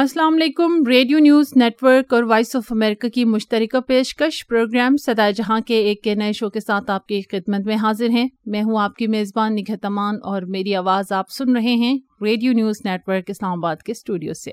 السلام 0.00 0.34
علیکم، 0.34 0.86
radio 0.86 1.18
news 1.18 1.52
net 1.56 1.82
work 1.82 2.14
اور 2.14 2.22
وائس 2.22 2.56
آف 2.56 2.62
امریکہ 2.70 3.08
کی 3.08 3.24
مشترکہ 3.24 3.80
پیشکش 3.80 4.46
پروگرام 4.46 4.96
سدائے 4.96 5.32
جہاں 5.32 5.60
کے 5.60 5.78
ایک 5.78 6.02
کے 6.02 6.14
نئے 6.14 6.32
شو 6.32 6.50
کے 6.50 6.60
ساتھ 6.60 6.90
آپ 6.90 7.06
کی 7.06 7.20
خدمت 7.22 7.66
میں 7.66 7.76
حاضر 7.76 8.08
ہیں۔ 8.10 8.28
میں 8.46 8.62
ہوں 8.62 8.80
آپ 8.80 8.94
کی 8.94 9.06
میزبان 9.06 9.54
نگہتمان 9.54 10.14
اور 10.22 10.42
میری 10.42 10.74
آواز 10.74 11.12
آپ 11.12 11.30
سن 11.30 11.56
رہے 11.56 11.74
ہیں 11.74 11.98
ریڈیو 12.22 12.52
نیوز 12.52 12.76
نیٹ 12.84 13.08
ورک 13.08 13.24
اسلام 13.28 13.52
آباد 13.52 13.76
کے 13.76 13.92
اسٹوڈیو 13.92 14.34
سے۔ 14.34 14.52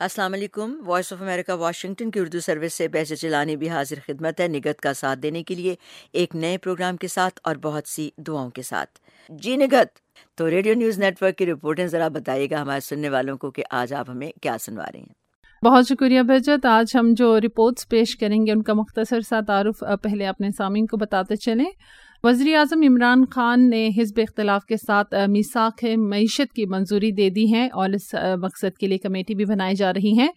السلام 0.00 0.32
علیکم 0.32 0.74
وائس 0.86 1.12
آف 1.12 1.22
امریکہ 1.22 1.52
واشنگٹن 1.52 2.10
کی 2.10 2.20
اردو 2.20 2.40
سروس 2.40 2.74
سے 2.74 2.88
بحث 2.88 3.12
چلانے 3.12 3.56
بھی 3.56 3.68
حاضر 3.68 3.94
خدمت 4.06 4.40
ہے 4.40 4.48
نگت 4.48 4.80
کا 4.80 4.94
ساتھ 4.94 5.18
دینے 5.18 5.42
کے 5.42 5.54
لیے 5.54 5.74
ایک 6.12 6.36
نئے 6.36 6.58
پروگرام 6.58 6.96
کے 6.96 7.08
ساتھ 7.08 7.40
اور 7.44 7.56
بہت 7.56 7.88
سی 7.88 8.10
دعاؤں 8.16 8.50
کے 8.50 8.62
ساتھ۔ 8.62 8.90
جی 9.28 9.56
نگت 9.56 9.98
تو 10.38 10.50
ریڈیو 10.50 10.74
نیوز 10.74 10.98
نیٹ 10.98 11.22
ورک 11.22 11.36
کی 11.36 11.46
رپورٹیں 11.46 11.86
ذرا 11.86 12.08
بتائیے 12.08 12.50
گا 12.50 12.62
ہمارے 12.62 12.80
سننے 12.80 13.08
والوں 13.08 13.36
کو 13.36 13.50
کہ 13.50 13.62
آج 13.70 13.94
آپ 13.94 14.10
ہمیں 14.10 14.30
کیا 14.42 14.56
سنوا 14.60 14.84
رہے 14.92 15.00
ہیں۔ 15.00 15.64
بہت 15.64 15.84
شکریہ 15.88 16.22
بہجت 16.22 16.66
آج 16.66 16.96
ہم 16.96 17.14
جو 17.16 17.40
رپورٹس 17.40 17.88
پیش 17.88 18.16
کریں 18.16 18.46
گے 18.46 18.52
ان 18.52 18.62
کا 18.62 18.72
مختصر 18.74 19.20
سا 19.20 19.40
تعارف 19.40 19.84
پہلے 20.02 20.26
اپنے 20.26 20.48
سامعین 20.56 20.86
کو 20.86 20.96
بتاتے 20.96 21.36
چلیں۔ 21.36 21.70
وزیر 22.24 22.56
اعظم 22.56 22.82
عمران 22.82 23.24
خان 23.30 23.70
نے 23.70 23.88
حزب 23.96 24.20
اختلاف 24.22 24.64
کے 24.64 24.76
ساتھ 24.76 25.14
میساک 25.28 25.84
معیشت 25.96 26.52
کی 26.52 26.66
منظوری 26.66 27.10
دے 27.12 27.30
دی 27.30 27.52
ہے 27.52 27.68
اور 27.72 27.90
اس 27.90 28.14
مقصد 28.42 28.78
کے 28.78 28.86
لیے 28.86 28.98
کمیٹی 28.98 29.34
بھی 29.34 29.44
بنائی 29.44 29.74
جا 29.74 29.92
رہی 29.92 30.18
ہیں۔ 30.18 30.28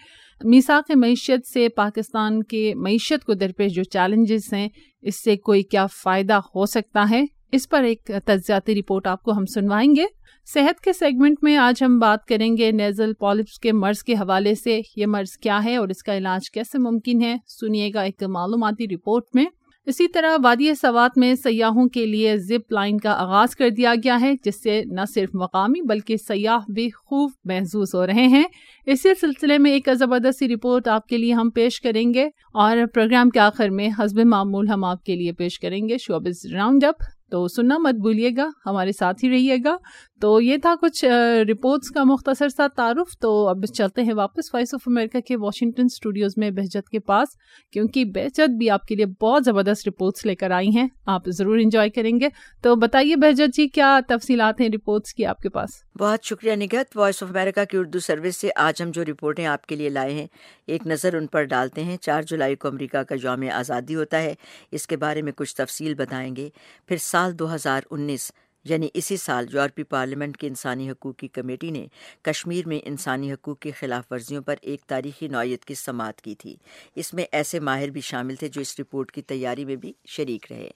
میساک 0.44 0.92
معیشت 0.96 1.48
سے 1.48 1.70
پاکستان 1.70 2.44
کے 2.44 2.76
معیشت 2.76 3.26
کو 3.26 3.34
درپیش 3.34 3.74
جو 3.74 3.84
چیلنجز 3.84 4.54
ہیں، 4.54 4.70
اس 5.02 5.24
سے 5.24 5.38
کوئی 5.38 5.64
کیا 5.64 5.86
فائدہ 6.04 6.40
ہو 6.56 6.66
سکتا 6.66 7.06
ہے؟ 7.10 7.26
اس 7.52 7.70
پر 7.70 7.84
ایک 7.84 8.12
تجزیاتی 8.26 8.76
رپورٹ 8.76 9.08
آپ 9.08 9.24
کو 9.24 9.32
ہم 9.32 9.46
سنوائیں 9.46 9.96
گے۔ 9.96 10.06
صحت 10.54 10.82
کے 10.82 10.94
سیگمنٹ 10.94 11.38
میں 11.42 11.58
آج 11.58 11.84
ہم 11.84 12.00
بات 12.00 12.26
کریں 12.26 12.58
گے 12.58 12.72
نیزل 12.72 13.14
پالپس 13.14 13.60
کے 13.60 13.72
مرض 13.72 14.04
کے 14.04 14.14
حوالے 14.14 14.56
سے، 14.56 14.82
یہ 14.96 15.06
مرض 15.06 15.38
کیا 15.38 15.64
ہے 15.64 15.76
اور 15.76 15.88
اس 15.88 16.04
کا 16.04 16.18
علاج 16.18 16.52
کیسے 16.52 16.80
ممکن 16.80 17.22
ہے؟ 17.22 17.36
سنیے 17.48 17.92
گا 17.94 18.02
ایک 18.02 18.24
معلوماتی 18.24 18.88
رپورٹ 18.96 19.24
میں۔ 19.34 19.46
اسی 19.88 20.08
طرح 20.08 20.38
وادی 20.44 20.76
سوات 20.76 21.18
میں 21.18 21.36
سیاحوں 21.36 21.88
کے 21.90 22.06
لیے 22.06 22.38
زپ 22.38 22.72
لائن 22.72 22.98
کا 22.98 23.12
آغاز 23.12 23.56
کر 23.56 23.70
دیا 23.70 23.94
گیا 24.04 24.22
ہے، 24.22 24.34
جس 24.44 24.64
سے 24.64 24.82
نہ 24.86 25.02
صرف 25.14 25.30
مقامی 25.34 25.82
بلکہ 25.82 26.16
سیاح 26.28 26.60
بھی 26.74 26.90
خوب 26.90 27.32
محسوس 27.44 27.96
ہو 27.96 28.08
رہے 28.08 28.28
ہیں۔ 28.28 28.44
اسی 28.86 29.10
سلسلے 29.22 29.58
میں 29.58 29.72
ایک 29.72 29.90
زبردستی 30.00 30.48
رپورٹ 30.48 30.88
آپ 30.88 31.08
کے 31.08 31.18
لیے 31.18 31.34
ہم 31.34 31.50
پیش 31.50 31.82
کریں 31.82 32.14
گے 32.14 32.30
اور 32.54 32.78
پروگرام 32.94 33.30
کے 33.30 33.40
آخر 33.40 33.70
میں 33.70 33.90
حزب 34.00 34.20
معمول 34.26 34.68
ہم 34.68 34.84
آپ 34.84 35.04
کے 35.04 35.16
لیے 35.16 35.32
پیش 35.32 35.60
کریں 35.60 35.90
گے۔ 35.90 35.98
شوبز 35.98 36.46
راؤنڈ 36.54 36.84
اپ، 36.84 37.04
تو 37.32 37.48
سننا 37.48 37.78
مت 37.78 37.96
بھولیے 37.96 38.30
گا، 38.38 38.50
ہمارے 38.66 38.92
ساتھ 38.92 39.26
ہی 39.26 39.30
رہیے 39.30 39.56
گا۔ 39.66 39.78
تو 40.22 40.42
یہ 40.42 40.58
تھا 40.58 40.76
کچھ 40.82 41.06
رپورٹس 41.52 41.90
کا 41.90 42.04
مختصر 42.04 42.50
سا 42.50 42.68
تعارف۔ 42.76 43.18
تو 43.20 43.48
اب 43.48 43.66
چلتے 43.66 44.02
ہیں 44.02 44.14
واپس 44.14 44.54
وائس 44.54 44.74
آف 44.74 44.82
امریکہ 44.86 45.20
کے 45.20 45.38
واشنگٹن 45.38 45.84
اسٹوڈیوز 45.86 46.34
میں 46.38 46.52
بہجت 46.52 46.90
کے 46.90 47.00
پاس، 47.00 47.28
کیونکہ 47.72 48.06
بہجت 48.06 48.50
بھی 48.50 48.70
آپ 48.70 48.86
کے 48.86 48.96
لیے 48.96 49.06
بہت 49.06 49.44
زبردست 49.46 49.88
رپورٹس 49.88 50.26
لے 50.26 50.36
کر 50.36 50.52
آئی 50.52 50.70
ہیں۔ 50.70 50.88
آپ 51.06 51.22
ضرور 51.28 51.58
انجوائے 51.58 51.90
کریں 51.90 52.20
گے۔ 52.20 52.28
تو 52.62 52.76
بتائیے 52.76 53.16
بہجت 53.16 53.56
جی 53.56 53.68
کیا 53.68 54.00
تفصیلات 54.08 54.62
ہیں 54.62 54.70
رپورٹس 54.70 55.14
کی 55.14 55.26
آپ 55.26 55.38
کے 55.38 55.50
پاس؟ 55.50 55.70
بہت 56.00 56.20
شکریہ 56.24 56.54
نگت 56.56 56.98
وائس 56.98 57.24
آف 57.24 57.30
امریکہ 57.30 57.66
کی 57.66 57.78
اردو 57.78 58.00
سروس 58.00 58.36
سے 58.36 58.50
آج 58.56 58.82
ہم 58.82 58.92
جو 58.92 59.06
رپورٹیں 59.06 59.46
آپ 59.46 59.66
کے 59.66 59.76
لیے 59.76 59.90
لائے 59.90 60.14
ہیں، 60.14 60.28
ایک 60.68 60.88
نظر 60.88 61.16
ان 61.16 61.28
پر 61.28 61.44
ڈالتے 61.44 61.84
ہیں۔ 61.84 61.98
چار 61.98 62.22
جولائی 62.22 62.56
کو 62.56 62.68
امریکہ 62.68 63.04
کا 63.04 63.16
یوم 63.24 63.44
آزادی 63.54 63.96
ہوتا 63.96 64.22
ہے۔ 64.22 64.34
اس 64.72 64.88
کے 64.88 64.98
بارے 64.98 65.22
میں 65.22 65.32
کچھ 65.32 65.56
تفصیل 65.56 65.94
بتائیں 65.94 66.36
گے۔ 66.36 66.50
پھر 66.88 66.98
سال 66.98 67.40
دو 67.40 67.56
ہزار 67.56 67.82
انیس 67.92 68.32
یعنی 68.70 68.88
اسی 68.94 69.18
سال 69.18 69.46
یورپی 69.54 69.84
پارلیمنٹ 69.84 70.38
کی 70.38 70.48
انسانی 70.48 70.92
حقوق 70.92 71.16
کی 71.16 71.28
کمیٹی 71.28 71.70
نے 71.70 71.88
کشمیر 72.22 72.68
میں 72.68 72.80
انسانی 72.84 73.34
حقوق 73.34 73.60
کی 73.60 73.72
خلاف 73.72 74.12
ورزیوں 74.12 74.42
پر 74.42 74.56
ایک 74.62 74.82
تاریخی 74.82 75.28
نوعیت 75.28 75.66
کی 75.66 75.74
سماعت 75.74 76.22
کی 76.22 76.36
تھی۔ 76.36 76.56
اس 76.96 77.14
میں 77.14 77.26
ایسے 77.32 77.60
ماہر 77.60 77.88
بھی 77.88 78.02
شامل 78.02 78.36
تھے 78.36 78.48
جو 78.48 78.62
اس 78.62 78.80
رپورٹ 78.80 79.12
کی 79.12 79.22
تیاری 79.22 79.66
میں 79.66 79.76
بھی 79.76 79.94
شریک 80.08 80.52
رہے۔ 80.52 80.70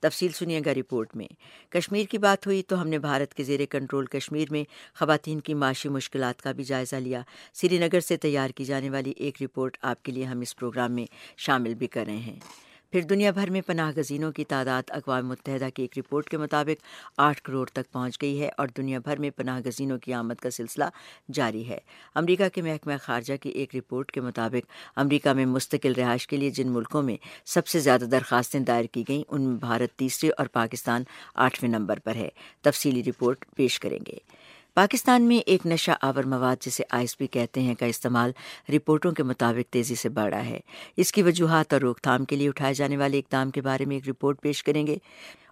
تفصیل 0.00 0.32
سنیے 0.32 0.60
گا 0.66 0.74
رپورٹ 0.74 1.16
میں۔ 1.16 1.26
کشمیر 1.70 2.04
کی 2.04 2.18
بات 2.18 2.46
ہوئی 2.46 2.62
تو 2.62 2.82
ہم 2.82 2.88
نے 2.88 2.98
بھارت 2.98 3.34
کے 3.34 3.44
زیر 3.44 3.60
کنٹرول 3.70 4.06
کشمیر 4.06 4.48
میں 4.50 4.64
خواتین 4.98 5.40
کی 5.40 5.54
معاشی 5.54 5.88
مشکلات 5.88 6.42
کا 6.42 6.52
بھی 6.52 6.64
جائزہ 6.64 6.96
لیا۔ 6.96 7.22
سری 7.54 7.78
نگر 7.78 8.00
سے 8.00 8.16
تیار 8.16 8.50
کی 8.50 8.64
جانے 8.64 8.90
والی 8.90 9.12
ایک 9.16 9.42
رپورٹ 9.42 9.76
آپ 9.82 10.02
کے 10.02 10.12
لیے 10.12 10.24
ہم 10.24 10.40
اس 10.40 10.56
پروگرام 10.56 10.92
میں 10.92 11.06
شامل 11.36 11.74
بھی 11.74 11.86
کر 11.86 12.04
رہے 12.06 12.16
ہیں۔ 12.16 12.38
پھر 12.94 13.02
دنیا 13.02 13.30
بھر 13.30 13.50
میں 13.50 13.60
پناہ 13.60 13.92
گزینوں 13.96 14.32
کی 14.32 14.44
تعداد 14.44 14.82
اقوام 14.88 15.28
متحدہ 15.28 15.68
کی 15.74 15.82
ایک 15.82 15.98
رپورٹ 15.98 16.28
کے 16.28 16.36
مطابق 16.36 16.84
آٹھ 17.18 17.42
کروڑ 17.42 17.66
تک 17.66 17.92
پہنچ 17.92 18.22
گئی 18.22 18.42
ہے 18.42 18.50
اور 18.56 18.68
دنیا 18.76 18.98
بھر 18.98 19.16
میں 19.16 19.30
پناہ 19.30 19.60
گزینوں 19.66 19.98
کی 19.98 20.12
آمد 20.12 20.34
کا 20.34 20.50
سلسلہ 20.50 20.84
جاری 21.32 21.68
ہے۔ 21.68 21.78
امریکہ 22.14 22.48
کے 22.48 22.62
محکمہ 22.62 22.92
خارجہ 23.02 23.34
کی 23.42 23.48
ایک 23.48 23.76
رپورٹ 23.76 24.12
کے 24.12 24.20
مطابق 24.20 24.70
امریکہ 24.96 25.32
میں 25.32 25.46
مستقل 25.46 25.92
رہائش 25.92 26.26
کے 26.26 26.36
لیے 26.36 26.50
جن 26.50 26.68
ملکوں 26.68 27.02
میں 27.02 27.16
سب 27.44 27.66
سے 27.66 27.80
زیادہ 27.80 28.04
درخواستیں 28.04 28.60
دائر 28.60 28.84
کی 28.84 29.04
گئیں، 29.08 29.22
ان 29.28 29.42
میں 29.42 29.56
بھارت 29.56 29.98
تیسرے 29.98 30.30
اور 30.30 30.46
پاکستان 30.46 31.02
آٹھویں 31.34 31.70
نمبر 31.70 31.98
پر 31.98 32.14
ہے۔ 32.14 32.28
تفصیلی 32.62 33.02
رپورٹ 33.04 33.44
پیش 33.56 33.80
کریں 33.80 33.98
گے۔ 34.06 34.43
پاکستان 34.74 35.22
میں 35.22 35.38
ایک 35.38 35.66
نشہ 35.66 35.90
آور 36.02 36.24
مواد 36.24 36.56
جسے 36.60 36.82
آئس 36.90 37.16
بھی 37.18 37.26
کہتے 37.26 37.60
ہیں، 37.60 37.74
کا 37.74 37.86
استعمال 37.86 38.30
رپورٹوں 38.68 39.12
کے 39.12 39.22
مطابق 39.22 39.72
تیزی 39.72 39.94
سے 39.94 40.08
بڑھا 40.08 40.44
ہے۔ 40.46 40.60
اس 40.96 41.12
کی 41.12 41.22
وجوہات 41.22 41.72
اور 41.72 41.80
روک 41.80 42.00
تھام 42.00 42.24
کے 42.24 42.36
لیے 42.36 42.48
اٹھائے 42.48 42.74
جانے 42.74 42.96
والے 42.96 43.18
اقدام 43.18 43.50
کے 43.50 43.60
بارے 43.60 43.84
میں 43.84 43.96
ایک 43.96 44.08
رپورٹ 44.08 44.40
پیش 44.40 44.64
کریں 44.64 44.86
گے۔ 44.86 44.96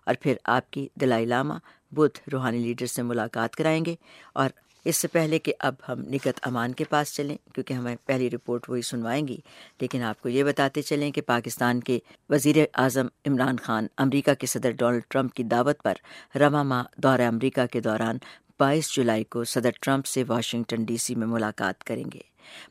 اور 0.06 0.14
پھر 0.20 0.34
آپ 0.44 0.70
کی 0.70 0.88
دلائی 1.00 1.26
لامہ 1.26 1.54
بدھ 1.90 2.30
روحانی 2.32 2.58
لیڈر 2.58 2.86
سے 2.86 3.02
ملاقات 3.02 3.56
کرائیں 3.56 3.84
گے۔ 3.84 3.94
اور 4.32 4.50
اس 4.84 4.96
سے 4.96 5.08
پہلے 5.08 5.38
کہ 5.38 5.54
اب 5.58 5.74
ہم 5.88 6.00
نکت 6.00 6.40
امان 6.42 6.72
کے 6.72 6.84
پاس 6.84 7.14
چلیں، 7.14 7.36
کیونکہ 7.54 7.74
ہمیں 7.74 7.96
پہلی 8.06 8.30
رپورٹ 8.30 8.70
وہی 8.70 8.82
سنوائیں 8.82 9.28
گی۔ 9.28 9.36
لیکن 9.80 10.02
آپ 10.02 10.22
کو 10.22 10.28
یہ 10.28 10.44
بتاتے 10.44 10.82
چلیں 10.82 11.10
کہ 11.10 11.20
پاکستان 11.20 11.80
کے 11.80 11.98
وزیر 12.28 12.56
اعظم 12.74 13.06
عمران 13.26 13.56
خان 13.56 13.86
امریکہ 13.98 14.34
کے 14.34 14.46
صدر 14.46 14.70
ڈونلڈ 14.70 15.02
ٹرمپ 15.08 15.34
کی 15.34 15.42
دعوت 15.42 15.82
پر 15.82 15.94
رواں 16.38 16.64
ماہ 16.64 16.84
دورہ 16.96 17.20
امریکہ 17.20 17.66
کے 17.66 17.80
دوران 17.80 18.18
بائیس 18.60 18.92
جولائی 18.92 19.24
کو 19.24 19.44
صدر 19.44 19.70
ٹرمپ 19.80 20.06
سے 20.06 20.24
واشنگٹن 20.28 20.84
ڈی 20.84 20.96
سی 20.96 21.14
میں 21.14 21.26
ملاقات 21.26 21.84
کریں 21.84 22.04
گے۔ 22.14 22.20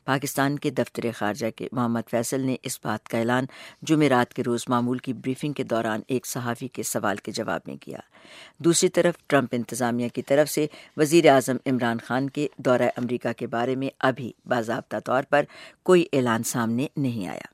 پاکستان 0.04 0.58
کے 0.58 0.70
دفتر 0.70 1.04
خارجہ 1.16 1.46
کے 1.56 1.68
محمد 1.72 2.10
فیصل 2.10 2.40
نے 2.40 2.56
اس 2.62 2.78
بات 2.84 3.08
کا 3.08 3.18
اعلان 3.18 3.44
جمعرات 3.82 4.34
کے 4.34 4.42
روز 4.42 4.64
معمول 4.68 4.98
کی 4.98 5.12
بریفنگ 5.12 5.52
کے 5.52 5.62
دوران 5.62 6.00
ایک 6.08 6.26
صحافی 6.26 6.68
کے 6.68 6.82
سوال 6.82 7.16
کے 7.16 7.32
جواب 7.32 7.60
میں 7.66 7.76
کیا۔ 7.76 7.98
دوسری 8.58 8.88
طرف 8.88 9.14
ٹرمپ 9.26 9.48
انتظامیہ 9.52 10.08
کی 10.08 10.22
طرف 10.22 10.48
سے 10.48 10.66
وزیر 10.96 11.28
اعظم 11.28 11.56
عمران 11.66 11.98
خان 12.04 12.30
کے 12.30 12.48
دورہ 12.56 12.90
امریکہ 12.96 13.32
کے 13.32 13.46
بارے 13.46 13.76
میں 13.76 13.88
ابھی 13.98 14.32
باضابطہ 14.46 14.96
طور 15.04 15.22
پر 15.22 15.42
کوئی 15.82 16.06
اعلان 16.12 16.42
سامنے 16.42 16.86
نہیں 16.96 17.28
آیا۔ 17.28 17.51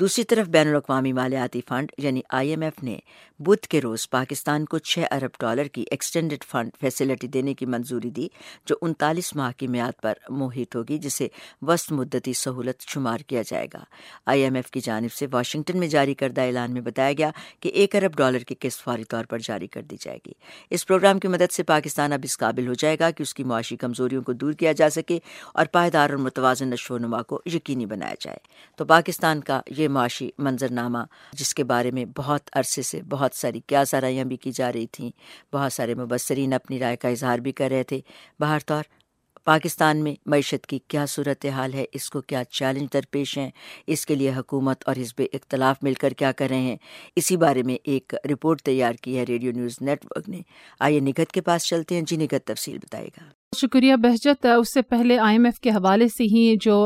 دوسری 0.00 0.24
طرف 0.24 0.46
بین 0.46 0.68
الاقوامی 0.68 1.12
مالیاتی 1.12 1.60
فنڈ 1.68 1.92
یعنی 1.98 2.20
آئی 2.30 2.50
ایم 2.50 2.62
ایف 2.62 2.82
نے 2.82 2.98
بدھ 3.38 3.66
کے 3.68 3.80
روز 3.80 4.10
پاکستان 4.10 4.64
کو 4.64 4.78
چھ 4.78 4.98
ارب 5.10 5.30
ڈالر 5.40 5.64
کی 5.64 5.84
ایکسٹینڈڈ 5.90 6.44
فنڈ 6.44 6.70
فیسلٹی 6.80 7.26
دینے 7.26 7.54
کی 7.54 7.66
منظوری 7.66 8.10
دی، 8.10 8.28
جو 8.66 8.76
انتالیس 8.82 9.36
ماہ 9.36 9.52
کی 9.56 9.66
میعاد 9.66 10.00
پر 10.02 10.12
محیط 10.28 10.76
ہوگی، 10.76 10.98
جسے 10.98 11.28
وسط 11.62 11.92
مدتی 11.92 12.32
سہولت 12.32 12.80
شمار 12.80 13.18
کیا 13.18 13.42
جائے 13.46 13.66
گا۔ 13.74 13.84
آئی 14.26 14.42
ایم 14.42 14.54
ایف 14.54 14.70
کی 14.70 14.80
جانب 14.80 15.12
سے 15.12 15.26
واشنگٹن 15.32 15.78
میں 15.78 15.88
جاری 15.88 16.14
کردہ 16.14 16.40
اعلان 16.40 16.72
میں 16.72 16.80
بتایا 16.80 17.12
گیا 17.12 17.30
کہ 17.60 17.68
ایک 17.68 17.96
ارب 17.96 18.16
ڈالر 18.16 18.38
کی 18.38 18.54
قسط 18.60 18.82
فوری 18.82 19.04
طور 19.04 19.24
پر 19.24 19.38
جاری 19.38 19.66
کر 19.66 19.82
دی 19.82 19.96
جائے 20.00 20.18
گی۔ 20.26 20.32
اس 20.70 20.86
پروگرام 20.86 21.18
کی 21.18 21.28
مدد 21.28 21.52
سے 21.52 21.62
پاکستان 21.62 22.12
اب 22.12 22.20
اس 22.22 22.38
قابل 22.38 22.68
ہو 22.68 22.74
جائے 22.74 22.96
گا 23.00 23.10
کہ 23.10 23.22
اس 23.22 23.34
کی 23.34 23.44
معاشی 23.44 23.76
کمزوریوں 23.76 24.22
کو 24.22 24.32
دور 24.32 24.52
کیا 24.52 24.72
جا 24.72 24.90
سکے 24.90 25.18
اور 25.54 25.66
پائیدار 25.66 26.10
اور 26.10 26.18
متوازن 26.18 26.68
نشو 26.68 26.94
و 26.94 26.98
نما 26.98 27.22
کو 27.22 27.42
یقینی 27.46 27.86
بنایا 27.86 28.14
جائے۔ 28.20 28.38
تو 28.76 28.84
پاکستان 28.84 29.40
کا 29.40 29.60
یہ 29.66 29.87
معاشی 29.88 30.30
منظرنامہ، 30.38 30.98
جس 31.32 31.54
کے 31.54 31.64
بارے 31.64 31.90
میں 31.90 32.04
بہت 32.16 32.50
عرصے 32.52 32.82
سے 32.82 33.00
بہت 33.08 33.30
ساری 33.34 33.60
کیا 33.66 33.84
سرائیاں 33.84 34.24
بھی 34.24 34.36
کی 34.36 34.52
جا 34.52 34.72
رہی 34.72 34.86
تھیں۔ 34.86 35.10
بہت 35.52 35.72
سارے 35.72 35.94
مبصرین 35.94 36.52
اپنی 36.52 36.78
رائے 36.78 36.96
کا 36.96 37.08
اظہار 37.08 37.38
بھی 37.38 37.52
کر 37.52 37.68
رہے 37.70 37.82
تھے۔ 37.82 38.00
باہر 38.40 38.58
طور 38.66 38.84
پاکستان 39.44 39.96
میں 39.96 40.14
معیشت 40.26 40.66
کی 40.66 40.78
کیا 40.88 41.06
صورت 41.06 41.46
حال 41.46 41.74
ہے، 41.74 41.84
اس 41.92 42.10
کو 42.10 42.20
کیا 42.20 42.44
چیلنج 42.44 42.92
درپیش 42.92 43.38
ہیں، 43.38 43.50
اس 43.86 44.06
کے 44.06 44.14
لیے 44.14 44.30
حکومت 44.30 44.82
اور 44.86 44.96
حزب 44.96 45.22
اختلاف 45.32 45.76
مل 45.82 45.94
کر 45.94 46.10
کیا 46.10 46.32
کر 46.32 46.46
رہے 46.48 46.60
ہیں۔ 46.60 46.76
اسی 47.16 47.36
بارے 47.36 47.62
میں 47.62 47.76
ایک 47.84 48.14
رپورٹ 48.32 48.62
تیار 48.62 48.92
کی 48.92 49.18
ہے، 49.18 49.24
ریڈیو 49.24 49.52
نیوز 49.52 49.78
نیٹ 49.80 50.04
ورک 50.04 50.28
نے۔ 50.28 50.40
آئیے 50.80 51.00
نگت 51.00 51.32
کے 51.32 51.40
پاس 51.40 51.64
چلتے 51.64 51.94
ہیں۔ 51.94 52.02
جی 52.02 52.16
نگت 52.16 52.46
تفصیل 52.46 52.78
بتائے 52.78 53.08
گا۔ 53.08 53.37
شکریہ 53.52 53.94
بہجت۔ 53.96 54.46
اس 54.58 54.72
سے 54.74 54.82
پہلے 54.82 55.18
آئی 55.18 55.36
ایم 55.36 55.44
ایف 55.44 55.58
کے 55.60 55.70
حوالے 55.70 56.08
سے 56.08 56.24
ہی 56.24 56.54
جو 56.60 56.76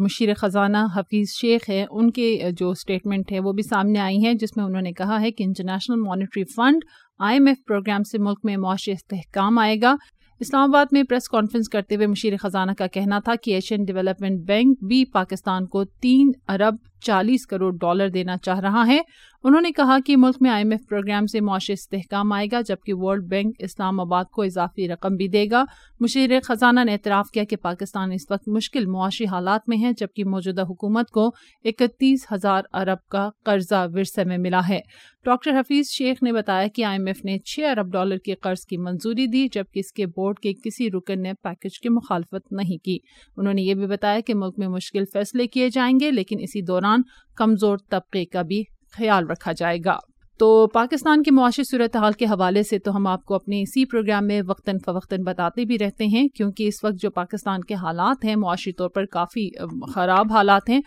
مشیر 0.00 0.34
خزانہ 0.34 0.78
حفیظ 0.96 1.28
شیخ 1.40 1.68
ہیں، 1.68 1.84
ان 1.90 2.10
کے 2.10 2.50
جو 2.58 2.70
اسٹیٹمنٹ 2.70 3.32
ہے 3.32 3.40
وہ 3.40 3.52
بھی 3.52 3.62
سامنے 3.62 3.98
آئی 3.98 4.24
ہیں، 4.24 4.34
جس 4.34 4.56
میں 4.56 4.64
انہوں 4.64 4.82
نے 4.82 4.92
کہا 4.92 5.20
ہے 5.20 5.30
کہ 5.30 5.44
International 5.44 6.00
Monetary 6.00 6.44
Fund 6.44 6.84
I 7.18 7.36
M 7.36 7.46
F 7.46 7.58
programme 7.66 8.02
سے 8.02 8.18
ملک 8.18 8.38
میں 8.44 8.56
معاشی 8.56 8.92
استحکام 8.92 9.58
آئے 9.58 9.76
گا۔ 9.82 9.94
اسلام 10.40 10.62
آباد 10.62 10.92
میں 10.92 11.02
پریس 11.02 11.28
کانفرنس 11.28 11.68
کرتے 11.68 11.94
ہوئے 11.94 12.06
مشیر 12.06 12.36
خزانہ 12.36 12.72
کا 12.72 12.86
کہنا 12.86 13.18
تھا 13.18 13.32
کہ 13.42 13.54
ایشین 13.54 13.84
ڈیولپمنٹ 13.84 14.46
بینک 14.46 14.84
بھی 14.88 15.04
پاکستان 15.04 15.66
کو 15.66 15.84
تین 16.02 16.30
ارب 16.48 16.76
چالیس 17.02 17.46
کروڑ 17.46 17.72
ڈالر 17.80 18.08
دینا 18.08 18.36
چاہ 18.36 18.60
رہا 18.60 18.86
ہے۔ 18.86 18.98
انہوں 19.44 19.60
نے 19.60 19.70
کہا 19.72 19.96
کہ 20.06 20.16
ملک 20.16 20.36
میں 20.40 20.50
آئی 20.50 20.62
ایم 20.62 20.70
ایف 20.70 20.80
پروگرام 20.88 21.26
سے 21.26 21.40
معاشی 21.40 21.72
استحکام 21.72 22.32
آئے 22.32 22.46
گا، 22.52 22.60
جبکہ 22.60 22.94
ورلڈ 22.94 23.24
بینک 23.24 23.54
اسلام 23.58 24.00
آباد 24.00 24.24
کو 24.24 24.42
اضافی 24.42 24.88
رقم 24.88 25.14
بھی 25.16 25.28
دے 25.28 25.44
گا۔ 25.50 25.64
مشیر 26.00 26.30
خزانہ 26.44 26.80
نے 26.84 26.92
اعتراف 26.92 27.30
کیا 27.30 27.44
کہ 27.44 27.56
پاکستان 27.56 28.12
اس 28.12 28.30
وقت 28.30 28.48
مشکل 28.48 28.86
معاشی 28.86 29.26
حالات 29.26 29.68
میں 29.68 29.78
ہے، 29.82 29.92
جبکہ 29.98 30.24
موجودہ 30.24 30.62
حکومت 30.62 31.10
کو 31.10 31.26
اکتیس 31.64 32.26
ہزار 32.32 32.62
ارب 32.72 33.08
کا 33.08 33.28
قرضہ 33.44 33.86
ورثے 33.94 34.24
میں 34.24 34.38
ملا 34.38 34.60
ہے۔ 34.68 34.80
ڈاکٹر 35.24 35.50
حفیظ 35.50 35.88
شیخ 35.88 36.22
نے 36.22 36.32
بتایا 36.32 36.66
کہ 36.66 36.84
آئی 36.84 36.98
ایم 36.98 37.06
ایف 37.06 37.24
نے 37.24 37.38
چھ 37.38 37.60
ارب 37.70 37.92
ڈالر 37.92 38.18
کے 38.18 38.34
قرض 38.34 38.64
کی 38.66 38.76
منظوری 38.76 39.26
دی، 39.26 39.46
جبکہ 39.52 39.78
اس 39.78 39.92
کے 39.92 40.06
بورڈ 40.06 40.38
کے 40.38 40.52
کسی 40.64 40.90
رکن 40.90 41.22
نے 41.22 41.32
پیکج 41.42 41.80
کی 41.80 41.88
مخالفت 41.88 42.52
نہیں 42.52 42.84
کی۔ 42.84 42.98
انہوں 43.36 43.54
نے 43.54 43.62
یہ 43.62 43.74
بھی 43.74 43.86
بتایا 43.86 44.20
کہ 44.20 44.34
ملک 44.34 44.58
میں 44.58 44.68
مشکل 44.68 45.04
فیصلے 45.12 45.46
کیے 45.46 45.68
جائیں 45.68 45.94
گے، 46.00 46.10
لیکن 46.10 46.36
اسی 46.40 46.62
دوران 46.62 47.02
کمزور 47.36 47.78
طبقے 47.90 48.24
کا 48.24 48.42
بھی 48.42 48.62
خیال 48.92 49.26
رکھا 49.26 49.52
جائے 49.52 49.78
گا۔ 49.84 49.98
تو 50.38 50.66
پاکستان 50.66 51.22
کی 51.22 51.30
معاشی 51.30 51.64
صورتحال 51.64 52.12
کے 52.12 52.24
حوالے 52.24 52.62
سے 52.62 52.78
تو 52.78 52.96
ہم 52.96 53.06
آپ 53.06 53.24
کو 53.24 53.34
اپنے 53.34 53.62
اسی 53.62 53.84
پروگرام 53.84 54.26
میں 54.26 54.42
وقتاً 54.48 54.76
فوقتاً 54.86 55.22
بتاتے 55.22 55.64
بھی 55.64 55.78
رہتے 55.78 56.06
ہیں، 56.06 56.28
کیونکہ 56.28 56.68
اس 56.68 56.84
وقت 56.84 57.02
جو 57.02 57.10
پاکستان 57.10 57.60
کے 57.60 57.74
حالات 57.74 58.24
ہیں 58.24 58.36
معاشی 58.36 58.72
طور 58.72 58.88
پر 58.88 59.04
کافی 59.06 59.48
خراب 59.94 60.32
حالات 60.32 60.68
ہیں، 60.68 60.80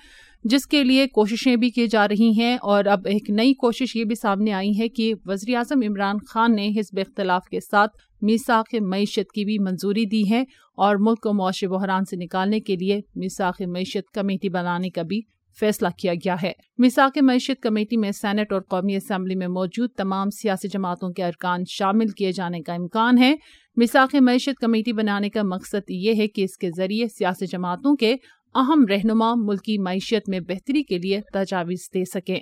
جس 0.43 0.65
کے 0.65 0.83
لیے 0.83 1.07
کوششیں 1.07 1.55
بھی 1.55 1.69
کی 1.69 1.87
جا 1.87 2.07
رہی 2.07 2.31
ہیں۔ 2.39 2.57
اور 2.61 2.85
اب 2.85 3.07
ایک 3.07 3.29
نئی 3.29 3.53
کوشش 3.53 3.95
یہ 3.95 4.03
بھی 4.03 4.15
سامنے 4.15 4.53
آئی 4.53 4.79
ہے 4.79 4.89
کہ 4.89 5.13
وزیر 5.25 5.55
اعظم 5.55 5.79
عمران 5.87 6.15
خان 6.29 6.55
نے 6.55 6.69
حزب 6.69 6.99
اختلاف 6.99 7.45
کے 7.51 7.59
ساتھ 7.59 7.91
میساخ 8.21 8.75
معیشت 8.81 9.31
کی 9.35 9.45
بھی 9.45 9.59
منظوری 9.59 10.05
دی 10.05 10.29
ہے 10.29 10.43
اور 10.77 10.95
ملک 10.99 11.21
کو 11.21 11.33
معاشی 11.33 11.67
بحران 11.67 12.05
سے 12.05 12.15
نکالنے 12.15 12.59
کے 12.59 12.75
لیے 12.75 13.01
میساخ 13.15 13.61
معیشت 13.67 14.11
کمیٹی 14.13 14.49
بنانے 14.49 14.89
کا 14.89 15.01
بھی 15.01 15.21
فیصلہ 15.59 15.87
کیا 15.97 16.13
گیا 16.13 16.35
ہے۔ 16.43 16.51
میساک 16.77 17.17
معیشت 17.21 17.61
کمیٹی 17.61 17.97
میں 17.97 18.11
سینٹ 18.11 18.53
اور 18.53 18.61
قومی 18.61 18.95
اسمبلی 18.95 19.35
میں 19.35 19.47
موجود 19.47 19.89
تمام 19.97 20.29
سیاسی 20.29 20.67
جماعتوں 20.67 21.09
کے 21.09 21.23
ارکان 21.23 21.63
شامل 21.69 22.07
کیے 22.07 22.31
جانے 22.31 22.61
کا 22.61 22.73
امکان 22.73 23.17
ہے۔ 23.17 23.35
میساک 23.75 24.15
معیشت 24.15 24.59
کمیٹی 24.61 24.93
بنانے 24.93 25.29
کا 25.29 25.41
مقصد 25.43 25.89
یہ 25.89 26.13
ہے 26.17 26.27
کہ 26.27 26.43
اس 26.43 26.57
کے 26.57 26.69
ذریعے 26.77 27.07
سیاسی 27.07 27.45
جماعتوں 27.45 27.95
کے 27.95 28.15
اہم 28.55 28.85
رہنما 28.89 29.33
ملکی 29.35 29.77
معیشت 29.77 30.29
میں 30.29 30.39
بہتری 30.39 30.83
کے 30.83 30.97
لیے 30.97 31.21
تجاویز 31.33 31.89
دے 31.93 32.05
سکیں۔ 32.05 32.39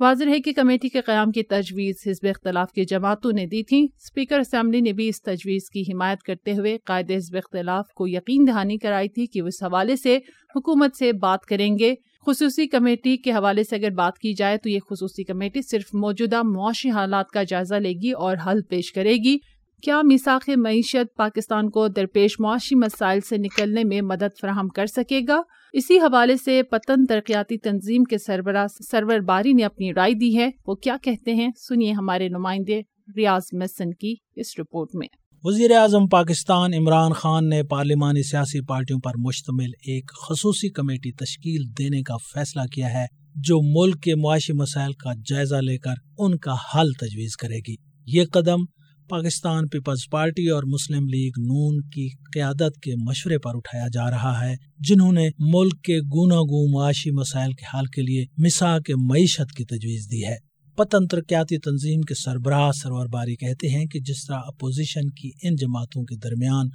واضح 0.00 0.24
ہے 0.24 0.40
کہ 0.40 0.52
کمیٹی 0.52 0.88
کے 0.88 1.00
قیام 1.00 1.30
کی 1.30 1.42
تجویز 1.42 1.94
حزب 2.06 2.26
اختلاف 2.30 2.72
کی 2.72 2.84
جماعتوں 2.84 3.32
نے 3.32 3.46
دی 3.46 3.62
تھی۔ 3.62 3.84
اسپیکر 3.84 4.38
اسمبلی 4.38 4.80
نے 4.80 4.92
بھی 4.92 5.08
اس 5.08 5.22
تجویز 5.22 5.70
کی 5.70 5.82
حمایت 5.82 6.22
کرتے 6.22 6.52
ہوئے 6.52 6.78
قائد 6.84 7.10
حزب 7.10 7.36
اختلاف 7.36 7.86
کو 7.96 8.08
یقین 8.08 8.46
دہانی 8.48 8.78
کرائی 8.78 9.08
تھی 9.08 9.26
کہ 9.26 9.42
وہ 9.42 9.46
اس 9.46 9.62
حوالے 9.62 9.96
سے 9.96 10.18
حکومت 10.56 10.96
سے 10.96 11.12
بات 11.12 11.44
کریں 11.44 11.78
گے۔ 11.78 11.94
خصوصی 12.28 12.66
کمیٹی 12.66 13.16
کے 13.16 13.32
حوالے 13.32 13.64
سے 13.64 13.76
اگر 13.76 13.90
بات 13.90 14.18
کی 14.18 14.34
جائے 14.34 14.56
تو 14.56 14.68
یہ 14.68 14.78
خصوصی 14.90 15.24
کمیٹی 15.24 15.62
صرف 15.62 15.94
موجودہ 15.94 16.42
معاشی 16.42 16.90
حالات 16.90 17.28
کا 17.28 17.42
جائزہ 17.42 17.74
لے 17.74 17.92
گی 17.92 18.10
اور 18.10 18.36
حل 18.46 18.62
پیش 18.62 18.92
کرے 18.92 19.14
گی۔ 19.14 19.36
کیا 19.82 20.02
میساخ 20.02 20.50
معیشت 20.56 21.16
پاکستان 21.16 21.70
کو 21.70 21.88
درپیش 21.88 22.40
معاشی 22.40 22.74
مسائل 22.74 23.20
سے 23.20 23.36
نکلنے 23.36 23.84
میں 23.84 24.00
مدد 24.00 24.40
فراہم 24.40 24.68
کر 24.68 24.86
سکے 24.86 25.20
گا؟ 25.28 25.40
اسی 25.72 25.98
حوالے 25.98 26.36
سے 26.36 26.62
پتن 26.62 27.06
ترقیاتی 27.06 27.58
تنظیم 27.58 28.04
کے 28.04 28.18
سربراہ 28.18 28.66
سرور 28.90 29.18
باری 29.18 29.52
نے 29.52 29.64
اپنی 29.64 29.94
رائے 29.94 30.12
دی 30.12 30.38
ہے۔ 30.38 30.50
وہ 30.66 30.74
کیا 30.74 30.96
کہتے 31.02 31.34
ہیں؟ 31.34 31.48
سنیے 31.68 31.92
ہمارے 31.92 32.28
نمائندے 32.28 32.80
ریاض 33.16 33.42
مسن 33.52 33.94
کی 33.94 34.14
اس 34.36 34.58
رپورٹ 34.58 34.88
میں۔ 34.94 35.08
وزیر 35.44 35.70
اعظم 35.72 36.06
پاکستان 36.06 36.74
عمران 36.74 37.12
خان 37.12 37.48
نے 37.48 37.62
پارلیمانی 37.62 38.22
سیاسی 38.22 38.60
پارٹیوں 38.60 38.98
پر 39.00 39.10
مشتمل 39.18 39.70
ایک 39.86 40.10
خصوصی 40.28 40.68
کمیٹی 40.68 41.12
تشکیل 41.12 41.62
دینے 41.78 42.02
کا 42.02 42.16
فیصلہ 42.34 42.62
کیا 42.72 42.92
ہے، 42.92 43.04
جو 43.34 43.58
ملک 43.62 44.02
کے 44.02 44.14
معاشی 44.14 44.52
مسائل 44.52 44.92
کا 44.92 45.12
جائزہ 45.30 45.54
لے 45.54 45.78
کر 45.78 45.94
ان 46.18 46.36
کا 46.38 46.54
حل 46.54 46.92
تجویز 46.92 47.36
کرے 47.36 47.58
گی۔ 47.68 47.74
یہ 48.06 48.24
قدم 48.32 48.64
پاکستان 49.08 49.68
پیپلز 49.68 50.08
پارٹی 50.10 50.48
اور 50.48 50.62
مسلم 50.62 51.06
لیگ 51.08 51.38
نون 51.38 51.80
کی 51.88 52.08
قیادت 52.34 52.80
کے 52.80 52.94
مشورے 52.96 53.38
پر 53.38 53.50
اٹھایا 53.54 53.86
جا 53.92 54.10
رہا 54.10 54.48
ہے، 54.48 54.54
جنہوں 54.78 55.12
نے 55.12 55.28
ملک 55.38 55.80
کے 55.82 55.98
گوناگوں 55.98 56.66
معاشی 56.72 57.10
مسائل 57.10 57.52
کے 57.52 57.76
حل 57.76 57.86
کے 57.86 58.02
لیے 58.02 58.24
مسا 58.38 58.78
کے 58.78 58.94
معیشت 58.96 59.56
کی 59.56 59.64
تجویز 59.64 60.10
دی 60.10 60.24
ہے۔ 60.24 60.47
پتن 60.78 61.06
ترقیاتی 61.06 61.58
تنظیم 61.58 62.00
کے 62.00 62.14
سربراہ 62.14 62.70
سرور 62.72 63.06
باری 63.06 63.36
کہتے 63.36 63.68
ہیں 63.68 63.86
کہ 63.86 64.00
جس 64.00 64.26
طرح 64.26 64.36
اپوزیشن 64.36 65.10
کی 65.10 65.30
ان 65.42 65.54
جماعتوں 65.54 66.04
کے 66.04 66.16
درمیان 66.16 66.68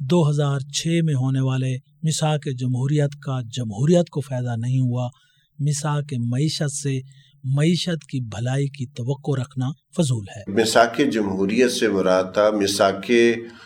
دو 0.00 0.30
ہزار 0.30 0.60
چھ 0.60 0.86
میں 1.04 1.14
ہونے 1.14 1.40
والے 1.40 1.76
مساق 2.02 2.46
جمہوریت 2.58 3.14
کا 3.22 3.40
جمہوریت 3.40 4.10
کو 4.10 4.20
فائدہ 4.20 4.54
نہیں 4.56 4.80
ہوا 4.80 5.08
مساق 5.58 6.12
معیشت 6.26 6.72
سے 6.72 6.98
معیشت 7.44 8.04
کی 8.04 8.20
بھلائی 8.20 8.66
کی 8.66 8.86
توقع 8.86 9.40
رکھنا 9.40 9.70
فضول 9.96 10.24
ہے۔ 10.36 10.52
مساق 10.52 11.00
جمہوریت 11.12 11.72
سے 11.72 11.88
مراد 11.88 12.24
تھا 12.34 12.50
مساق 12.62 13.10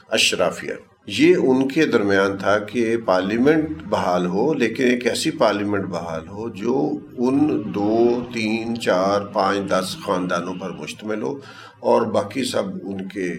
اشرافیہ 0.08 0.89
یہ 1.06 1.36
ان 1.36 1.68
کے 1.68 1.86
درمیان 1.86 2.36
تھا 2.36 2.58
کہ 2.58 2.96
پارلیمنٹ 2.96 3.82
بحال 3.82 4.26
ہو، 4.26 4.54
لیکن 4.54 4.84
ایک 4.84 5.06
ایسی 5.06 5.30
پارلیمنٹ 5.30 5.84
بحال 5.84 6.28
ہو 6.28 6.48
جو 6.48 6.90
ان 7.18 7.62
دو، 7.74 8.20
تین، 8.34 8.80
چار، 8.80 9.20
پانچ، 9.20 9.70
دس 9.70 9.96
خاندانوں 10.06 10.54
پر 10.54 10.70
مشتمل 10.70 11.22
ہو 11.22 11.38
اور 11.80 12.02
باقی 12.02 12.44
سب 12.44 12.62
ان 12.82 13.08
کے 13.08 13.34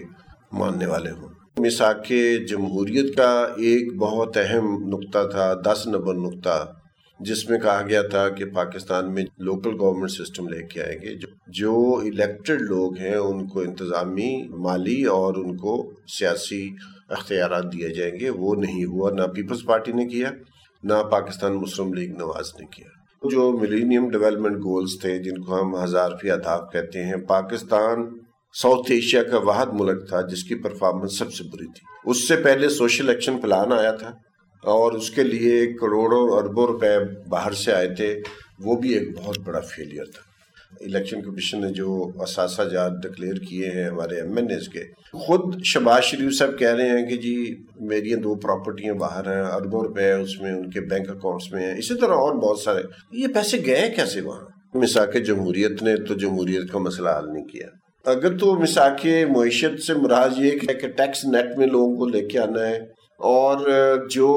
ماننے 0.52 0.86
والے 0.86 1.10
ہوں۔ 1.10 1.28
مساق 1.58 2.12
جمہوریت 2.48 3.16
کا 3.16 3.46
ایک 3.56 3.96
بہت 3.96 4.36
اہم 4.36 4.88
نقطہ 4.88 5.18
تھا، 5.30 5.54
دس 5.54 5.86
نمبر 5.86 6.14
نقطہ، 6.14 6.72
جس 7.20 7.50
میں 7.50 7.58
کہا 7.58 7.82
گیا 7.88 8.02
تھا 8.02 8.28
کہ 8.28 8.44
پاکستان 8.44 9.14
میں 9.14 9.24
لوکل 9.38 9.70
گورنمنٹ 9.80 10.10
سسٹم 10.10 10.48
لے 10.48 10.62
کے 10.66 10.82
آئیں 10.82 10.98
گے۔ 11.02 11.14
جو 11.48 12.00
الیکٹڈ 12.04 12.60
لوگ 12.60 12.98
ہیں، 12.98 13.14
ان 13.14 13.46
کو 13.46 13.60
انتظامی، 13.60 14.48
مالی 14.48 15.04
اور 15.04 15.34
ان 15.34 15.56
کو 15.56 15.92
سیاسی 16.18 16.70
اختیارات 17.12 17.72
دیے 17.72 17.88
جائیں 17.88 18.14
گے، 18.20 18.30
وہ 18.30 18.54
نہیں 18.54 18.84
ہوا، 18.84 19.10
نہ 19.10 19.26
پیپلز 19.34 19.64
پارٹی 19.66 19.92
نے 19.92 20.06
کیا، 20.06 20.30
نہ 20.82 21.02
پاکستان 21.10 21.56
مسلم 21.56 21.92
لیگ 21.94 22.16
نواز 22.18 22.54
نے 22.60 22.66
کیا۔ 22.66 22.88
جو 23.22 23.50
ملینیم 23.52 24.08
ڈیولپمنٹ 24.10 24.56
گولز 24.56 25.00
تھے، 25.00 25.18
جن 25.18 25.42
کو 25.42 25.60
ہم 25.60 25.74
ہزار 25.82 26.10
فی 26.22 26.30
اداب 26.30 26.72
کہتے 26.72 27.04
ہیں، 27.04 27.16
پاکستان 27.28 28.08
ساؤتھ 28.54 28.90
ایشیا 28.90 29.22
کا 29.22 29.38
واحد 29.38 29.66
ملک 29.72 30.08
تھا، 30.08 30.20
جس 30.20 30.42
کی 30.44 30.54
پرفارمنس 30.54 31.18
سب 31.18 31.32
سے 31.32 31.44
بری 31.44 31.66
تھی۔ 31.66 31.86
اس 32.04 32.28
سے 32.28 32.36
پہلے 32.36 32.68
سوشل 32.68 33.08
ایکشن 33.08 33.38
پلان 33.38 33.72
آیا 33.72 33.92
تھا، 33.92 34.10
اور 34.62 34.92
اس 34.92 35.10
کے 35.10 35.22
لیے 35.22 35.66
کروڑوں 35.72 36.26
اربوں 36.36 36.66
روپے 36.66 36.96
باہر 37.28 37.52
سے 37.52 37.72
آئے 37.72 37.94
تھے، 37.94 38.14
وہ 38.58 38.76
بھی 38.76 38.92
ایک 38.94 39.16
بہت 39.18 39.38
بڑا 39.38 39.60
فیلئر 39.60 40.04
تھا۔ 40.04 40.31
الیکشن 40.80 41.22
کمیشن 41.22 41.60
نے 41.60 41.70
جو 41.70 42.10
اثاثہ 42.18 42.62
جات 42.62 42.92
ڈکلیئر 43.02 43.34
کیے 43.34 43.70
ہیں 43.70 43.84
ہمارے 43.84 44.16
ایم 44.16 44.36
این 44.36 44.50
ایز 44.50 44.68
کے، 44.68 44.84
خود 45.12 45.62
شباز 45.64 46.02
شریف 46.02 46.32
صاحب 46.38 46.58
کہہ 46.58 46.74
رہے 46.74 46.88
ہیں 46.88 47.06
کہ 47.06 47.16
جی 47.16 47.34
میری 47.80 48.14
دو 48.14 48.34
پراپرٹیاں 48.34 48.94
باہر 48.94 49.26
ہیں، 49.26 49.42
اربوں 49.42 49.82
روپے 49.82 50.12
اس 50.12 50.40
میں 50.40 50.52
ان 50.52 50.70
کے 50.70 50.80
بینک 50.80 51.10
اکاؤنٹس 51.10 51.52
میں 51.52 51.62
ہیں، 51.62 51.78
اسی 51.78 51.94
طرح 51.94 52.14
اور 52.14 52.34
بہت 52.34 52.58
سارے۔ 52.58 52.82
یہ 53.12 53.26
پیسے 53.34 53.58
گئے 53.66 53.92
کیسے 53.96 54.20
وہاں؟ 54.20 54.44
مساق 54.74 55.16
جمہوریت 55.26 55.82
نے 55.82 55.96
تو 55.96 56.14
جمہوریت 56.14 56.70
کا 56.72 56.78
مسئلہ 56.78 57.10
حل 57.18 57.32
نہیں 57.32 57.44
کیا۔ 57.44 57.66
اگر 58.04 58.36
تو 58.38 58.54
مساق 58.54 59.06
معیشت 59.36 59.82
سے 59.82 59.94
مراد 59.94 60.28
یہ 60.36 60.50
کہ 60.50 60.88
ٹیکس 60.88 61.24
نیٹ 61.24 61.58
میں 61.58 61.66
لوگوں 61.66 61.96
کو 61.96 62.06
لے 62.06 62.26
کے 62.26 62.38
آنا 62.38 62.66
ہے 62.68 62.78
اور 63.18 63.58
جو 64.10 64.28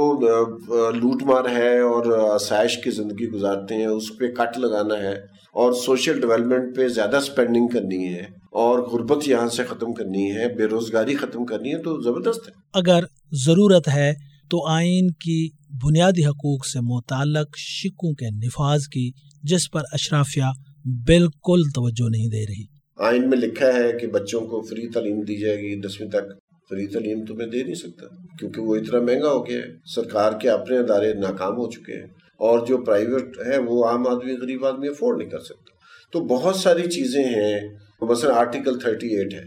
لوٹ 0.94 1.24
مار 1.24 1.46
ہے 1.58 1.80
اور 1.80 2.34
آسائش 2.34 2.78
کی 2.78 2.92
زندگی 2.92 3.28
گزارتے 3.28 3.76
ہیں، 3.76 3.86
اس 3.86 4.18
پہ 4.18 4.28
کٹ 4.28 4.58
لگانا 4.58 4.98
ہے۔ 4.98 5.16
اور 5.56 5.74
سوشل 5.74 6.22
ڈیولپمنٹ 6.22 6.76
پہ 6.76 6.88
زیادہ 6.88 7.20
سپینڈنگ 7.26 7.68
کرنی 7.68 8.14
ہے 8.14 8.24
اور 8.52 8.80
غربت 8.80 9.28
یہاں 9.28 9.50
سے 9.50 9.64
ختم 9.64 9.94
کرنی 9.94 10.32
ہے 10.32 10.54
بے 10.54 10.66
روزگاری 10.66 11.16
ختم 11.16 11.46
کرنی 11.46 11.74
ہے 11.74 11.78
تو 11.78 12.02
زبردست 12.02 12.48
ہے۔ 12.48 12.54
اگر 12.74 13.04
ضرورت 13.32 13.88
ہے 13.88 14.14
تو 14.50 14.68
آئین 14.68 15.12
کی 15.12 15.50
بنیادی 15.84 16.26
حقوق 16.26 16.66
سے 16.66 16.80
متعلق 16.82 17.58
شکوں 17.58 18.14
کے 18.14 18.26
نفاذ 18.46 18.88
کی 18.88 19.12
جس 19.44 19.72
پر 19.72 19.82
اشرافیہ 19.92 20.52
بالکل 20.86 21.62
توجہ 21.76 22.10
نہیں 22.10 22.28
دے 22.28 22.46
رہی۔ 22.46 22.64
آئین 22.98 23.30
میں 23.30 23.38
لکھا 23.38 23.68
ہے 23.68 23.92
کہ 24.02 24.08
بچوں 24.08 24.42
کو 24.42 24.62
فری 24.62 24.88
تعلیم 24.88 25.22
دی 25.22 25.36
جائے 25.36 25.58
گی 25.58 25.82
دسویں 25.82 26.10
تک 26.10 26.34
فری 26.70 26.88
تعلیم 26.88 27.26
تو 27.26 27.36
میں 27.36 27.46
دے 27.46 27.64
نہیں 27.64 27.76
سکتا 27.76 28.06
کیونکہ 28.40 28.62
وہ 28.62 28.76
اتنا 28.76 29.00
مہنگا 29.00 29.32
ہو 29.32 29.48
گیا 29.48 29.58
ہے۔ 29.58 29.74
سرکار 29.86 30.32
کے 30.42 30.50
اپنے 30.50 30.78
ادارے 30.78 31.14
ناکام 31.14 31.54
ہو 31.54 31.72
چکے 31.72 31.94
ہیں۔ 31.94 32.25
اور 32.38 32.66
جو 32.66 32.78
پرائیویٹ 32.78 33.38
ہے 33.48 33.58
وہ 33.58 33.86
عام 33.86 34.08
آدمی 34.08 34.34
غریب 34.34 34.66
آدمی 34.66 34.88
افورڈ 34.88 35.18
نہیں 35.18 35.30
کر 35.30 35.40
سکتا۔ 35.40 35.76
تو 36.12 36.20
بہت 36.20 36.56
ساری 36.56 36.90
چیزیں 36.90 37.24
ہیں۔ 37.24 37.78
مثلا 38.02 38.34
آرٹیکل 38.34 38.80
تھرٹی 38.80 39.08
ایٹ 39.08 39.34
ہے، 39.34 39.44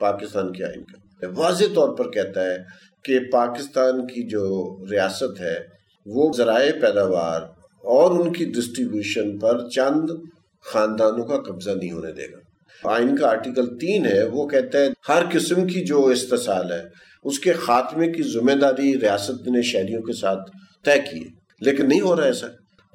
پاکستان 0.00 0.52
کے 0.52 0.64
آئین 0.64 0.84
کا۔ 0.84 1.02
واضح 1.36 1.64
طور 1.74 1.94
پر 1.94 2.10
کہتا 2.10 2.44
ہے 2.44 2.56
کہ 3.04 3.18
پاکستان 3.32 4.06
کی 4.06 4.22
جو 4.22 4.76
ریاست 4.90 5.40
ہے، 5.40 5.58
وہ 6.06 6.32
ذرائع 6.36 6.72
پیداوار 6.80 7.42
اور 7.84 8.10
ان 8.10 8.32
کی 8.32 8.44
ڈسٹریبیوشن 8.44 9.38
پر 9.38 9.68
چند 9.68 10.10
خاندانوں 10.64 11.24
کا 11.24 11.36
قبضہ 11.36 11.70
نہیں 11.70 11.92
ہونے 11.92 12.12
دے 12.12 12.26
گا۔ 12.32 12.38
آئین 12.94 13.16
کا 13.16 13.30
آرٹیکل 13.30 13.78
تین 13.78 14.06
ہے، 14.06 14.24
وہ 14.24 14.48
کہتا 14.48 14.78
ہے 14.78 14.88
ہر 15.08 15.22
قسم 15.32 15.66
کی 15.66 15.84
جو 15.84 16.06
استحصال 16.06 16.72
ہے، 16.72 16.82
اس 17.24 17.38
کے 17.38 17.52
خاتمے 17.52 18.12
کی 18.12 18.22
ذمہ 18.22 18.52
داری 18.52 19.00
ریاست 19.00 19.48
نے 19.48 19.62
شہریوں 19.62 20.02
کے 20.02 20.12
ساتھ 20.12 20.50
طے 20.84 20.98
کی 21.10 21.24
ہے۔ 21.24 21.41
لیکن 21.62 21.88
نہیں 21.88 22.00
ہو 22.00 22.16
رہا 22.16 22.24
ایسا۔ 22.24 22.46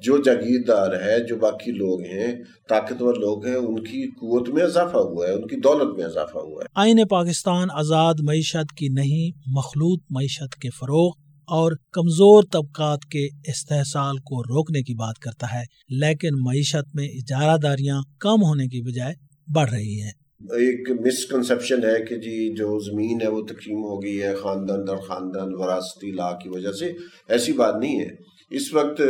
جو 0.02 0.18
جاگیردار 0.22 0.92
ہے 1.02 1.26
جو 1.26 1.36
باقی 1.36 1.72
لوگ 1.72 2.00
ہیں 2.00 2.34
طاقتور 2.68 3.14
لوگ 3.14 3.46
ہیں 3.46 3.54
ان 3.54 3.82
کی 3.82 4.10
قوت 4.10 4.48
میں 4.48 4.62
اضافہ 4.62 4.96
ہوا 4.96 5.26
ہے 5.26 5.32
ان 5.32 5.46
کی 5.46 5.56
دولت 5.56 5.98
میں 5.98 6.04
اضافہ 6.06 6.38
ہوا 6.38 6.62
ہے۔ 6.62 6.66
آئین 6.74 7.06
پاکستان 7.06 7.68
آزاد 7.72 8.14
معیشت 8.22 8.76
کی 8.76 8.88
نہیں 8.88 9.38
مخلوط 9.46 10.02
معیشت 10.10 10.54
کے 10.54 10.70
فروغ 10.70 11.12
اور 11.46 11.72
کمزور 11.92 12.42
طبقات 12.52 13.04
کے 13.04 13.26
استحصال 13.26 14.16
کو 14.16 14.42
روکنے 14.42 14.82
کی 14.82 14.94
بات 14.94 15.18
کرتا 15.18 15.46
ہے۔ 15.54 15.64
لیکن 15.88 16.28
معیشت 16.40 16.94
میں 16.94 17.08
اجارہ 17.08 17.56
داریاں 17.58 18.02
کم 18.18 18.42
ہونے 18.42 18.66
کی 18.66 18.82
بجائے 18.82 19.14
بڑھ 19.54 19.70
رہی 19.70 20.00
ہیں۔ 20.02 20.10
ایک 20.40 20.90
مسکنسپشن 20.90 21.84
ہے 21.84 22.04
کہ 22.04 22.16
جی 22.16 22.54
جو 22.54 22.78
زمین 22.78 23.22
ہے 23.22 23.28
وہ 23.28 23.42
تقسیم 23.42 23.76
ہو 23.76 24.02
گئی 24.02 24.22
ہے 24.22 24.34
خاندان 24.34 24.86
در 24.86 24.96
خاندان 24.96 25.48
وراثتی 25.54 26.10
لا 26.10 26.32
کی 26.32 26.48
وجہ 26.48 26.72
سے۔ 26.72 26.92
ایسی 27.28 27.52
بات 27.52 27.74
نہیں 27.80 28.00
ہے۔ 28.00 28.27
اس 28.50 28.74
وقت 28.74 29.02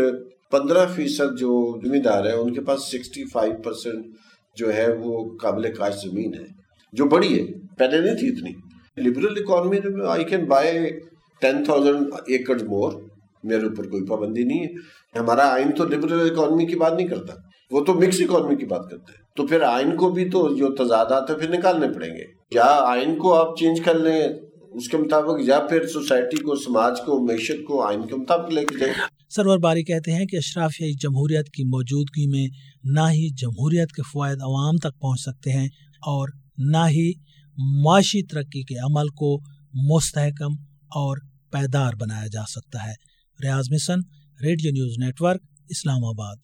پندرہ 0.50 0.86
فیصد 0.86 1.38
جو 1.38 1.80
ذمہ 1.84 1.96
دار 1.96 2.24
ہے 2.26 2.32
ان 2.32 2.54
کے 2.54 2.60
پاس 2.60 2.82
سکسٹی 2.82 3.24
فائیو 3.24 3.62
پرسینٹ 3.62 4.06
جو 4.56 4.74
ہے 4.74 4.92
وہ 4.92 5.36
قابل 5.36 5.72
کاش 5.74 5.94
زمین 5.94 6.34
ہے، 6.34 6.44
جو 6.92 7.04
بڑی 7.04 7.40
ہے، 7.40 7.52
پہلے 7.78 8.00
نہیں 8.00 8.14
تھی 8.14 8.28
اتنی۔ 8.28 8.68
Liberal 9.08 9.34
economy 9.36 9.78
I 10.08 10.24
can 10.24 10.44
buy 10.44 10.90
ten 11.40 11.64
thousand 11.64 12.06
acre 12.26 12.62
more 12.62 12.92
میرے 13.44 13.62
اوپر 13.62 13.88
کوئی 13.88 14.04
پابندی 14.06 14.42
نہیں 14.42 14.64
ہے۔ 14.64 14.72
ہمارا 15.18 15.48
آئین 15.48 15.70
تو 15.70 15.84
لبرل 15.84 16.30
اکانومی 16.30 16.66
کی 16.66 16.76
بات 16.76 16.92
نہیں 16.92 17.06
کرتا، 17.06 17.34
وہ 17.70 17.84
تو 17.84 17.94
مکس 17.94 18.20
اکانومی 18.20 18.56
کی 18.56 18.66
بات 18.66 18.90
کرتا 18.90 19.12
ہے۔ 19.12 19.18
تو 19.36 19.46
پھر 19.46 19.62
آئین 19.62 19.96
کو 19.96 20.10
بھی 20.10 20.30
تو 20.30 20.56
جو 20.56 20.74
تضادات 20.74 21.30
ہے 21.30 21.34
پھر 21.34 21.58
نکالنے 21.58 21.86
پڑیں 21.94 22.16
گے۔ 22.16 22.24
یا 22.50 22.78
آئین 22.80 23.18
کو 23.18 23.34
آپ 23.34 23.58
چینج 23.58 23.80
کر 23.80 23.98
لیں، 23.98 24.28
اس 24.70 24.88
کے 24.88 24.96
مطابق، 24.96 25.34
یا 25.40 25.60
پھر 25.60 25.86
سوسائٹی 25.86 26.36
کو، 26.36 26.56
سماج 26.56 27.00
کو، 27.06 27.26
معیشت 27.26 27.64
کو 27.66 27.82
آئین 27.82 28.06
کے 28.06 28.16
مطابق 28.16 28.50
لے 28.50 28.64
کے 28.64 28.78
جائیں۔ 28.78 29.17
سرور 29.30 29.58
باری 29.58 29.84
کہتے 29.84 30.12
ہیں 30.12 30.26
کہ 30.26 30.36
اشرافیائی 30.36 30.92
جمہوریت 30.92 31.50
کی 31.50 31.64
موجودگی 31.64 32.26
میں 32.26 32.48
نہ 32.84 33.00
ہی 33.00 33.30
جمہوریت 33.30 33.92
کے 33.92 34.02
فوائد 34.02 34.42
عوام 34.42 34.76
تک 34.76 35.00
پہنچ 35.00 35.20
سکتے 35.20 35.52
ہیں 35.52 35.68
اور 36.06 36.28
نہ 36.58 36.88
ہی 36.88 37.12
معاشی 37.82 38.22
ترقی 38.22 38.62
کے 38.62 38.74
عمل 38.78 39.08
کو 39.08 39.40
مستحکم 39.74 40.54
اور 40.86 41.16
پیدار 41.52 41.92
بنایا 41.92 42.26
جا 42.26 42.42
سکتا 42.48 42.86
ہے۔ 42.86 42.92
Riaz 43.44 43.64
Masan, 43.70 44.00
Radio 44.42 44.70
News 44.70 44.98
Network, 45.22 45.42
Islamabad. 46.04 46.36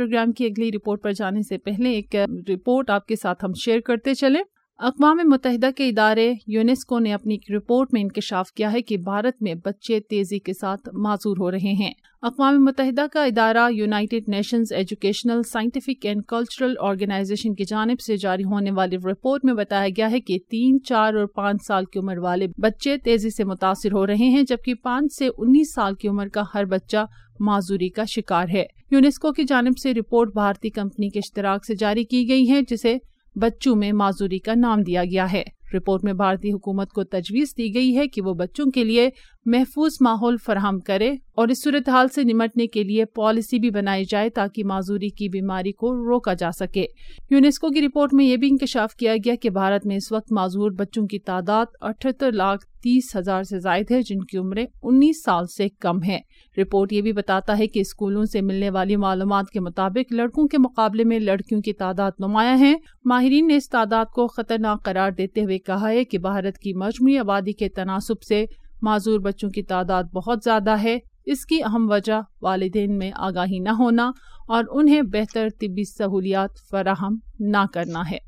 Programme 0.00 0.32
کی 0.32 0.44
اگلی 0.44 0.70
رپورٹ 0.72 1.02
پر 1.02 1.12
جانے 1.12 1.42
سے 1.42 1.58
پہلے 1.58 1.90
ایک 1.90 2.16
رپورٹ 2.50 2.90
آپ 2.90 3.06
کے 3.06 3.16
ساتھ 3.16 3.44
ہم 3.44 3.50
شیئر 3.64 3.80
کرتے 3.80 4.14
چلیں۔ 4.14 4.42
اقوام 4.78 5.18
متحدہ 5.24 5.70
کے 5.76 5.88
ادارے 5.88 6.34
یونیسکو 6.46 6.98
نے 6.98 7.12
اپنی 7.12 7.34
ایک 7.34 7.56
رپورٹ 7.56 7.88
میں 7.92 8.00
انکشاف 8.00 8.52
کیا 8.52 8.72
ہے 8.72 8.82
کہ 8.82 8.96
بھارت 8.96 9.42
میں 9.42 9.54
بچے 9.54 10.00
تیزی 10.00 10.38
کے 10.38 10.52
ساتھ 10.52 10.88
معذور 10.92 11.36
ہو 11.40 11.50
رہے 11.50 11.72
ہیں۔ 11.72 11.92
اقوام 12.22 12.64
متحدہ 12.64 13.06
کا 13.12 13.24
ادارہ 13.24 13.68
United 13.70 14.28
Nations 14.28 14.72
Educational, 14.72 15.42
Scientific 15.52 16.06
and 16.06 16.22
Cultural 16.28 16.74
Organization 16.80 17.54
کی 17.54 17.64
جانب 17.64 18.00
سے 18.00 18.16
جاری 18.16 18.44
ہونے 18.44 18.70
والی 18.70 18.96
رپورٹ 18.96 19.44
میں 19.44 19.54
بتایا 19.54 19.88
گیا 19.96 20.10
ہے 20.10 20.20
کہ 20.20 20.38
تین، 20.50 20.82
چار 20.82 21.14
اور 21.14 21.26
پانچ 21.26 21.58
سال 21.66 21.84
کی 21.84 21.98
عمر 21.98 22.18
والے 22.18 22.46
بچے 22.58 22.96
تیزی 22.96 23.30
سے 23.30 23.44
متاثر 23.44 23.92
ہو 23.92 24.06
رہے 24.06 24.28
ہیں، 24.28 24.42
جبکہ 24.42 24.74
پانچ 24.74 25.12
سے 25.18 25.28
انیس 25.38 25.74
سال 25.74 25.94
کی 25.94 26.08
عمر 26.08 26.28
کا 26.28 26.42
ہر 26.54 26.64
بچہ 26.64 27.06
معذوری 27.40 27.88
کا 27.88 28.04
شکار 28.04 28.48
ہے۔ 28.48 28.64
یونیسکو 28.90 29.32
کی 29.32 29.44
جانب 29.44 29.78
سے 29.78 29.94
رپورٹ 29.94 30.32
بھارتی 30.32 30.70
کمپنی 30.70 31.08
کے 31.08 31.18
اشتراک 31.18 31.64
سے 31.64 31.74
جاری 31.74 32.04
کی 32.04 32.28
گئی 32.28 32.50
ہے، 32.50 32.60
جسے 32.70 32.98
بچوں 33.34 33.76
میں 33.76 33.92
معذوری 33.92 34.38
کا 34.38 34.52
نام 34.54 34.82
دیا 34.82 35.04
گیا 35.04 35.32
ہے۔ 35.32 35.42
رپورٹ 35.74 36.04
میں 36.04 36.12
بھارتی 36.12 36.52
حکومت 36.52 36.90
کو 36.90 37.04
تجویز 37.04 37.54
دی 37.58 37.74
گئی 37.74 37.96
ہے 37.96 38.08
کہ 38.08 38.22
وہ 38.22 38.34
بچوں 38.34 38.66
کے 38.66 38.84
لیے 38.84 39.10
محفوظ 39.46 39.92
ماحول 40.00 40.36
فراہم 40.46 40.80
کرے 40.80 41.14
اور 41.32 41.48
اس 41.48 41.62
صورتحال 41.62 42.08
سے 42.08 42.22
نمٹنے 42.22 42.66
کے 42.66 42.82
لیے 42.84 43.04
پالیسی 43.04 43.58
بھی 43.58 43.70
بنائی 43.70 44.04
جائے 44.04 44.30
تاکہ 44.30 44.64
معذوری 44.64 45.08
کی 45.08 45.28
بیماری 45.28 45.72
کو 45.72 45.94
روکا 45.94 46.34
جا 46.34 46.50
سکے۔ 46.52 46.86
یونیسکو 47.30 47.68
کی 47.68 47.82
رپورٹ 47.82 48.14
میں 48.14 48.24
یہ 48.24 48.36
بھی 48.36 48.48
انکشاف 48.48 48.94
کیا 48.94 49.14
گیا 49.24 49.34
کہ 49.42 49.50
بھارت 49.50 49.86
میں 49.86 49.96
اس 49.96 50.12
وقت 50.12 50.32
معذور 50.32 50.70
بچوں 50.70 51.06
کی 51.06 51.18
تعداد 51.18 51.66
اٹھہتر 51.80 52.32
لاکھ 52.32 52.66
تیس 52.82 53.16
ہزار 53.16 53.42
سے 53.42 53.58
زائد 53.58 53.90
ہے، 53.90 54.02
جن 54.02 54.24
کی 54.24 54.38
عمریں 54.38 54.66
انیس 54.82 55.22
سال 55.22 55.46
سے 55.46 55.68
کم 55.68 56.02
ہے 56.02 56.18
رپورٹ 56.58 56.92
یہ 56.92 57.00
بھی 57.00 57.12
بتاتا 57.12 57.58
ہے 57.58 57.66
کہ 57.66 57.80
اسکولوں 57.80 58.24
سے 58.24 58.40
ملنے 58.40 58.70
والی 58.70 58.96
معلومات 58.96 59.50
کے 59.50 59.60
مطابق 59.60 60.12
لڑکوں 60.12 60.46
کے 60.48 60.58
مقابلے 60.58 61.04
میں 61.04 61.18
لڑکیوں 61.18 61.60
کی 61.60 61.72
تعداد 61.72 62.10
نمایاں 62.18 62.58
ہے۔ 62.58 62.74
ماہرین 63.04 63.46
نے 63.46 63.56
اس 63.56 63.68
تعداد 63.68 64.04
کو 64.14 64.26
خطرناک 64.26 64.84
قرار 64.84 65.10
دیتے 65.10 65.44
ہوئے 65.44 65.58
کہا 65.66 65.90
ہے 65.90 66.04
کہ 66.04 66.18
بھارت 66.18 66.58
کی 66.58 66.74
مجموعی 66.74 67.18
آبادی 67.18 67.52
کے 67.52 67.68
تناسب 67.68 68.22
سے 68.22 68.44
معذور 68.82 69.20
بچوں 69.20 69.50
کی 69.50 69.62
تعداد 69.62 70.04
بہت 70.04 70.38
زیادہ 70.44 70.82
ہے۔ 70.82 70.98
اس 71.26 71.46
کی 71.46 71.62
اہم 71.62 71.90
وجہ 71.90 72.20
والدین 72.42 72.98
میں 72.98 73.10
آگاہی 73.16 73.58
نہ 73.58 73.68
ہونا 73.68 74.10
اور 74.48 74.64
انہیں 74.70 75.02
بہتر 75.02 75.48
طبی 75.60 75.84
سہولیات 75.84 76.50
فراہم 76.70 77.16
نہ 77.40 77.66
کرنا 77.74 78.10
ہے۔ 78.10 78.18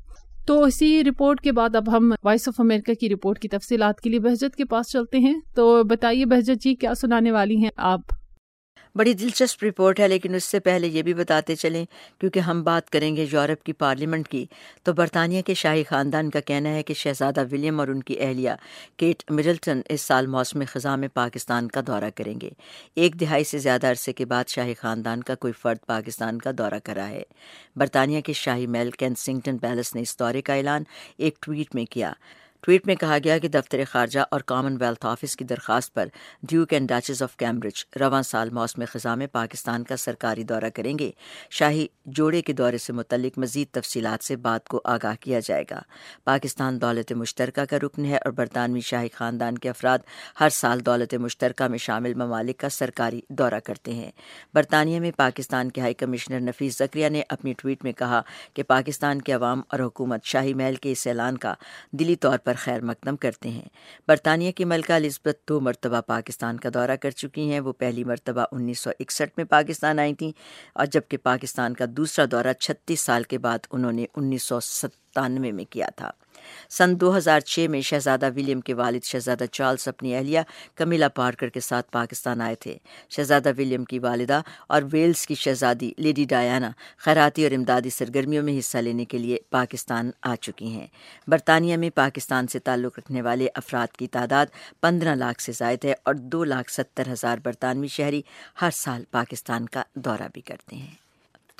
تو 0.45 0.63
اسی 0.63 1.03
رپورٹ 1.03 1.41
کے 1.41 1.51
بعد 1.51 1.75
اب 1.75 1.97
ہم 1.97 2.11
وائس 2.23 2.47
آف 2.47 2.59
امریکہ 2.59 2.93
کی 2.93 3.09
رپورٹ 3.09 3.39
کی 3.39 3.47
تفصیلات 3.47 4.01
کے 4.01 4.09
لیے 4.09 4.19
بہجت 4.19 4.55
کے 4.55 4.65
پاس 4.65 4.91
چلتے 4.91 5.19
ہیں۔ 5.19 5.39
تو 5.55 5.83
بتائیے 5.83 6.25
بہجت 6.25 6.63
جی 6.63 6.75
کیا 6.75 6.95
سنانے 6.95 7.31
والی 7.31 7.57
ہیں 7.57 7.69
آپ؟ 7.77 7.99
بڑی 8.95 9.13
دلچسپ 9.13 9.63
رپورٹ 9.63 9.99
ہے، 9.99 10.07
لیکن 10.07 10.35
اس 10.35 10.43
سے 10.43 10.59
پہلے 10.59 10.87
یہ 10.87 11.01
بھی 11.01 11.13
بتاتے 11.13 11.55
چلیں، 11.55 11.85
کیونکہ 12.19 12.39
ہم 12.39 12.63
بات 12.63 12.89
کریں 12.89 13.15
گے 13.15 13.25
یورپ 13.31 13.63
کی 13.63 13.73
پارلیمنٹ 13.73 14.27
کی، 14.27 14.45
تو 14.83 14.93
برطانیہ 14.93 15.41
کے 15.41 15.53
شاہی 15.53 15.83
خاندان 15.83 16.29
کا 16.29 16.39
کہنا 16.39 16.69
ہے 16.69 16.83
کہ 16.83 16.93
شہزادہ 16.93 17.43
ولیم 17.51 17.79
اور 17.79 17.87
ان 17.87 18.03
کی 18.03 18.19
اہلیہ 18.19 18.51
کیٹ 18.97 19.31
مڈلٹن 19.31 19.81
اس 19.89 20.01
سال 20.01 20.27
موسم 20.27 20.63
خزاں 20.67 20.97
میں 20.97 21.07
پاکستان 21.13 21.67
کا 21.67 21.81
دورہ 21.87 22.09
کریں 22.15 22.41
گے۔ 22.41 22.49
ایک 22.95 23.19
دہائی 23.19 23.43
سے 23.43 23.57
زیادہ 23.57 23.87
عرصے 23.87 24.13
کے 24.13 24.25
بعد 24.25 24.43
شاہی 24.47 24.73
خاندان 24.73 25.23
کا 25.23 25.35
کوئی 25.35 25.53
فرد 25.53 25.77
پاکستان 25.85 26.39
کا 26.39 26.51
دورہ 26.57 26.79
کرا 26.83 27.09
ہے۔ 27.09 27.23
برطانیہ 27.75 28.21
کے 28.21 28.33
شاہی 28.33 28.67
محل 28.67 28.91
کینسنگٹن 28.91 29.57
پیلس 29.57 29.95
نے 29.95 30.01
اس 30.01 30.19
دورے 30.19 30.41
کا 30.41 30.53
اعلان 30.53 30.83
ایک 31.17 31.37
ٹویٹ 31.41 31.75
میں 31.75 31.85
کیا۔ 31.85 32.13
ٹویٹ 32.63 32.87
میں 32.87 32.95
کہا 32.95 33.17
گیا 33.23 33.37
کہ 33.37 33.47
دفتر 33.47 33.79
خارجہ 33.91 34.19
اور 34.31 34.39
کامن 34.39 34.77
ویلتھ 34.79 35.05
آفس 35.05 35.35
کی 35.35 35.45
درخواست 35.45 35.93
پر 35.93 36.05
Duke 36.43 36.73
and 36.73 36.89
Duchess 36.89 37.23
of 37.23 37.37
Cambridge 37.37 37.85
رواں 37.99 38.21
سال 38.21 38.49
موسم 38.49 38.83
خزاں 38.87 39.15
میں 39.15 39.27
پاکستان 39.27 39.83
کا 39.83 39.97
سرکاری 39.97 40.43
دورہ 40.43 40.69
کریں 40.73 40.99
گے۔ 40.99 41.11
شاہی 41.49 41.87
جوڑے 42.05 42.41
کے 42.41 42.53
دورے 42.53 42.77
سے 42.77 42.93
متعلق 42.93 43.37
مزید 43.37 43.67
تفصیلات 43.71 44.23
سے 44.23 44.35
بات 44.35 44.67
کو 44.67 44.81
آگاہ 44.83 45.15
کیا 45.19 45.39
جائے 45.39 45.63
گا۔ 45.71 45.81
پاکستان 46.23 46.81
دولت 46.81 47.11
مشترکہ 47.11 47.65
کا 47.65 47.77
رکن 47.77 48.05
ہے 48.05 48.15
اور 48.15 48.31
برطانوی 48.31 48.81
شاہی 48.81 49.09
خاندان 49.13 49.57
کے 49.57 49.69
افراد 49.69 49.99
ہر 50.39 50.49
سال 50.49 50.85
دولت 50.85 51.13
مشترکہ 51.13 51.67
میں 51.67 51.77
شامل 51.77 52.13
ممالک 52.13 52.57
کا 52.57 52.69
سرکاری 52.69 53.21
دورہ 53.29 53.59
کرتے 53.63 53.93
ہیں۔ 53.93 54.11
برطانیہ 54.53 54.99
میں 54.99 55.11
پاکستان 55.17 55.71
کے 55.71 55.81
ہائی 55.81 55.93
کمشنر 55.93 56.39
نفیس 56.39 56.77
زکریہ 56.77 57.09
نے 57.09 57.23
اپنی 57.29 57.53
ٹویٹ 57.53 57.83
میں 57.83 57.93
کہا 57.93 58.21
کہ 58.53 58.63
پاکستان 58.63 59.21
کے 59.21 59.33
عوام 59.33 59.61
اور 59.67 59.79
حکومت 59.79 60.23
شاہی 60.23 60.53
محل 60.53 60.75
کے 60.75 60.91
اس 60.91 61.07
اعلان 61.07 61.37
کا 61.37 61.53
دلی 61.91 62.15
طور 62.15 62.37
پر 62.37 62.52
پر 62.53 62.59
خیر 62.59 62.81
مقدم 62.81 63.15
کرتے 63.15 63.49
ہیں۔ 63.49 63.67
برطانیہ 64.07 64.51
کی 64.51 64.65
ملکہ 64.65 64.93
الزبت 64.93 65.49
دو 65.49 65.59
مرتبہ 65.59 66.01
پاکستان 66.01 66.59
کا 66.59 66.69
دورہ 66.73 66.95
کر 66.95 67.11
چکی 67.11 67.51
ہیں۔ 67.51 67.59
وہ 67.59 67.73
پہلی 67.73 68.03
مرتبہ 68.03 68.45
انیس 68.51 68.79
سو 68.79 68.89
اکسٹھ 68.99 69.33
میں 69.37 69.45
پاکستان 69.45 69.99
آئی 69.99 70.13
تھیں 70.13 70.31
اور 70.75 70.85
جبکہ 70.85 71.17
پاکستان 71.17 71.73
کا 71.73 71.85
دوسرا 71.89 72.25
دورہ 72.31 72.53
چھتیس 72.59 73.01
سال 73.01 73.23
کے 73.23 73.37
بعد 73.37 73.59
انہوں 73.71 73.91
نے 73.91 74.05
انیس 74.15 74.43
سو 74.43 74.59
ستانوے 74.59 75.51
میں 75.51 75.65
کیا 75.65 75.87
تھا۔ 75.95 76.11
سن 76.69 76.99
دو 76.99 77.17
ہزار 77.17 77.39
چھ 77.39 77.65
میں 77.69 77.81
شہزادہ 77.81 78.29
ولیم 78.35 78.61
کے 78.61 78.73
والد 78.73 79.03
شہزادہ 79.03 79.43
چارلس 79.51 79.87
اپنی 79.87 80.15
اہلیہ 80.15 80.39
کمیلا 80.75 81.07
پارکر 81.07 81.49
کے 81.49 81.59
ساتھ 81.59 81.91
پاکستان 81.91 82.41
آئے 82.41 82.55
تھے۔ 82.55 82.77
شہزادہ 83.09 83.51
ولیم 83.57 83.83
کی 83.83 83.99
والدہ 83.99 84.41
اور 84.67 84.81
ویلز 84.91 85.27
کی 85.27 85.35
شہزادی 85.35 85.91
لیڈی 85.97 86.25
ڈایانا 86.25 86.71
خیراتی 86.97 87.43
اور 87.43 87.51
امدادی 87.51 87.89
سرگرمیوں 87.89 88.43
میں 88.43 88.59
حصہ 88.59 88.77
لینے 88.77 89.05
کے 89.05 89.17
لیے 89.17 89.37
پاکستان 89.49 90.11
آ 90.23 90.35
چکی 90.35 90.67
ہیں۔ 90.67 90.87
برطانیہ 91.27 91.77
میں 91.77 91.89
پاکستان 91.89 92.47
سے 92.47 92.59
تعلق 92.59 92.99
رکھنے 92.99 93.21
والے 93.21 93.47
افراد 93.55 93.97
کی 93.97 94.07
تعداد 94.07 94.45
پندرہ 94.81 95.15
لاکھ 95.15 95.41
سے 95.41 95.51
زائد 95.51 95.85
ہے 95.85 95.93
اور 96.03 96.13
دو 96.13 96.43
لاکھ 96.43 96.71
ستر 96.71 97.11
ہزار 97.11 97.37
برطانوی 97.43 97.87
شہری 97.87 98.21
ہر 98.61 98.69
سال 98.73 99.03
پاکستان 99.11 99.65
کا 99.65 99.83
دورہ 99.95 100.27
بھی 100.33 100.41
کرتے 100.41 100.75
ہیں۔ 100.75 100.91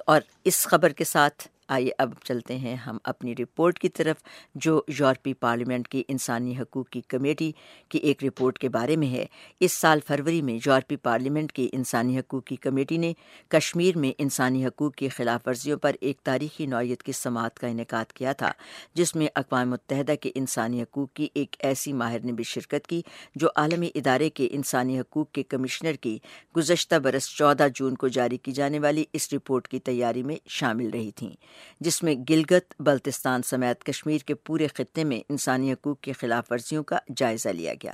اور 0.08 0.22
اس 0.44 0.68
خبر 0.68 0.90
کے 0.90 1.04
ساتھ 1.04 1.48
آئیے 1.68 1.92
اب 1.98 2.14
چلتے 2.24 2.58
ہیں 2.58 2.76
ہم 2.76 2.98
اپنی 3.04 3.36
رپورٹ 3.36 3.80
کی 3.80 3.90
طرف، 3.90 4.16
جو 4.56 4.82
یورپی 4.88 5.34
پارلیمنٹ 5.34 5.88
کی 5.88 6.04
انسانی 6.08 6.58
حقوق 6.58 6.90
کی 6.90 7.02
کمیٹی 7.02 7.52
کی 7.90 7.98
ایک 7.98 8.24
رپورٹ 8.24 8.60
کے 8.60 8.70
بارے 8.70 8.96
میں 8.96 9.08
ہے۔ 9.08 9.26
اس 9.60 9.74
سال 9.74 10.00
فروری 10.08 10.42
میں 10.42 10.60
یورپی 10.66 10.96
پارلیمنٹ 10.96 11.52
کی 11.52 11.70
انسانی 11.74 12.20
حقوق 12.20 12.44
کی 12.44 12.56
کمیٹی 12.56 12.98
نے 12.98 13.14
کشمیر 13.48 13.98
میں 13.98 14.12
انسانی 14.18 14.66
حقوق 14.66 14.96
کی 14.96 15.10
خلاف 15.10 15.48
ورزیوں 15.48 15.78
پر 15.78 15.96
ایک 16.02 16.22
تاریخی 16.24 16.66
نوعیت 16.66 17.04
کی 17.04 17.12
سماعت 17.12 17.60
کا 17.60 17.68
انعقاد 17.68 18.12
کیا 18.12 18.34
تھا، 18.34 18.52
جس 18.94 19.16
میں 19.16 19.28
اقوام 19.36 19.70
متحدہ 19.70 20.16
کے 20.22 20.32
انسانی 20.36 20.82
حقوق 20.82 21.14
کی 21.14 21.28
ایک 21.34 21.56
ایسی 21.60 21.94
ماہر 21.94 22.20
نے 22.24 22.32
بھی 22.32 22.44
شرکت 22.44 22.88
کی، 22.88 23.02
جو 23.36 23.48
عالمی 23.56 23.90
ادارے 23.96 24.30
کے 24.30 24.48
انسانی 24.52 25.00
حقوق 25.00 25.32
کے 25.32 25.44
کمشنر 25.44 25.94
کی 25.94 26.18
گزشتہ 26.58 26.96
برس 26.96 27.28
چودہ 27.30 27.68
جون 27.76 27.96
کو 27.96 28.08
جاری 28.08 28.38
کی 28.38 28.52
جانے 28.52 28.80
والی 28.80 29.04
اس 29.14 29.34
رپورٹ 29.34 29.68
کی 29.68 29.80
تیاری 29.80 30.24
میں 30.24 30.36
شامل 30.48 30.90
رہی 30.90 31.12
تھیں۔ 31.12 31.34
جس 31.80 32.04
میں 32.04 32.16
گلگت 32.30 32.74
بلتستان 32.80 33.44
سمیت 33.44 33.84
کشمیر 33.84 34.18
کے 34.18 34.34
پورے 34.34 34.68
خطے 34.68 35.04
میں 35.04 35.22
انسانی 35.30 35.74
حقوق 35.74 36.02
کی 36.02 36.12
خلاف 36.12 36.52
ورزیوں 36.52 36.84
کا 36.84 36.98
جائزہ 37.18 37.50
لیا 37.50 37.74
گیا۔ 37.74 37.94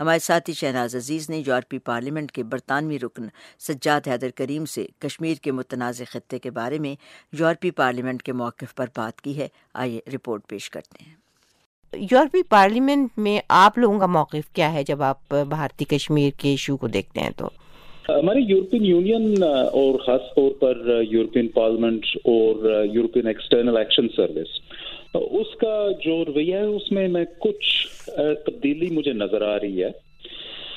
ہمارے 0.00 0.18
ساتھی 0.18 0.52
شہناز 0.52 0.96
عزیز 0.96 1.30
نے 1.30 1.42
یورپی 1.46 1.78
پارلیمنٹ 1.78 2.32
کے 2.32 2.42
برطانوی 2.42 2.98
رکن 2.98 3.26
سجاد 3.58 4.08
حیدر 4.08 4.30
کریم 4.30 4.64
سے 4.64 4.86
کشمیر 4.98 5.34
کے 5.34 5.52
متنازع 5.52 6.04
خطے 6.10 6.38
کے 6.38 6.50
بارے 6.50 6.78
میں 6.78 6.94
یورپی 7.32 7.70
پارلیمنٹ 7.70 8.22
کے 8.22 8.32
موقف 8.32 8.74
پر 8.74 8.86
بات 8.96 9.20
کی 9.20 9.38
ہے۔ 9.38 9.48
آئیے 9.74 10.00
رپورٹ 10.14 10.46
پیش 10.46 10.70
کرتے 10.70 11.04
ہیں۔ 11.04 11.14
یورپی 12.10 12.42
پارلیمنٹ 12.42 13.18
میں 13.18 13.40
آپ 13.48 13.78
لوگوں 13.78 13.98
کا 13.98 14.06
موقف 14.06 14.52
کیا 14.52 14.72
ہے 14.72 14.84
جب 14.84 15.02
آپ 15.02 15.34
بھارتی 15.48 15.84
کشمیر 15.84 16.30
کے 16.38 16.48
ایشو 16.48 16.76
کو 16.76 16.88
دیکھتے 16.88 17.20
ہیں 17.20 17.30
تو؟ 17.30 17.48
ہمارے 18.08 18.40
یورپین 18.40 18.84
یونین 18.84 19.42
اور 19.42 19.98
خاص 19.98 20.20
طور 20.34 20.50
پر 20.60 21.02
یورپین 21.10 21.48
پارلیمنٹ 21.48 22.06
اور 22.24 22.84
یورپین 22.92 23.26
ایکسٹرنل 23.26 23.76
ایکشن 23.76 24.08
سروس 24.16 24.60
اس 25.14 25.54
کا 25.60 25.76
جو 26.04 26.24
رویہ 26.24 26.56
ہے 26.56 26.64
اس 26.66 26.90
میں 26.92 27.06
میں 27.08 27.24
کچھ 27.38 27.68
تبدیلی 28.46 28.88
مجھے 28.96 29.12
نظر 29.12 29.42
آ 29.42 29.58
رہی 29.60 29.82
ہے۔ 29.84 29.90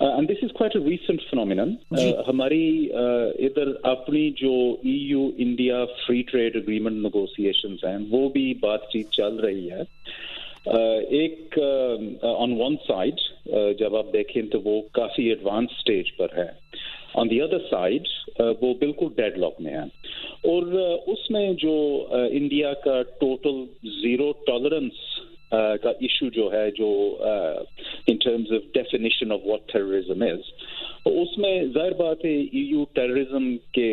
And 0.02 0.30
this 0.30 0.44
is 0.44 0.52
quite 0.54 0.76
a 0.76 0.82
recent 0.86 1.22
phenomenon 1.30 1.60
ہماری 2.28 2.88
ادھر 2.94 3.72
اپنی 3.92 4.30
جو 4.38 4.54
E 4.84 4.96
U 5.10 5.30
India 5.38 5.84
free 6.08 6.22
trade 6.22 6.56
agreement 6.56 7.02
negotiations 7.04 7.84
ہیں 7.84 7.98
وہ 8.10 8.28
بھی 8.30 8.54
بات 8.60 8.90
چیت 8.90 9.12
چل 9.12 9.36
رہی 9.36 9.70
ہے۔ 9.72 9.82
ایک 11.18 11.60
آن 12.24 12.54
ون 12.62 12.76
سائڈ 12.88 13.20
جب 13.80 13.96
آپ 13.96 14.14
دیکھیں 14.14 14.42
تو 14.52 14.60
وہ 14.62 14.82
کافی 14.94 15.28
ایڈوانس 15.30 15.72
اسٹیج 15.78 16.16
پر 16.18 16.38
ہے۔ 16.38 16.48
آن 17.18 17.30
دی 17.30 17.42
ادر 17.42 17.60
سائڈ 17.70 18.08
وہ 18.62 18.74
بالکل 18.74 19.08
ڈیڈ 19.16 19.38
لاک 19.38 19.62
میں 19.62 19.74
ہے 19.74 19.84
اور 20.46 20.64
uh, 20.80 20.98
اس 21.08 21.30
میں 21.32 21.52
جو 21.54 21.76
uh, 22.12 22.28
انڈیا 22.32 22.74
کا 22.84 23.02
ٹوٹل 23.20 23.64
زیرو 24.02 24.32
ٹالرنس 24.46 25.04
کا 25.84 25.90
ایشو 26.00 26.30
جو 26.34 26.52
ہے 26.52 26.70
جو 26.72 26.88
in 28.08 28.18
terms 28.18 28.52
of 28.54 28.74
definition 28.74 29.32
of 29.32 29.40
what 29.46 29.68
terrorism 29.72 30.22
is 30.24 30.52
اس 31.08 31.38
میں 31.38 31.54
ظاہر 31.74 31.92
بات 31.98 32.24
ہے 32.26 32.32
ای 32.32 32.62
یو 32.62 32.84
ٹیررزم 32.94 33.56
کے 33.74 33.90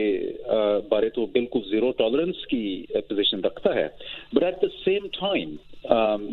بارے 0.89 1.09
تو 1.11 1.27
بالکل 1.33 1.61
زیرو 1.71 1.91
ٹالرنس 1.99 2.47
کی 2.47 2.63
پوزیشن 3.09 3.41
رکھتا 3.41 3.75
ہے 3.75 3.87
but 4.33 4.43
at 4.43 4.63
the 4.63 4.69
same 4.85 5.07
time 5.21 5.55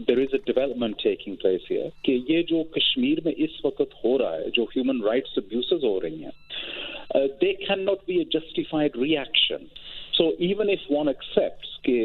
there 0.07 0.17
is 0.17 0.33
a 0.33 0.39
development 0.45 1.01
taking 1.03 1.35
place 1.35 1.71
ہے 1.71 1.89
کہ 2.03 2.17
یہ 2.29 2.41
جو 2.49 2.63
کشمیر 2.73 3.19
میں 3.25 3.33
اس 3.37 3.63
وقت 3.65 3.93
ہو 4.03 4.17
رہا 4.19 4.35
ہے 4.35 4.49
جو 4.53 4.63
ہیومن 4.75 5.03
رائٹس 5.03 5.37
ابیوسز 5.37 5.83
ہو 5.83 5.99
رہی 6.01 6.23
ہیں 6.23 7.27
they 7.41 7.53
can 7.57 7.85
not 7.85 8.07
be 8.07 8.17
a 8.17 8.23
justified 8.31 8.97
reaction 9.01 9.65
so 10.19 10.27
even 10.39 10.69
if 10.69 10.91
one 10.91 11.07
accept 11.07 11.65
کہ 11.83 11.99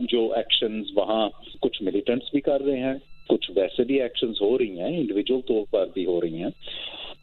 جو 0.00 0.20
ایکشنز 0.32 0.90
وہاں 0.94 1.28
کچھ 1.60 1.82
ملیٹنٹس 1.82 2.30
بھی 2.32 2.40
کر 2.40 2.60
رہے 2.60 2.78
ہیں، 2.78 2.94
کچھ 3.28 3.50
ویسے 3.56 3.84
بھی 3.84 4.00
ایکشنز 4.02 4.40
ہو 4.40 4.58
رہی 4.58 4.80
ہیں 4.80 4.96
انڈیویجول 4.98 5.40
طور 5.40 5.64
پر 5.70 5.86
بھی 5.94 6.04
ہو 6.06 6.20
رہی 6.20 6.42
ہیں 6.42 6.50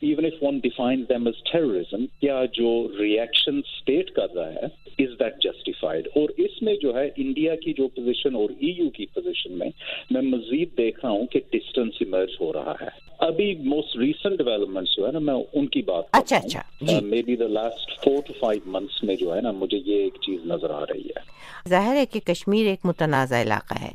even 0.02 0.26
if 0.26 0.44
one 0.44 0.58
define 0.58 1.04
them 1.10 1.28
as 1.28 1.44
terrorism 1.52 2.06
کیا 2.06 2.44
جو 2.54 2.88
ریئیکشن 3.00 3.58
اسٹیٹ 3.58 4.12
کر 4.12 4.34
رہا 4.36 4.54
ہے 4.54 4.66
از 5.00 5.20
دیٹ 5.20 5.34
جسٹیفائڈ 5.42 6.08
اور 6.16 6.30
اس 6.38 6.62
میں 6.62 6.76
جو 6.82 6.96
ہے 6.96 7.10
انڈیا 7.18 7.56
کی 7.56 7.74
جو 7.74 7.88
پوزیشن 7.88 8.36
اور 8.36 8.50
ای 8.50 8.74
یو 8.78 8.90
کی 8.90 9.06
پوزیشن 9.06 9.58
میں 9.58 9.70
میں 10.12 10.22
مزید 10.22 10.78
دیکھ 10.78 11.00
رہا 11.04 11.10
ہوں 11.10 11.26
کہ 11.26 11.40
ڈسٹینس 11.52 11.94
ایمرج 12.00 12.30
ہو 12.42 12.54
رہا 12.54 12.74
ہے 12.82 13.08
ابھی 13.20 13.56
موسٹ 13.56 13.98
ریسنٹ 13.98 14.38
ڈیولپمنٹ 14.38 14.88
جو 14.98 15.08
ہے 15.08 15.12
نا 15.12 15.20
میں 15.20 15.34
ان 15.54 15.68
کی 15.68 15.82
بات 15.82 16.04
اچھا 16.12 16.38
اچھا 16.38 16.62
maybe 17.22 17.36
the 17.36 17.48
last 17.48 18.04
four 18.04 18.22
to 18.28 18.34
five 18.40 18.62
months 18.66 19.04
میں 19.04 19.16
جو 19.16 19.36
ہے 19.36 19.42
نا 19.42 19.52
مجھے 19.52 19.78
یہ 19.86 19.96
ایک 19.96 20.18
چیز 20.22 20.46
نظر 20.46 20.70
آ 20.70 20.82
رہی 20.82 21.02
ہے 21.02 21.38
ظاہر 21.70 21.96
ہے 21.96 22.06
کہ 22.06 22.20
کشمیر 22.20 22.68
ایک 22.68 22.80
متنازع 22.84 23.42
علاقہ 23.42 23.74
ہے۔ 23.82 23.92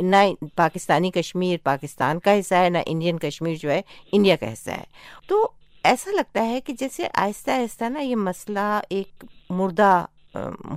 نہ 0.00 0.16
پاکستانی 0.56 1.10
کشمیر 1.10 1.56
پاکستان 1.62 2.18
کا 2.18 2.40
حصہ 2.40 2.54
ہے 2.54 2.68
نہ 2.68 2.78
انڈین 2.86 3.18
کشمیر 3.18 3.54
جو 3.60 3.70
ہے 3.70 3.82
انڈیا 4.12 4.36
کا 4.36 4.52
حصہ 4.52 4.70
ہے۔ 4.70 4.84
تو 5.26 5.43
ایسا 5.84 6.10
لگتا 6.10 6.46
ہے 6.46 6.60
کہ 6.60 6.72
جیسے 6.72 7.06
آہستہ 7.14 7.50
آہستہ 7.50 7.84
نا 7.84 8.00
یہ 8.00 8.16
مسئلہ 8.16 8.80
ایک 8.88 9.24
مردہ 9.50 10.04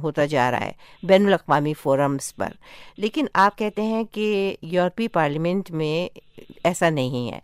ہوتا 0.03 0.25
جا 0.25 0.51
رہا 0.51 0.61
ہے 0.61 0.71
بین 1.03 1.25
الاقوامی 1.25 1.73
فورمز 1.73 2.35
پر۔ 2.35 2.49
لیکن 2.97 3.25
آپ 3.33 3.57
کہتے 3.57 3.81
ہیں 3.81 4.03
کہ 4.03 4.55
یورپی 4.61 5.07
پارلیمنٹ 5.07 5.71
میں 5.71 6.19
ایسا 6.63 6.89
نہیں 6.89 7.31
ہے۔ 7.31 7.39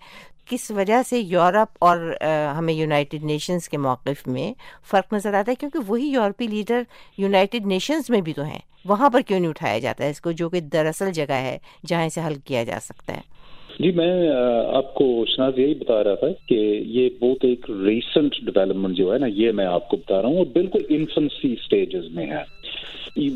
کس 0.46 0.72
وجہ 0.72 1.02
سے 1.10 1.20
یورپ 1.20 1.78
اور 1.80 2.18
ہمیں 2.58 2.74
یونائٹڈ 2.74 3.24
نیشنز 3.24 3.70
کے 3.70 3.78
موقف 3.78 4.28
میں 4.28 4.54
فرق 4.92 5.14
نظر 5.14 5.34
آتا 5.34 5.52
ہے؟ 5.52 5.56
کیونکہ 5.56 5.80
وہی 5.88 6.08
یورپی 6.08 6.48
لیڈر 6.48 6.82
یونائٹڈ 7.18 7.66
نیشنز 7.66 8.10
میں 8.10 8.22
بھی 8.22 8.34
تو 8.34 8.44
ہیں۔ 8.44 8.60
وہاں 8.86 9.10
پر 9.10 9.22
کیوں 9.22 9.40
نہیں 9.40 9.50
اٹھایا 9.50 9.80
جاتا 9.80 10.04
ہے 10.04 10.10
اس 10.10 10.22
کو 10.22 10.32
جو 10.32 10.50
کہ 10.50 10.60
دراصل 10.60 11.12
جگہ 11.12 11.32
ہے 11.32 11.58
جہاں 11.86 12.06
اسے 12.06 12.22
حل 12.28 12.36
کیا 12.36 12.64
جا 12.64 12.80
سکتا 12.82 13.14
ہے؟ 13.14 13.33
جی 13.80 13.92
میں 13.92 14.30
آپ 14.76 14.94
کو 14.96 15.06
شناز 15.28 15.60
یہی 15.60 15.74
بتا 15.74 16.04
رہا 16.04 16.16
تھا 16.16 16.28
کہ 16.48 16.56
یہ 16.88 17.10
بہت 17.20 17.46
ایک 17.46 17.70
ریسنٹ 17.86 18.36
ڈیولپمنٹ 18.46 18.98
جو 18.98 19.14
ہے 19.14 19.18
نا، 19.20 19.28
یہ 19.28 19.52
میں 19.52 19.66
آپ 19.66 19.88
کو 19.90 19.98
بتا 19.98 20.22
رہا 20.22 20.30
ہوں 20.30 20.38
اور 20.38 20.46
بالکل 20.54 20.84
انفنسی 20.90 21.54
اسٹیجز 21.54 22.12
میں 22.16 22.26
ہے۔ 22.26 22.44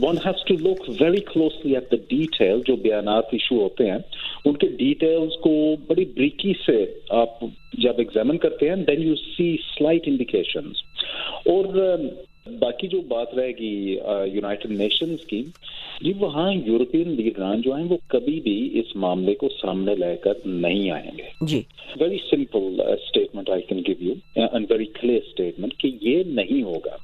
One 0.01 0.17
has 0.25 0.43
to 0.45 0.53
look 0.61 0.89
very 1.01 1.19
closely 1.25 1.73
at 1.75 1.91
the 1.91 1.97
detail 2.09 2.61
جو 2.67 2.75
بیانات 2.75 3.25
ایشو 3.31 3.61
ہوتے 3.61 3.89
ہیں، 3.91 3.97
ان 4.45 4.53
کے 4.53 4.67
ڈیٹیلز 4.77 5.37
کو 5.41 5.53
بڑی 5.87 6.05
بریکی 6.15 6.53
سے 6.65 6.83
آپ 7.17 7.41
جب 7.83 7.97
ایگزامن 7.97 8.37
کرتے 8.37 8.69
ہیں 8.69 8.75
then 8.87 9.01
you 9.01 9.15
see 9.15 9.55
slight 9.67 10.07
indications 10.07 10.81
اور 11.45 11.73
باقی 12.59 12.87
جو 12.87 13.01
بات 13.07 13.33
رہے 13.35 13.51
گی 13.51 13.97
یونائٹڈ 14.33 14.71
نیشنز 14.71 15.25
کی 15.25 15.43
جی 16.01 16.13
وہاں 16.19 16.53
یورپین 16.53 17.09
لیڈران 17.09 17.61
جو 17.61 17.75
ہیں 17.75 17.85
وہ 17.89 17.97
کبھی 18.07 18.39
بھی 18.39 18.79
اس 18.79 18.95
معاملے 18.95 19.35
کو 19.35 19.49
سامنے 19.61 19.95
لے 19.95 20.15
کر 20.15 20.33
نہیں 20.45 20.91
آئیں 20.91 21.17
گے۔ 21.17 21.23
جی۔ 21.41 21.61
Very 21.99 22.17
simple 22.29 22.81
statement 22.81 23.49
I 23.49 23.61
can 23.61 23.83
give 23.87 23.95
you 24.01 24.13
and 24.35 24.71
very 24.71 24.85
clear 24.85 25.19
statement 25.27 25.73
کہ 25.77 25.91
یہ 26.01 26.23
نہیں 26.27 26.63
ہوگا۔ 26.63 26.95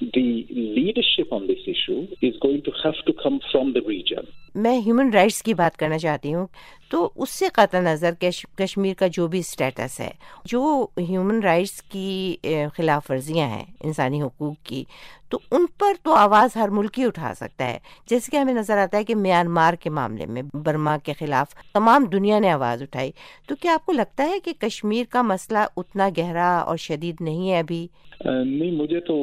The 0.00 0.42
leadership 0.50 1.34
on 1.34 1.48
this 1.48 1.62
issue 1.66 2.00
is 2.22 2.44
going 2.44 2.60
to 2.64 2.70
have 2.84 3.00
to 3.04 3.12
come 3.12 3.38
from 3.52 3.72
the 3.72 3.80
region 3.88 4.24
میں 4.54 4.78
ہیومن 4.86 5.10
رائٹس 5.14 5.42
کی 5.42 5.54
بات 5.54 5.76
کرنا 5.76 5.98
چاہتی 5.98 6.34
ہوں۔ 6.34 6.46
تو 6.90 7.10
اس 7.16 7.30
سے 7.30 7.46
قطع 7.54 7.80
نظر 7.80 8.14
کشمیر 8.58 8.94
کا 8.94 9.06
جو 9.12 9.26
بھی 9.26 9.38
اسٹیٹس 9.38 10.00
ہے، 10.00 10.10
جو 10.44 10.86
ہیومن 10.98 11.42
رائٹس 11.42 11.82
کی 11.82 12.36
خلاف 12.76 13.10
ورزیاں 13.10 13.48
ہیں 13.48 13.64
انسانی 13.84 14.22
حقوق 14.22 14.54
کی، 14.64 14.82
تو 15.28 15.38
ان 15.50 15.66
پر 15.78 15.92
تو 16.02 16.14
آواز 16.14 16.56
ہر 16.56 16.68
ملک 16.68 16.98
ہی 16.98 17.04
اٹھا 17.04 17.32
سکتا 17.36 17.68
ہے۔ 17.68 17.78
جیسے 18.10 18.30
کہ 18.32 18.36
ہمیں 18.36 18.54
نظر 18.54 18.78
آتا 18.78 18.98
ہے 18.98 19.04
کہ 19.04 19.14
میانمار 19.14 19.74
کے 19.74 19.90
معاملے 19.90 20.26
میں 20.26 20.42
برما 20.54 20.96
کے 20.98 21.12
خلاف 21.12 21.54
تمام 21.74 22.04
دنیا 22.04 22.38
نے 22.38 22.50
آواز 22.50 22.82
اٹھائی۔ 22.82 23.10
تو 23.48 23.54
کیا 23.60 23.74
آپ 23.74 23.86
کو 23.86 23.92
لگتا 23.92 24.28
ہے 24.28 24.40
کہ 24.44 24.52
کشمیر 24.60 25.04
کا 25.10 25.22
مسئلہ 25.22 25.58
اتنا 25.76 26.08
گہرا 26.18 26.56
اور 26.58 26.76
شدید 26.76 27.20
نہیں 27.20 27.50
ہے 27.50 27.58
ابھی؟ 27.58 27.86
نہیں، 28.24 28.70
مجھے 28.72 29.00
تو 29.00 29.16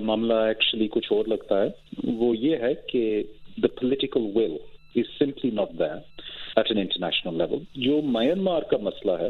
معاملہ 0.00 0.34
ایکچولی 0.34 0.88
کچھ 0.88 1.12
اور 1.12 1.24
لگتا 1.26 1.62
ہے۔ 1.62 2.12
وہ 2.18 2.36
یہ 2.36 2.56
ہے 2.56 2.74
کہ 2.88 3.22
the 3.62 3.68
political 3.80 4.30
will 4.34 4.56
is 4.96 5.18
simply 5.18 5.50
not 5.50 5.78
that 5.78 6.22
at 6.56 6.70
an 6.70 6.78
international 6.78 7.36
level 7.38 7.62
جو 7.76 8.00
میانمار 8.10 8.62
کا 8.70 8.76
مسئلہ 8.82 9.12
ہے 9.20 9.28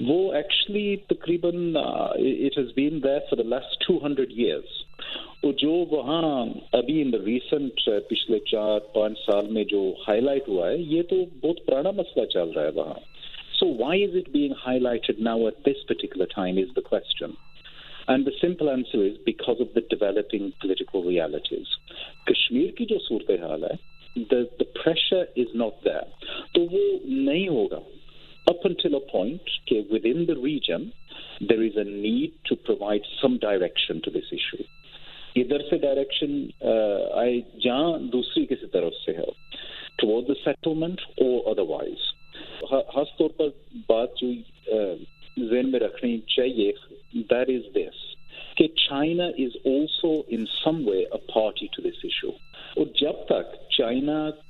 وہ 0.00 0.16
ایکچولی 0.34 0.96
تقریباً 1.08 1.76
it 1.76 2.58
has 2.58 2.72
been 2.74 3.02
there 3.04 3.18
for 3.30 3.42
the 3.42 3.48
last 3.48 3.84
two 3.86 3.98
hundred 4.04 4.32
years 4.36 4.82
اور 5.40 5.52
جو 5.58 5.72
وہاں 5.90 6.22
ابھی 6.72 7.00
ان 7.02 7.12
دا 7.12 7.18
ریسنٹ 7.24 7.80
پچھلے 8.08 8.38
چار 8.46 8.78
پانچ 8.94 9.18
سال 9.26 9.50
میں 9.52 9.64
جو 9.70 9.82
ہائی 10.06 10.20
لائٹ 10.20 10.48
ہوا 10.48 10.68
ہے 10.68 10.76
یہ 10.78 11.02
تو 11.10 11.24
بہت 11.40 11.64
پرانا 11.66 11.90
مسئلہ 11.96 12.24
چل 12.26 12.50
رہا 12.50 12.62
ہے 12.62 12.70
وہاں 12.74 13.00
so 13.58 13.66
why 13.78 14.04
is 14.04 14.16
it 14.16 14.28
being 14.30 14.52
highlighted 14.80 15.20
now 15.22 15.44
at 15.44 15.64
this 15.66 15.86
particular 15.88 16.32
time 16.34 16.56
is 16.58 16.74
the 16.76 16.88
question 16.88 17.30
and 18.08 18.26
the 18.26 18.30
simple 18.40 18.68
answer 18.68 18.98
is 19.00 19.18
because 19.24 19.60
of 19.60 19.74
the 19.74 19.80
developing 19.90 20.50
political 20.60 21.06
realities 21.08 21.76
Kashmir 22.26 22.70
کی 22.70 22.86
جو 22.86 22.98
صورتحال 24.16 24.42
ہے 24.42 24.54
the 24.54 24.64
pressure 24.74 25.24
is 25.36 25.54
not 25.54 25.84
that 25.84 26.24
تو 26.54 26.62
وہ 26.62 26.82
نہیں 27.04 27.48
ہوگا 27.48 27.80
up 28.46 28.66
until 28.66 28.94
a 28.94 29.00
point 29.12 29.50
کہ 29.66 29.80
with 29.90 30.06
in 30.06 30.26
the 30.28 30.34
region 30.44 30.88
there 31.40 31.58
is 31.58 31.78
a 31.78 31.84
need 31.84 32.48
to 32.48 32.54
provide 32.56 33.06
some 33.20 33.36
direction 33.40 33.98
to 33.98 34.10
this 34.10 34.32
issue 34.32 34.62
ادھر 35.36 35.62
سے 35.70 35.78
ڈائریکشن 35.78 36.40
آئے 37.12 37.40
جہاں 37.64 37.98
دوسری 38.12 38.44
کسی 38.46 38.66
طرف 38.72 38.94
سے 39.04 39.12
ہے 39.12 39.30
ٹوورڈ 39.98 40.28
دا 40.28 40.34
سیٹلمنٹ 40.44 41.00
اور 41.18 41.50
ادر 41.50 41.68
وائز 41.68 42.12
خاص 42.62 43.16
طور 43.18 43.30
پر 43.36 43.48
بات 43.88 44.20
جو 44.20 44.32
ذہن 45.40 45.70
میں 45.70 45.80
رکھنی 45.80 46.18
چاہیے 46.26 46.72
دیٹ 47.12 47.48
از 47.50 47.74
دس 47.74 48.02
کہ 48.56 48.66
China 48.76 49.24
is 49.24 49.56
also 49.66 50.20
in 50.28 50.44
some 50.62 50.88
way 50.88 50.98
a 50.98 51.18
party 51.34 51.66
to 51.66 51.82
this 51.82 52.04
issue 52.04 52.30
China 53.76 54.18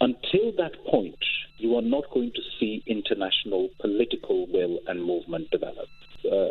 Until 0.00 0.52
that 0.56 0.74
point, 0.84 1.16
you 1.56 1.74
are 1.76 1.82
not 1.82 2.10
going 2.10 2.30
to 2.32 2.42
see 2.58 2.82
international 2.86 3.68
political 3.80 4.46
will 4.46 4.78
and 4.86 5.02
movement 5.02 5.50
develop. 5.50 5.88
Uh, 6.24 6.50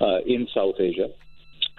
uh, 0.00 0.18
in 0.26 0.46
South 0.54 0.80
Asia. 0.80 1.08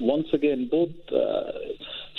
once 0.00 0.34
again 0.34 0.68
both 0.68 1.14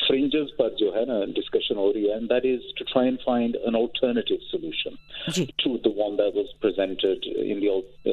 fringes 0.07 0.51
but 0.57 0.77
Johanna 0.77 1.27
discussion 1.27 1.77
already, 1.77 2.09
and 2.12 2.29
that 2.29 2.45
is 2.45 2.62
to 2.77 2.83
try 2.85 3.05
and 3.05 3.19
find 3.25 3.55
an 3.65 3.75
alternative 3.75 4.39
solution 4.49 4.97
to 5.33 5.79
the 5.83 5.89
one 5.89 6.17
that 6.17 6.33
was 6.33 6.47
presented 6.62 7.23
in 7.25 7.59
the 7.59 7.69
uh, 7.69 8.12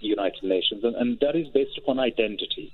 United 0.00 0.44
Nations, 0.44 0.84
and, 0.84 1.18
that 1.20 1.36
is 1.36 1.48
based 1.48 1.78
upon 1.78 1.98
identity. 1.98 2.72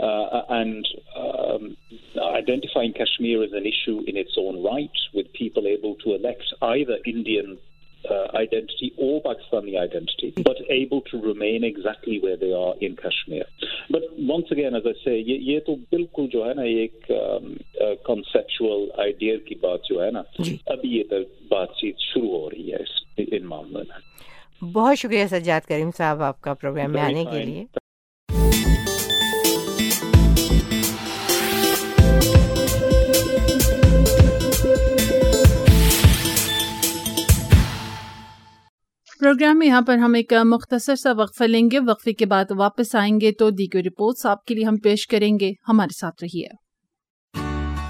Uh, 0.00 0.42
and 0.50 0.86
um, 1.16 1.76
identifying 2.16 2.92
Kashmir 2.92 3.42
as 3.42 3.50
an 3.52 3.66
issue 3.66 4.00
in 4.06 4.16
its 4.16 4.36
own 4.38 4.62
right, 4.62 4.92
with 5.12 5.32
people 5.32 5.66
able 5.66 5.96
to 5.96 6.14
elect 6.14 6.44
either 6.62 6.98
Indian 7.04 7.58
uh, 8.04 8.36
identity 8.36 8.92
or 8.96 9.22
Pakistani 9.22 9.78
identity, 9.78 10.32
but 10.42 10.56
able 10.68 11.00
to 11.02 11.20
remain 11.20 11.64
exactly 11.64 12.20
where 12.20 12.36
they 12.36 12.52
are 12.52 12.74
in 12.80 12.96
Kashmir. 12.96 13.44
But 13.90 14.02
once 14.18 14.50
again, 14.50 14.74
as 14.74 14.86
I 14.86 14.94
say, 15.04 15.16
یہ, 15.18 15.60
تو 15.66 15.74
بالکل 15.90 16.28
جو 16.32 16.44
ہے 16.46 16.54
نا 16.54 16.62
ایک 16.62 17.10
conceptual 18.04 18.90
idea 18.96 19.36
کی 19.48 19.54
بات 19.60 19.88
جو 19.90 20.02
ہے 20.04 20.10
نا 20.10 20.22
ابھی 20.66 20.96
یہ 20.96 21.18
بات 21.48 21.76
چیت 21.80 21.98
شروع 22.12 22.30
ہو 22.30 22.48
رہی 22.50 22.72
ہے 22.72 22.82
اس 22.82 23.00
ان 23.32 23.46
معاملے 23.46 23.82
میں 23.88 24.70
بہت 24.72 24.98
شکریہ 24.98 25.26
سجاد 25.30 25.68
کریم 25.68 25.90
صاحب 25.96 26.22
آپ 26.22 26.40
کا 26.42 26.54
پروگرام 26.54 26.92
میں 26.92 27.02
آنے 27.02 27.24
کے 27.24 27.44
لیے 27.44 27.64
پروگرام 39.20 39.58
میں 39.58 39.66
یہاں 39.66 39.80
پر 39.80 39.96
ہم 39.96 40.14
ایک 40.14 40.32
مختصر 40.44 40.96
سا 40.96 41.12
وقفہ 41.12 41.44
لیں 41.44 41.68
گے۔ 41.72 41.78
وقفے 41.86 42.12
کے 42.12 42.26
بعد 42.26 42.44
واپس 42.50 42.94
آئیں 42.94 43.20
گے 43.20 43.32
تو 43.32 43.50
دیگر 43.50 43.80
رپورٹس 43.86 44.26
آپ 44.26 44.44
کے 44.44 44.54
لیے 44.54 44.64
ہم 44.64 44.76
پیش 44.76 45.06
کریں 45.06 45.38
گے۔ 45.40 45.52
ہمارے 45.68 45.98
ساتھ 46.00 46.24
رہیے۔ 46.24 46.48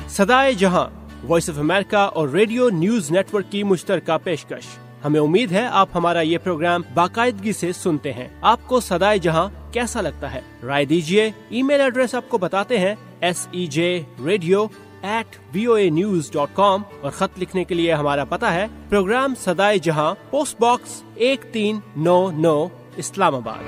سدائے 0.08 0.52
جہاں 0.52 0.90
وائس 1.28 1.50
آف 1.50 1.58
امریکہ 1.58 1.96
اور 1.96 2.28
ریڈیو 2.28 2.68
نیوز 2.68 3.10
نیٹ 3.10 3.34
ورک 3.34 3.44
کی 3.50 3.62
مشترکہ 3.62 4.18
پیشکش۔ 4.24 4.66
ہمیں 5.04 5.20
امید 5.20 5.52
ہے 5.52 5.66
آپ 5.66 5.88
ہمارا 5.94 6.20
یہ 6.20 6.38
پروگرام 6.38 6.82
باقاعدگی 6.94 7.52
سے 7.52 7.72
سنتے 7.72 8.12
ہیں۔ 8.12 8.28
آپ 8.40 8.60
کو 8.66 8.80
سدائے 8.80 9.18
جہاں 9.18 9.72
کیسا 9.72 10.00
لگتا 10.00 10.34
ہے؟ 10.34 10.40
رائے 10.62 10.84
دیجیے 10.84 11.30
ای 11.48 11.62
میل 11.62 11.80
ایڈریس 11.80 12.14
آپ 12.14 12.28
کو 12.28 12.38
بتاتے 12.38 12.78
ہیں 12.78 12.94
S 13.20 13.48
E 13.50 13.66
J 13.66 14.02
radio 14.24 14.66
at 15.02 15.36
V 15.52 15.66
O 15.66 15.74
A 15.74 15.90
news 15.90 16.30
dot 16.30 16.48
com 16.54 16.82
اور 17.00 17.10
خط 17.10 17.38
لکھنے 17.38 17.64
کے 17.64 17.74
لیے 17.74 17.92
ہمارا 17.92 18.24
پتا 18.24 18.54
ہے، 18.54 18.66
پروگرام 18.88 19.34
سدائے 19.34 19.78
جہاں، 19.78 20.14
پوسٹ 20.30 20.60
باکس 20.60 21.02
ایک 21.14 21.40
تین 21.52 21.80
نو 21.96 22.30
نو، 22.30 22.66
Islamabad. 23.34 23.64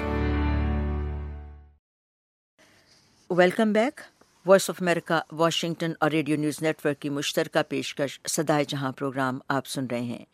Welcome 3.30 3.72
back 3.72 4.00
Voice 4.46 4.70
of 4.70 4.76
America 4.80 5.20
Washington 5.32 5.92
اور 6.00 6.10
ریڈیو 6.10 6.36
نیوز 6.36 6.62
نیٹ 6.62 6.86
ورک 6.86 7.00
کی 7.00 7.08
مشترکہ 7.08 7.62
پیشکش 7.68 8.20
سدائے 8.28 8.64
جہاں 8.68 8.92
پروگرام 8.92 9.38
آپ 9.48 9.66
سن 9.66 9.86
رہے 9.86 10.00
ہیں۔ 10.00 10.24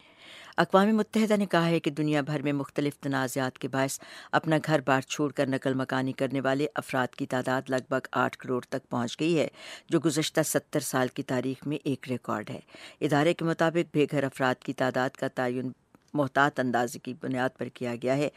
اقوام 0.56 0.88
متحدہ 0.88 1.36
نے 1.36 1.46
کہا 1.46 1.66
ہے 1.66 1.80
کہ 1.80 1.90
دنیا 1.90 2.20
بھر 2.20 2.42
میں 2.42 2.52
مختلف 2.52 2.96
تنازعات 2.98 3.58
کے 3.58 3.68
باعث 3.68 3.98
اپنا 4.32 4.56
گھر 4.66 4.80
بار 4.80 5.00
چھوڑ 5.00 5.32
کر 5.32 5.46
نقل 5.46 5.74
مکانی 5.74 6.12
کرنے 6.12 6.40
والے 6.40 6.66
افراد 6.74 7.14
کی 7.14 7.26
تعداد 7.26 7.62
لگ 7.68 7.88
بھگ 7.88 8.06
آٹھ 8.12 8.38
کروڑ 8.38 8.60
تک 8.64 8.88
پہنچ 8.88 9.20
گئی 9.20 9.38
ہے، 9.38 9.48
جو 9.88 10.00
گزشتہ 10.04 10.40
ستر 10.46 10.80
سال 10.80 11.08
کی 11.08 11.22
تاریخ 11.22 11.66
میں 11.66 11.78
ایک 11.84 12.08
ریکارڈ 12.08 12.50
ہے۔ 12.50 12.60
ادارے 13.00 13.34
کے 13.34 13.44
مطابق، 13.44 13.94
بے 13.94 14.06
گھر 14.10 14.24
افراد 14.24 14.62
کی 14.64 14.72
تعداد 14.72 15.10
کا 15.10 15.28
تعین 15.28 15.72
محتاط 16.14 16.60
اندازے 16.60 16.98
کی 16.98 17.14
بنیاد 17.20 17.58
پر 17.58 17.68
کیا 17.68 17.94
گیا 18.02 18.16
ہے۔ 18.16 18.28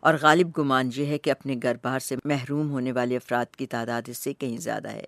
اور 0.00 0.14
غالب 0.22 0.50
گمان 0.58 0.90
یہ 0.96 1.06
ہے 1.06 1.18
کہ 1.18 1.30
اپنے 1.30 1.56
گھر 1.62 1.76
بار 1.82 1.98
سے 1.98 2.16
محروم 2.24 2.70
ہونے 2.70 2.92
والے 2.92 3.16
افراد 3.16 3.56
کی 3.56 3.66
تعداد 3.66 4.02
اس 4.06 4.18
سے 4.18 4.32
کہیں 4.32 4.56
زیادہ 4.56 4.88
ہے۔ 4.88 5.04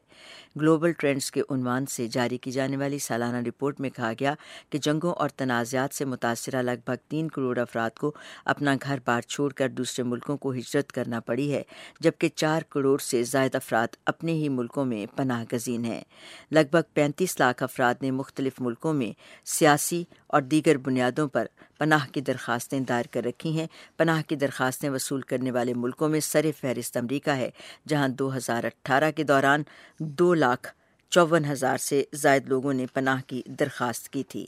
گلوبل 0.56 0.92
ٹرینڈز 0.92 1.30
کے 1.30 1.42
عنوان 1.50 1.86
سے 1.86 2.08
جاری 2.08 2.38
کی 2.38 2.50
جانے 2.50 2.76
والی 2.76 2.98
سالانہ 2.98 3.36
رپورٹ 3.36 3.80
میں 3.80 3.90
کہا 3.90 4.12
گیا 4.20 4.34
کہ 4.70 4.78
جنگوں 4.78 5.12
اور 5.12 5.28
تنازعات 5.28 5.94
سے 5.94 6.04
متاثرہ 6.04 6.62
لگ 6.62 6.80
بھگ 6.84 6.94
تین 7.08 7.28
کروڑ 7.28 7.58
افراد 7.58 7.90
کو 7.90 8.12
اپنا 8.44 8.74
گھر 8.82 8.98
بار 9.04 9.20
چھوڑ 9.20 9.52
کر 9.52 9.68
دوسرے 9.68 10.02
ملکوں 10.02 10.36
کو 10.36 10.52
ہجرت 10.52 10.92
کرنا 10.92 11.20
پڑی 11.20 11.52
ہے، 11.52 11.62
جبکہ 12.00 12.28
چار 12.28 12.62
کروڑ 12.62 12.98
سے 12.98 13.22
زائد 13.22 13.54
افراد 13.54 13.88
اپنے 14.06 14.32
ہی 14.32 14.48
ملکوں 14.48 14.84
میں 14.84 15.06
پناہ 15.16 15.44
گزین 15.52 15.84
ہیں۔ 15.84 16.02
لگ 16.50 16.70
بھگ 16.70 16.90
پینتیس 16.94 17.40
لاکھ 17.40 17.62
افراد 17.62 17.94
نے 18.02 18.10
مختلف 18.10 18.52
ملکوں 18.60 18.94
میں 18.94 19.12
سیاسی 19.44 20.04
اور 20.30 20.42
دیگر 20.42 20.76
بنیادوں 20.76 21.28
پر 21.28 21.46
پناہ 21.78 22.06
کی 22.12 22.20
درخواستیں 22.20 22.80
دائر 22.80 23.04
کر 23.10 23.24
رکھی 23.24 23.58
ہیں۔ 23.58 23.66
پناہ 23.96 24.22
کی 24.28 24.36
درخواستیں 24.36 24.90
وصول 24.90 25.20
کرنے 25.20 25.50
والے 25.50 25.74
ملکوں 25.74 26.08
میں 26.08 26.20
سر 26.20 26.46
فہرست 26.60 26.96
امریکہ 26.96 27.30
ہے، 27.30 27.50
جہاں 27.88 28.08
دو 28.08 28.36
ہزار 28.36 28.64
اٹھارہ 28.64 29.10
کے 29.10 29.22
دوران 29.22 29.62
دو 29.98 30.34
لاکھ 30.34 30.74
چون 31.10 31.44
ہزار 31.44 31.78
سے 31.78 32.04
زائد 32.14 32.48
لوگوں 32.48 32.72
نے 32.72 32.86
پناہ 32.94 33.20
کی 33.26 33.42
درخواست 33.46 34.08
کی 34.08 34.22
تھی۔ 34.22 34.46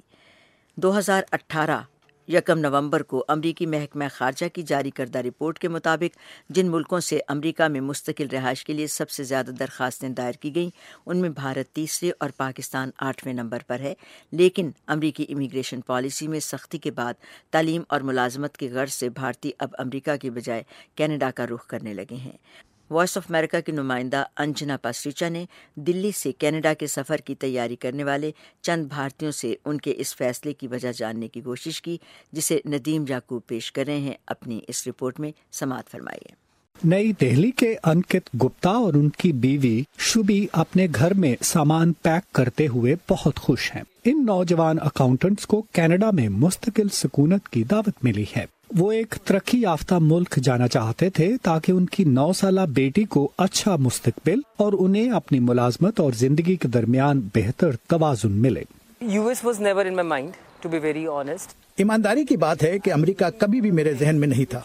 دو 0.77 0.99
ہزار 0.99 1.23
اٹھارہ 1.33 1.81
یکم 2.33 2.59
نومبر 2.59 3.03
کو 3.03 3.25
امریکی 3.29 3.67
محکمہ 3.67 4.05
خارجہ 4.15 4.47
کی 4.55 4.63
جاری 4.63 4.91
کردہ 4.91 5.19
رپورٹ 5.19 5.59
کے 5.59 5.69
مطابق 5.69 6.19
جن 6.49 6.71
ملکوں 6.71 7.01
سے 7.01 7.21
امریکہ 7.29 7.69
میں 7.69 7.81
مستقل 7.81 8.27
رہائش 8.27 8.65
کے 8.65 8.73
لیے 8.73 8.87
سب 8.87 9.11
سے 9.11 9.25
زیادہ 9.25 9.51
درخواستیں 9.51 10.09
دائر 10.09 10.33
کی 10.33 10.55
گئیں، 10.55 10.71
ان 11.07 11.17
میں 11.17 11.29
بھارت 11.29 11.75
تیسرے 11.75 12.11
اور 12.19 12.31
پاکستان 12.37 12.91
آٹھویں 12.99 13.35
نمبر 13.35 13.59
پر 13.67 13.81
ہے۔ 13.81 13.95
لیکن 14.33 14.71
امریکی 14.87 15.27
امیگریشن 15.29 15.81
پالیسی 15.81 16.29
میں 16.29 16.41
سختی 16.41 16.79
کے 16.79 16.91
بعد 16.91 17.15
تعلیم 17.51 17.83
اور 17.89 18.01
ملازمت 18.01 18.57
کی 18.57 18.69
غرض 18.71 18.93
سے 18.93 19.09
بھارتی 19.09 19.51
اب 19.59 19.69
امریکہ 19.79 20.17
کے 20.17 20.31
بجائے 20.31 20.63
کینیڈا 20.95 21.31
کا 21.31 21.47
رخ 21.47 21.67
کرنے 21.67 21.95
لگے 21.95 22.15
ہیں۔ 22.15 22.37
وائس 22.93 23.17
آف 23.17 23.25
امریکہ 23.29 23.61
کی 23.61 23.73
نمائندہ 23.73 24.25
انجنا 24.37 24.77
پاسریچا 24.77 25.29
نے 25.29 25.45
دلی 25.75 26.11
سے 26.15 26.33
کینیڈا 26.33 26.75
کے 26.75 26.87
سفر 26.87 27.17
کی 27.17 27.35
تیاری 27.35 27.77
کرنے 27.77 28.05
والے 28.05 28.31
چند 28.63 28.87
بھارتیوں 28.87 29.33
سے 29.33 29.55
ان 29.65 29.79
کے 29.79 29.95
اس 29.97 30.17
فیصلے 30.17 30.53
کی 30.53 30.67
وجہ 30.67 30.93
جاننے 30.93 31.29
کی 31.29 31.41
کوشش 31.41 31.83
کی، 31.83 31.97
جسے 32.33 32.61
ندیم 32.69 33.05
یعقوب 33.09 33.43
پیش 33.47 33.73
کر 33.73 33.85
رہے 33.87 33.99
ہیں 33.99 34.15
اپنی 34.27 34.61
اس 34.69 34.87
رپورٹ 34.87 35.21
میں 35.21 35.33
سماعت 35.53 35.91
فرمائیے۔ 35.91 36.35
نئی 36.85 37.13
دہلی 37.13 37.51
کے 37.51 37.77
انکت 37.85 38.35
گپتا 38.35 38.71
اور 38.71 38.95
ان 38.95 39.09
کی 39.09 39.33
بیوی 39.33 39.83
شبی 39.99 40.47
اپنے 40.53 40.87
گھر 40.95 41.15
میں 41.15 41.37
سامان 41.41 41.93
پیک 41.93 42.33
کرتے 42.33 42.67
ہوئے 42.67 42.95
بہت 43.11 43.39
خوش 43.39 43.75
ہیں۔ 43.75 43.83
ان 44.05 44.27
نوجوان 44.27 44.77
اکاؤنٹنٹس 44.81 45.47
کو 45.47 45.63
کینیڈا 45.73 46.11
میں 46.11 46.29
مستقل 46.29 46.89
سکونت 46.89 47.49
کی 47.49 47.65
دعوت 47.65 48.05
ملی 48.05 48.25
ہے۔ 48.37 48.45
وہ 48.79 48.93
ایک 48.93 49.15
ترقی 49.25 49.61
یافتہ 49.61 49.95
ملک 50.01 50.37
جانا 50.37 50.69
چاہتے 50.69 51.11
تھے 51.11 51.37
تاکہ 51.43 51.73
ان 51.73 51.87
کی 51.87 52.05
نو 52.05 52.33
سالہ 52.33 52.61
بیٹی 52.61 53.05
کو 53.05 53.31
اچھا 53.39 53.77
مستقبل 53.77 54.41
اور 54.57 54.73
انہیں 54.79 55.11
اپنی 55.11 55.39
ملازمت 55.39 56.01
اور 56.01 56.13
زندگی 56.13 56.57
کے 56.57 56.69
درمیان 56.69 57.21
بہتر 57.35 57.71
توازن 57.77 58.33
ملے۔ 58.33 58.63
ایمانداری 61.77 62.25
کی 62.25 62.37
بات 62.37 62.63
ہے 62.63 62.79
کہ 62.79 62.93
امریکہ 62.93 63.25
کبھی 63.39 63.61
بھی 63.61 63.71
میرے 63.71 63.95
ذہن 63.95 64.17
میں 64.17 64.29
نہیں 64.29 64.51
تھا۔ 64.51 64.61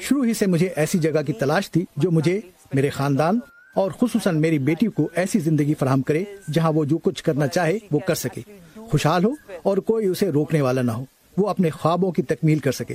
شروع 0.00 0.24
ہی 0.24 0.34
سے 0.34 0.46
مجھے 0.46 0.68
ایسی 0.76 0.98
جگہ 0.98 1.22
کی 1.26 1.32
تلاش 1.32 1.70
تھی 1.70 1.84
جو 1.96 2.10
مجھے 2.10 2.40
میرے 2.74 2.90
خاندان 2.90 3.38
اور 3.74 3.90
خصوصاً 3.90 4.40
میری 4.40 4.58
بیٹی 4.58 4.86
کو 4.86 5.08
ایسی 5.14 5.38
زندگی 5.38 5.74
فراہم 5.74 6.02
کرے 6.02 6.24
جہاں 6.52 6.72
وہ 6.72 6.84
جو 6.84 6.98
کچھ 6.98 7.22
کرنا 7.22 7.46
چاہے 7.46 7.78
وہ 7.90 7.98
کر 7.98 8.14
سکے۔ 8.14 8.40
خوشحال 8.76 9.24
ہو 9.24 9.30
اور 9.62 9.76
کوئی 9.76 10.06
اسے 10.06 10.30
روکنے 10.30 10.60
والا 10.60 10.82
نہ 10.82 10.92
ہو۔ 10.92 11.04
وہ 11.36 11.48
اپنے 11.48 11.70
خوابوں 11.70 12.12
کی 12.12 12.22
تکمیل 12.22 12.58
کر 12.58 12.72
سکے۔ 12.72 12.94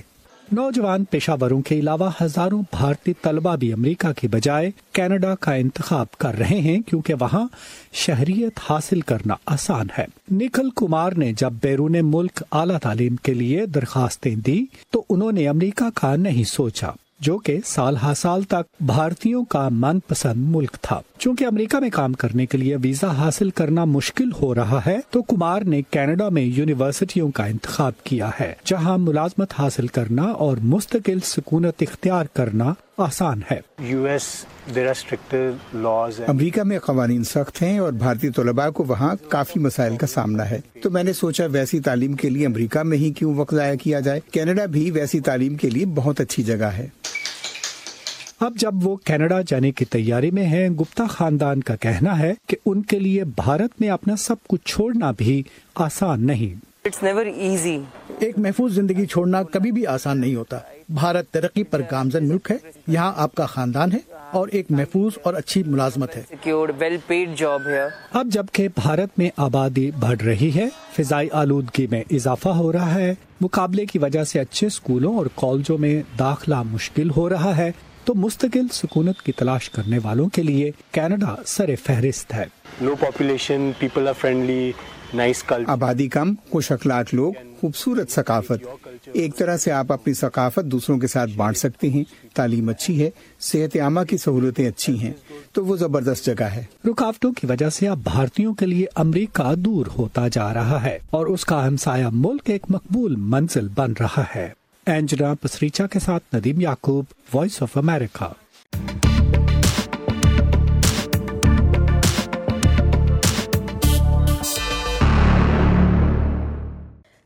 نوجوان 0.52 1.04
پیشہ 1.04 1.32
وروں 1.42 1.62
کے 1.62 1.80
علاوہ 1.80 2.12
ہزاروں 2.22 2.62
بھارتی 2.72 3.14
طلبہ 3.22 3.56
بھی 3.56 3.74
امریکہ 3.74 4.12
کے 4.22 4.28
بجائے 4.28 4.72
کینیڈا 4.92 5.36
کا 5.36 5.54
انتخاب 5.54 6.12
کر 6.12 6.38
رہے 6.38 6.60
ہیں 6.60 6.82
کیونکہ 6.82 7.14
وہاں 7.20 7.48
شہریت 7.94 8.60
حاصل 8.70 9.02
کرنا 9.02 9.36
آسان 9.46 9.88
ہے۔ 9.98 10.06
نکھل 10.32 10.70
کمار 10.76 11.12
نے 11.12 11.34
جب 11.34 11.54
بیرون 11.62 11.96
ملک 12.02 12.44
اعلیٰ 12.52 12.78
تعلیم 12.78 13.16
کے 13.16 13.34
لیے 13.34 13.66
درخواستیں 13.66 14.36
دی 14.36 14.66
تو 14.90 15.04
انہوں 15.10 15.32
نے 15.32 15.48
امریکہ 15.48 15.90
کا 15.96 16.16
نہیں 16.16 16.44
سوچا۔ 16.44 16.92
جو 17.20 17.38
کہ 17.38 17.60
سال 17.66 17.98
ہا 17.98 18.14
سال 18.14 18.42
تک 18.42 18.84
بھارتیوں 18.86 19.46
کا 19.46 19.70
من 19.72 20.00
پسند 20.00 20.56
ملک 20.56 20.72
تھا۔ 20.82 21.02
چونکہ 21.20 21.46
امریکہ 21.46 21.78
میں 21.78 21.90
کام 21.90 22.14
کرنے 22.14 22.46
کے 22.46 22.58
لیے 22.58 22.76
ویزا 22.82 23.12
حاصل 23.12 23.50
کرنا 23.50 23.86
مشکل 23.86 24.30
ہو 24.42 24.56
رہا 24.56 24.80
ہے، 24.86 24.98
تو 25.10 25.22
کمار 25.22 25.62
نے 25.62 25.82
کینیڈا 25.82 26.30
میں 26.30 26.42
یونیورسٹیوں 26.42 27.32
کا 27.32 27.46
انتخاب 27.46 28.04
کیا 28.04 28.30
ہے، 28.40 28.54
جہاں 28.66 28.98
ملازمت 28.98 29.54
حاصل 29.60 29.88
کرنا 29.88 30.24
اور 30.24 30.58
مستقل 30.58 31.20
سکونت 31.24 31.82
اختیار 31.82 32.26
کرنا 32.34 32.74
آسان 32.98 33.42
ہے۔ 33.52 33.60
یو 33.80 34.04
ایس 34.04 34.46
لاز 35.74 36.22
امریکہ 36.28 36.64
میں 36.64 36.80
قوانین 36.80 37.24
سخت 37.24 37.62
ہیں 37.62 37.80
اور 37.80 37.94
بھارتی 37.94 38.30
طلباء 38.30 38.70
کو 38.70 38.84
وہاں 38.84 39.16
کافی 39.30 39.60
مسائل 39.60 39.98
کا 39.98 40.08
سامنا 40.08 40.50
ہے۔ 40.50 40.60
تو 40.82 40.90
میں 40.90 41.04
نے 41.04 41.14
سوچا 41.14 41.46
ویسی 41.46 41.80
تعلیم 41.80 42.14
کے 42.14 42.30
لیے 42.30 42.46
امریکہ 42.46 42.80
میں 42.80 42.98
ہی 42.98 43.14
کیوں 43.14 43.36
وقت 43.36 43.56
ضائع 43.56 43.76
کیا 43.76 44.00
جائے؟ 44.00 44.20
کینیڈا 44.32 44.66
بھی 44.66 44.92
ویسی 44.92 45.20
تعلیم 45.20 45.56
کے 45.56 45.70
لیے 45.70 45.86
بہت 45.86 46.22
اچھی 46.22 46.44
جگہ 46.44 46.66
ہے۔ 46.66 46.88
اب 48.40 48.56
جب 48.56 48.88
وہ 48.88 48.96
کینیڈا 48.96 49.42
جانے 49.48 49.72
کی 49.72 49.86
تیاری 49.86 50.32
میں 50.32 50.46
ہیں 50.46 50.70
گپتا 50.70 51.06
خاندان 51.08 51.62
کا 51.62 51.76
کہنا 51.76 52.20
ہے 52.20 52.34
کہ 52.48 52.58
ان 52.66 52.82
کے 52.82 53.00
لیے 53.00 53.24
بھارت 53.24 53.82
میں 53.82 53.90
اپنا 53.90 54.16
سب 54.16 54.36
کچھ 54.48 54.62
چھوڑنا 54.66 55.12
بھی 55.18 55.44
آسان 55.76 56.28
نہیں۔ 56.28 56.73
ایک 58.20 58.40
محفوظ 58.40 58.74
زندگی 58.74 59.06
چھوڑنا 59.06 59.44
کبھی 59.44 59.72
بھی 59.72 59.88
آسان 59.88 60.22
نہیں 60.22 60.36
ہوتا۔ 60.36 60.58
بھارت 60.90 61.32
ترقی 61.32 61.64
پر 61.64 61.82
گامزن 61.92 62.28
ملک 62.28 62.52
ہے 62.52 62.58
یہاں 62.88 63.14
آپ 63.18 63.36
کا 63.36 63.46
خاندان 63.46 63.92
ہے 63.92 63.98
اور 64.32 64.48
ایک 64.48 64.66
محفوظ 64.70 65.12
اور 65.24 65.34
اچھی 65.34 65.64
ملازمت 65.64 66.16
ہے۔ 66.16 66.22
اب 68.14 68.28
جبکہ 68.28 68.68
بھارت 68.68 69.20
میں 69.20 69.30
آبادی 69.38 69.92
بڑھ 70.00 70.24
رہی 70.24 70.52
ہے 70.56 70.68
فضائی 70.98 71.30
آلودگی 71.32 71.88
میں 71.92 72.04
اضافہ 72.12 72.50
ہو 72.50 72.72
رہا 72.74 72.96
ہے۔ 72.96 73.14
مقابلے 73.42 73.86
کی 73.86 74.00
وجہ 74.00 74.24
سے 74.24 74.40
اچھے 74.40 74.68
اسکولوں 74.68 75.18
اور 75.18 75.26
کالجوں 75.36 75.78
میں 75.78 76.02
داخلہ 76.20 76.64
مشکل 76.64 77.10
ہو 77.18 77.30
رہا 77.30 77.58
ہے 77.58 77.72
تو 78.04 78.14
مستقل 78.16 78.68
سکونت 78.72 79.22
کی 79.22 79.32
تلاش 79.32 79.70
کرنے 79.70 80.00
والوں 80.04 80.30
کے 80.30 80.44
لیے 80.44 80.72
کینیڈا 80.92 81.36
سر 81.46 81.70
فہرست 81.84 82.34
ہے۔ 82.34 82.46
Low 82.82 82.96
population 83.00 83.72
people 83.80 84.08
are 84.08 84.14
friendly 84.14 84.72
آبادی 85.68 86.08
کم 86.08 86.34
خوش 86.50 86.72
اخلاق 86.72 87.14
لوگ 87.14 87.34
خوبصورت 87.62 88.12
ثقافت۔ 88.12 88.68
ایک 89.14 89.38
طرح 89.38 89.58
سے 89.58 89.72
آپ 89.72 89.92
اپنی 89.92 90.14
ثقافت 90.14 90.66
دوسروں 90.66 90.98
کے 90.98 91.08
ساتھ 91.08 91.32
بانٹ 91.36 91.58
سکتے 91.58 91.90
ہیں۔ 91.90 92.04
تعلیم 92.34 92.70
اچھی 92.70 93.04
ہے 93.04 93.10
صحت 93.40 93.78
عامہ 93.78 94.00
کی 94.02 94.18
سہولتیں 94.18 94.68
اچھی 94.68 95.00
ہیں۔ 95.00 95.14
تو 95.52 95.66
وہ 95.66 95.76
زبردست 95.76 96.26
جگہ 96.26 96.44
ہے۔ 96.44 96.64
رکاوٹوں 96.86 97.34
کی 97.34 97.48
وجہ 97.48 97.70
سے 97.70 97.88
اب 97.88 97.98
بھارتیوں 98.04 98.54
کے 98.54 98.66
لیے 98.66 98.86
امریکہ 98.96 99.56
دور 99.56 99.86
ہوتا 99.98 100.28
جا 100.28 100.54
رہا 100.54 100.84
ہے 100.84 101.00
اور 101.10 101.26
اس 101.26 101.46
کا 101.46 101.68
ہمسایہ 101.68 102.06
ملک 102.12 102.42
ایک 102.46 102.66
مقبول 102.70 103.16
منزل 103.16 103.68
بن 103.76 103.94
رہا 104.00 104.24
ہے۔ 104.36 104.50
اینجنا 104.86 105.34
پسریچا 105.42 105.88
کے 105.88 106.00
ساتھ 106.00 106.36
Nadeem 106.36 106.62
Yaqoob 106.62 107.06
Voice 107.34 107.62
of 107.62 107.78
America 107.78 108.34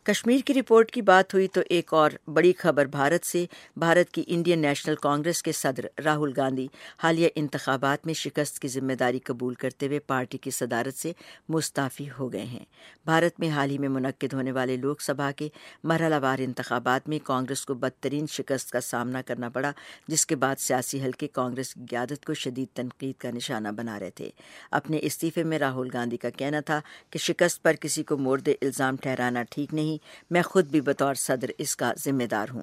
Kashmir 0.08 0.40
کی 0.46 0.54
رپورٹ 0.54 0.92
کی 0.92 1.02
بات 1.02 1.34
ہوئی 1.34 1.48
تو 1.48 1.62
ایک 1.70 1.94
اور 1.94 2.12
بڑی 2.28 2.54
خبر 2.54 2.86
بھارت 2.86 3.26
سے، 3.26 3.46
بھارت 3.76 4.12
کی 4.12 4.24
انڈین 4.28 4.60
نیشنل 4.60 4.96
کانگریس 4.96 5.44
کے 5.44 5.52
صدر 5.52 5.86
راہل 6.04 6.32
گاندھی 6.38 6.68
حالیہ 7.04 7.30
انتخابات 7.36 8.06
میں 8.06 8.14
شکست 8.14 8.60
کی 8.60 8.68
ذمہ 8.68 8.94
داری 8.94 9.20
قبول 9.20 9.54
کرتے 9.54 9.88
ہوئے 9.88 10.00
پارٹی 10.00 10.38
کی 10.38 10.52
صدارت 10.52 10.94
سے 10.94 11.12
مستعفی 11.50 12.06
ہو 12.20 12.34
گئے 12.34 12.44
ہیں۔ 12.44 12.66
بھارت 13.06 13.40
میں 13.40 13.50
حال 13.50 13.70
ہی 13.70 13.78
میں 13.78 13.90
منعقد 13.90 14.34
ہونے 14.34 14.52
والے 14.52 14.78
لوک 14.78 15.02
سبھا 15.02 15.32
کے 15.32 15.50
مرحلہ 15.84 16.16
وار 16.22 16.40
انتخابات 16.40 17.10
میں 17.10 17.20
کانگریس 17.24 17.66
کو 17.66 17.74
بدترین 17.74 18.26
شکست 18.28 18.72
کا 18.72 18.82
سامنا 18.82 19.22
کرنا 19.22 19.50
پڑا، 19.50 19.72
جس 20.08 20.26
کے 20.26 20.36
بعد 20.36 20.56
سیاسی 20.60 21.02
حلقے 21.02 21.28
کانگریس 21.28 21.74
کی 21.74 21.86
قیادت 21.90 22.26
کو 22.26 22.34
شدید 22.34 22.68
تنقید 22.74 23.22
کا 23.22 23.32
نشانہ 23.32 23.68
بنا 23.68 24.00
رہے 24.00 24.10
تھے۔ 24.10 24.30
اپنے 24.72 25.00
استعفے 25.02 25.44
میں 25.44 25.60
راہل 25.60 25.88
گاندھی 25.94 26.18
کا 26.18 26.30
کہنا 26.30 26.60
تھا 26.60 26.80
کہ 27.10 27.20
شکست 27.20 27.64
پر 27.64 27.74
کسی 27.74 28.04
کو 28.04 28.18
مورد 28.18 28.48
الزام 28.62 28.96
ٹھہرانا 28.96 29.44
ٹھیک 29.44 29.74
نہیں 29.74 29.97
میں 30.30 30.42
خود 30.42 30.66
بھی 30.66 30.82
بطور 30.82 31.16
صدر 31.16 31.50
اس 31.58 31.76
کا 31.76 31.94
ذمہ 32.06 32.24
دار 32.24 32.48
ہوں۔ 32.54 32.62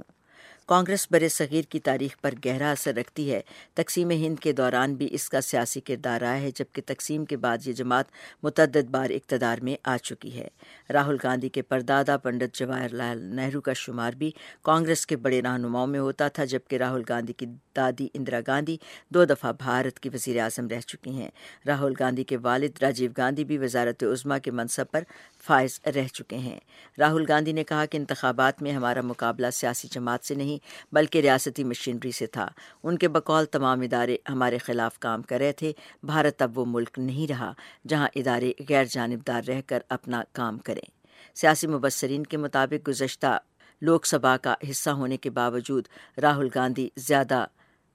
کانگریس 0.66 1.06
بر 1.10 1.28
صغیر 1.28 1.62
کی 1.62 1.80
تاریخ 1.80 2.16
پر 2.20 2.34
گہرا 2.44 2.70
اثر 2.70 2.94
رکھتی 2.94 3.32
ہے۔ 3.32 3.40
تقسیم 3.74 4.10
ہند 4.10 4.38
کے 4.38 4.52
دوران 4.52 4.94
بھی 4.94 5.08
اس 5.10 5.28
کا 5.28 5.40
سیاسی 5.40 5.80
کردار 5.80 6.20
رہا 6.20 6.40
ہے، 6.40 6.50
جبکہ 6.54 6.82
تقسیم 6.86 7.24
کے 7.24 7.36
بعد 7.36 7.58
یہ 7.64 7.72
جماعت 7.72 8.04
متعدد 8.42 8.90
بار 8.90 9.10
اقتدار 9.10 9.58
میں 9.62 9.76
آ 9.84 9.96
چکی 9.96 10.38
ہے۔ 10.38 10.48
راہل 10.92 11.16
گاندھی 11.24 11.48
کے 11.48 11.62
پردادا 11.62 12.16
پنڈت 12.16 12.54
جواہر 12.54 12.88
لال 12.88 13.18
نہرو 13.18 13.60
کا 13.60 13.72
شمار 13.72 14.12
بھی 14.12 14.30
کانگریس 14.62 15.06
کے 15.06 15.16
بڑے 15.16 15.42
رہنماؤں 15.42 15.86
میں 15.86 16.00
ہوتا 16.00 16.28
تھا، 16.28 16.44
جبکہ 16.44 16.76
راہل 16.76 17.02
گاندھی 17.08 17.34
کی 17.34 17.46
دادی 17.76 18.08
اندرا 18.14 18.40
گاندھی 18.46 18.76
دو 19.08 19.24
دفعہ 19.24 19.52
بھارت 19.52 20.00
کی 20.00 20.08
وزیر 20.08 20.40
اعظم 20.40 20.68
رہ 20.68 20.80
چکی 20.80 21.10
ہیں۔ 21.10 21.30
راہل 21.66 21.92
گاندھی 22.00 22.24
کے 22.24 22.36
والد 22.36 22.82
راجیو 22.82 23.10
گاندھی 23.16 23.44
بھی 23.44 23.58
وزارت 23.58 24.02
عظما 24.02 24.38
کے 24.38 24.50
منصب 24.50 24.84
پر 24.90 25.02
فائز 25.46 25.80
رہ 25.94 26.06
چکے 26.12 26.36
ہیں۔ 26.36 26.60
راہل 26.98 27.24
گاندھی 27.28 27.52
نے 27.52 27.64
کہا 27.64 27.86
کہ 27.86 27.96
انتخابات 27.96 28.62
میں 28.62 28.72
ہمارا 28.72 29.00
مقابلہ 29.00 29.46
سیاسی 29.52 29.88
جماعت 29.90 30.24
سے 30.24 30.34
نہیں 30.34 30.58
بلکہ 30.94 31.18
ریاستی 31.18 31.64
مشینری 31.64 32.12
سے 32.12 32.26
تھا۔ 32.26 32.48
ان 32.82 32.98
کے 32.98 33.08
بقول 33.08 33.44
تمام 33.44 33.80
ادارے 33.80 34.16
ہمارے 34.28 34.58
خلاف 34.58 34.98
کام 34.98 35.22
کر 35.22 35.38
رہے 35.38 35.52
تھے۔ 35.52 35.72
بھارت 36.02 36.42
اب 36.42 36.58
وہ 36.58 36.64
ملک 36.68 36.98
نہیں 36.98 37.30
رہا 37.30 37.52
جہاں 37.88 38.08
ادارے 38.14 38.52
غیر 38.68 38.84
جانبدار 38.84 39.42
رہ 39.48 39.60
کر 39.66 39.78
اپنا 39.88 40.22
کام 40.32 40.58
کریں۔ 40.58 40.90
سیاسی 41.34 41.66
مبصرین 41.66 42.26
کے 42.26 42.36
مطابق 42.36 42.88
گزشتہ 42.88 43.38
لوک 43.82 44.06
سبھا 44.06 44.36
کا 44.36 44.54
حصہ 44.70 44.90
ہونے 44.90 45.16
کے 45.16 45.30
باوجود 45.30 45.88
راہل 46.22 46.48
گاندھی 46.54 46.88
زیادہ 46.96 47.44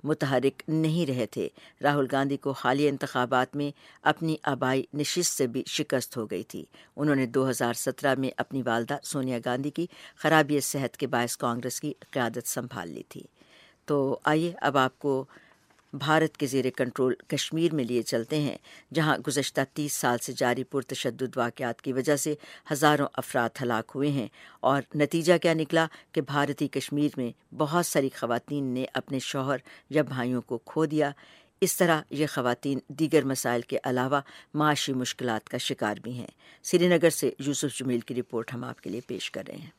متحرک 0.03 0.63
نہیں 0.67 1.05
رہے 1.05 1.25
تھے۔ 1.25 1.49
راہل 1.83 2.05
گاندھی 2.11 2.37
کو 2.37 2.51
حالیہ 2.51 2.89
انتخابات 2.89 3.55
میں 3.55 3.71
اپنی 4.03 4.35
آبائی 4.43 4.83
نشست 4.93 5.37
سے 5.37 5.47
بھی 5.47 5.63
شکست 5.67 6.17
ہو 6.17 6.25
گئی 6.25 6.43
تھی۔ 6.43 6.65
انہوں 6.95 7.15
نے 7.15 7.25
دو 7.25 7.49
ہزار 7.49 7.73
سترہ 7.73 8.15
میں 8.17 8.29
اپنی 8.37 8.61
والدہ 8.65 8.97
سونیا 9.03 9.39
گاندھی 9.45 9.69
کی 9.69 9.87
خرابی 10.17 10.59
صحت 10.59 10.97
کے 10.97 11.07
باعث 11.07 11.37
کانگریس 11.37 11.81
کی 11.81 11.93
قیادت 12.11 12.47
سنبھال 12.47 12.89
لی 12.89 13.03
تھی۔ 13.09 13.23
تو 13.85 14.19
آئیے 14.23 14.53
اب 14.61 14.77
آپ 14.77 14.99
کو 14.99 15.25
بھارت 15.93 16.37
کے 16.37 16.47
زیر 16.47 16.65
کنٹرول 16.77 17.13
کشمیر 17.27 17.73
میں 17.73 17.83
لیے 17.83 18.01
چلتے 18.01 18.39
ہیں، 18.39 18.57
جہاں 18.93 19.17
گزشتہ 19.27 19.61
تیس 19.73 19.93
سال 19.93 20.17
سے 20.17 20.33
جاری 20.37 20.63
پرتشدد 20.63 21.37
واقعات 21.37 21.81
کی 21.81 21.93
وجہ 21.93 22.15
سے 22.15 22.35
ہزاروں 22.71 23.07
افراد 23.13 23.49
ہلاک 23.61 23.91
ہوئے 23.95 24.09
ہیں 24.09 24.27
اور 24.59 24.81
نتیجہ 24.95 25.37
کیا 25.37 25.53
نکلا 25.53 25.87
کہ 26.11 26.21
بھارتی 26.21 26.67
کشمیر 26.67 27.09
میں 27.17 27.53
بہت 27.53 27.85
ساری 27.85 28.09
خواتین 28.15 28.63
نے 28.63 28.85
اپنے 28.93 29.19
شوہر 29.19 29.57
یا 29.89 30.01
بھائیوں 30.01 30.41
کو 30.41 30.57
کھو 30.57 30.85
دیا۔ 30.85 31.11
اس 31.61 31.77
طرح 31.77 32.01
یہ 32.09 32.27
خواتین 32.27 32.79
دیگر 32.87 33.23
مسائل 33.23 33.61
کے 33.61 33.77
علاوہ 33.83 34.21
معاشی 34.53 34.93
مشکلات 34.93 35.49
کا 35.49 35.57
شکار 35.57 35.95
بھی 35.97 36.11
ہیں۔ 36.11 36.27
سری 36.63 36.87
نگر 36.87 37.09
سے 37.09 37.31
یوسف 37.39 37.79
جمیل 37.79 37.99
کی 37.99 38.15
رپورٹ 38.15 38.53
ہم 38.53 38.63
آپ 38.63 38.81
کے 38.81 38.89
لیے 38.89 39.01
پیش 39.07 39.31
کر 39.31 39.43
رہے 39.47 39.57
ہیں۔ 39.57 39.69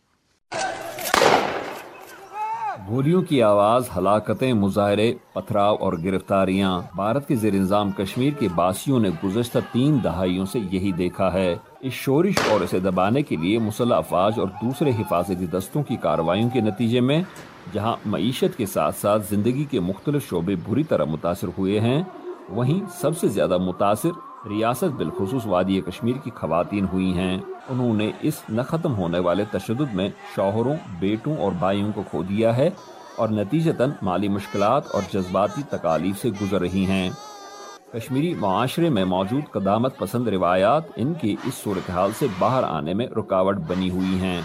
گولیوں 2.88 3.22
کی 3.22 3.42
آواز، 3.42 3.88
ہلاکتیں، 3.96 4.52
مظاہرے، 4.52 5.14
پتھراؤ 5.32 5.76
اور 5.80 5.92
گرفتاریاں۔ 5.92 6.82
بھارت 6.94 7.28
کے 7.28 7.34
زیر 7.34 7.52
انضام 7.52 7.90
کشمیر 7.90 8.32
کے 8.38 8.48
باسیوں 8.54 9.00
نے 9.00 9.10
گزشتہ 9.24 9.58
تین 9.72 9.98
دہائیوں 10.04 10.46
سے 10.46 10.58
یہی 10.70 10.92
دیکھا 10.92 11.32
ہے۔ 11.32 11.56
اس 11.80 11.92
شورش 11.92 12.34
اور 12.50 12.60
اسے 12.60 12.78
دبانے 12.78 13.22
کے 13.22 13.36
لیے 13.36 13.58
مسلح 13.58 13.96
افواج 13.96 14.40
اور 14.40 14.48
دوسرے 14.62 14.90
حفاظتی 14.90 15.46
دستوں 15.46 15.82
کی 15.82 15.96
کارروائیوں 15.96 16.50
کے 16.50 16.60
نتیجے 16.60 17.00
میں، 17.00 17.22
جہاں 17.72 17.96
معیشت 18.06 18.56
کے 18.56 18.66
ساتھ 18.66 18.94
ساتھ 18.94 19.34
زندگی 19.34 19.64
کے 19.64 19.80
مختلف 19.80 20.30
شعبے 20.30 20.54
بری 20.68 20.84
طرح 20.84 21.04
متاثر 21.04 21.48
ہوئے 21.58 21.80
ہیں، 21.80 22.02
وہیں 22.48 22.80
سب 23.00 23.18
سے 23.18 23.28
زیادہ 23.28 23.58
متاثر 23.58 24.10
ریاست 24.48 24.84
بالخصوص 24.84 25.46
وادی 25.46 25.80
کشمیر 25.80 26.16
کی 26.24 26.30
خواتین 26.34 26.86
ہوئی 26.92 27.18
ہیں۔ 27.18 27.38
انہوں 27.68 27.94
نے 27.94 28.10
اس 28.20 28.42
نہ 28.48 28.62
ختم 28.62 28.96
ہونے 28.96 29.18
والے 29.18 29.44
تشدد 29.50 29.94
میں 29.94 30.08
شوہروں، 30.36 30.76
بیٹوں 31.00 31.36
اور 31.36 31.52
بھائیوں 31.52 31.92
کو 31.94 32.02
کھو 32.10 32.22
دیا 32.22 32.56
ہے 32.56 32.70
اور 33.16 33.28
نتیجتاً 33.28 33.90
مالی 34.02 34.28
مشکلات 34.28 34.90
اور 34.90 35.02
جذباتی 35.12 35.62
تکالیف 35.70 36.18
سے 36.18 36.30
گزر 36.30 36.60
رہی 36.60 36.84
ہیں۔ 36.86 37.10
کشمیری 37.92 38.34
معاشرے 38.34 38.88
میں 38.88 39.04
موجود 39.04 39.42
قدامت 39.50 39.98
پسند 39.98 40.28
روایات 40.28 40.82
ان 40.96 41.14
کی 41.14 41.36
اس 41.44 41.54
صورتحال 41.54 42.10
سے 42.18 42.26
باہر 42.38 42.62
آنے 42.62 42.94
میں 42.94 43.06
رکاوٹ 43.06 43.56
بنی 43.56 43.90
ہوئی 43.90 44.20
ہیں۔ 44.20 44.42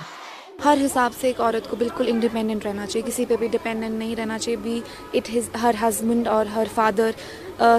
ہر 0.64 0.78
حساب 0.86 1.14
سے 1.22 1.28
ایک 1.28 1.40
عورت 1.42 1.70
کو 1.70 1.76
بالکل 1.76 2.08
انڈیپینڈنٹ 2.08 2.66
رہنا 2.66 2.86
چاہیے، 2.88 3.08
کسی 3.08 3.26
پہ 3.26 3.36
بھی 3.40 3.48
ڈپینڈنٹ 3.52 3.98
نہیں 4.00 4.16
رہنا 4.16 4.38
چاہیے 4.40 4.58
بھی 4.62 4.80
اٹ 5.14 5.30
ہر 5.62 5.76
ہسبینڈ 5.82 6.28
اور 6.28 6.46
ہر 6.46 6.68
فادر 6.76 7.12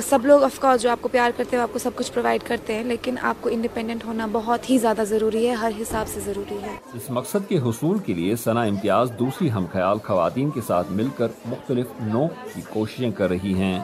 سب 0.09 0.27
لوگ 0.27 0.43
آف 0.43 0.59
کورس 0.61 0.83
جو 0.83 0.91
آپ 0.91 1.03
کو 1.03 1.09
پیار 1.09 1.31
کرتے 1.37 1.57
ہیں 1.57 1.63
آپ 1.63 1.73
کو 1.73 1.79
سب 1.79 1.97
کچھ 1.97 2.13
پرووائڈ 2.13 2.43
کرتے 2.47 2.75
ہیں، 2.75 2.85
لیکن 2.85 3.15
آپ 3.23 3.37
کو 3.41 3.51
انڈیپینڈنٹ 3.53 4.05
ہونا 4.05 4.27
بہت 4.33 4.71
ہی 4.71 4.79
زیادہ 4.79 5.03
ضروری 5.09 5.47
ہے، 5.49 5.55
ہر 5.55 5.73
حساب 5.81 6.09
سے 6.09 6.21
ضروری 6.21 6.59
ہے۔ 6.63 6.77
اس 6.95 7.11
مقصد 7.11 7.49
کے 7.49 7.59
حصول 7.59 7.99
کے 7.99 8.15
لیے 8.15 8.37
ثنا 8.37 8.63
امتیاز 8.63 9.11
دوسری 9.19 9.51
ہم 9.53 9.67
خیال 9.73 9.99
خواتین 10.05 10.51
کے 10.51 10.61
ساتھ 10.67 10.93
مل 10.93 11.09
کر 11.17 11.29
مختلف 11.47 12.01
نو 12.03 12.27
کی 12.55 12.63
کوششیں 12.69 13.11
کر 13.11 13.29
رہی 13.29 13.55
ہیں۔ 13.55 13.79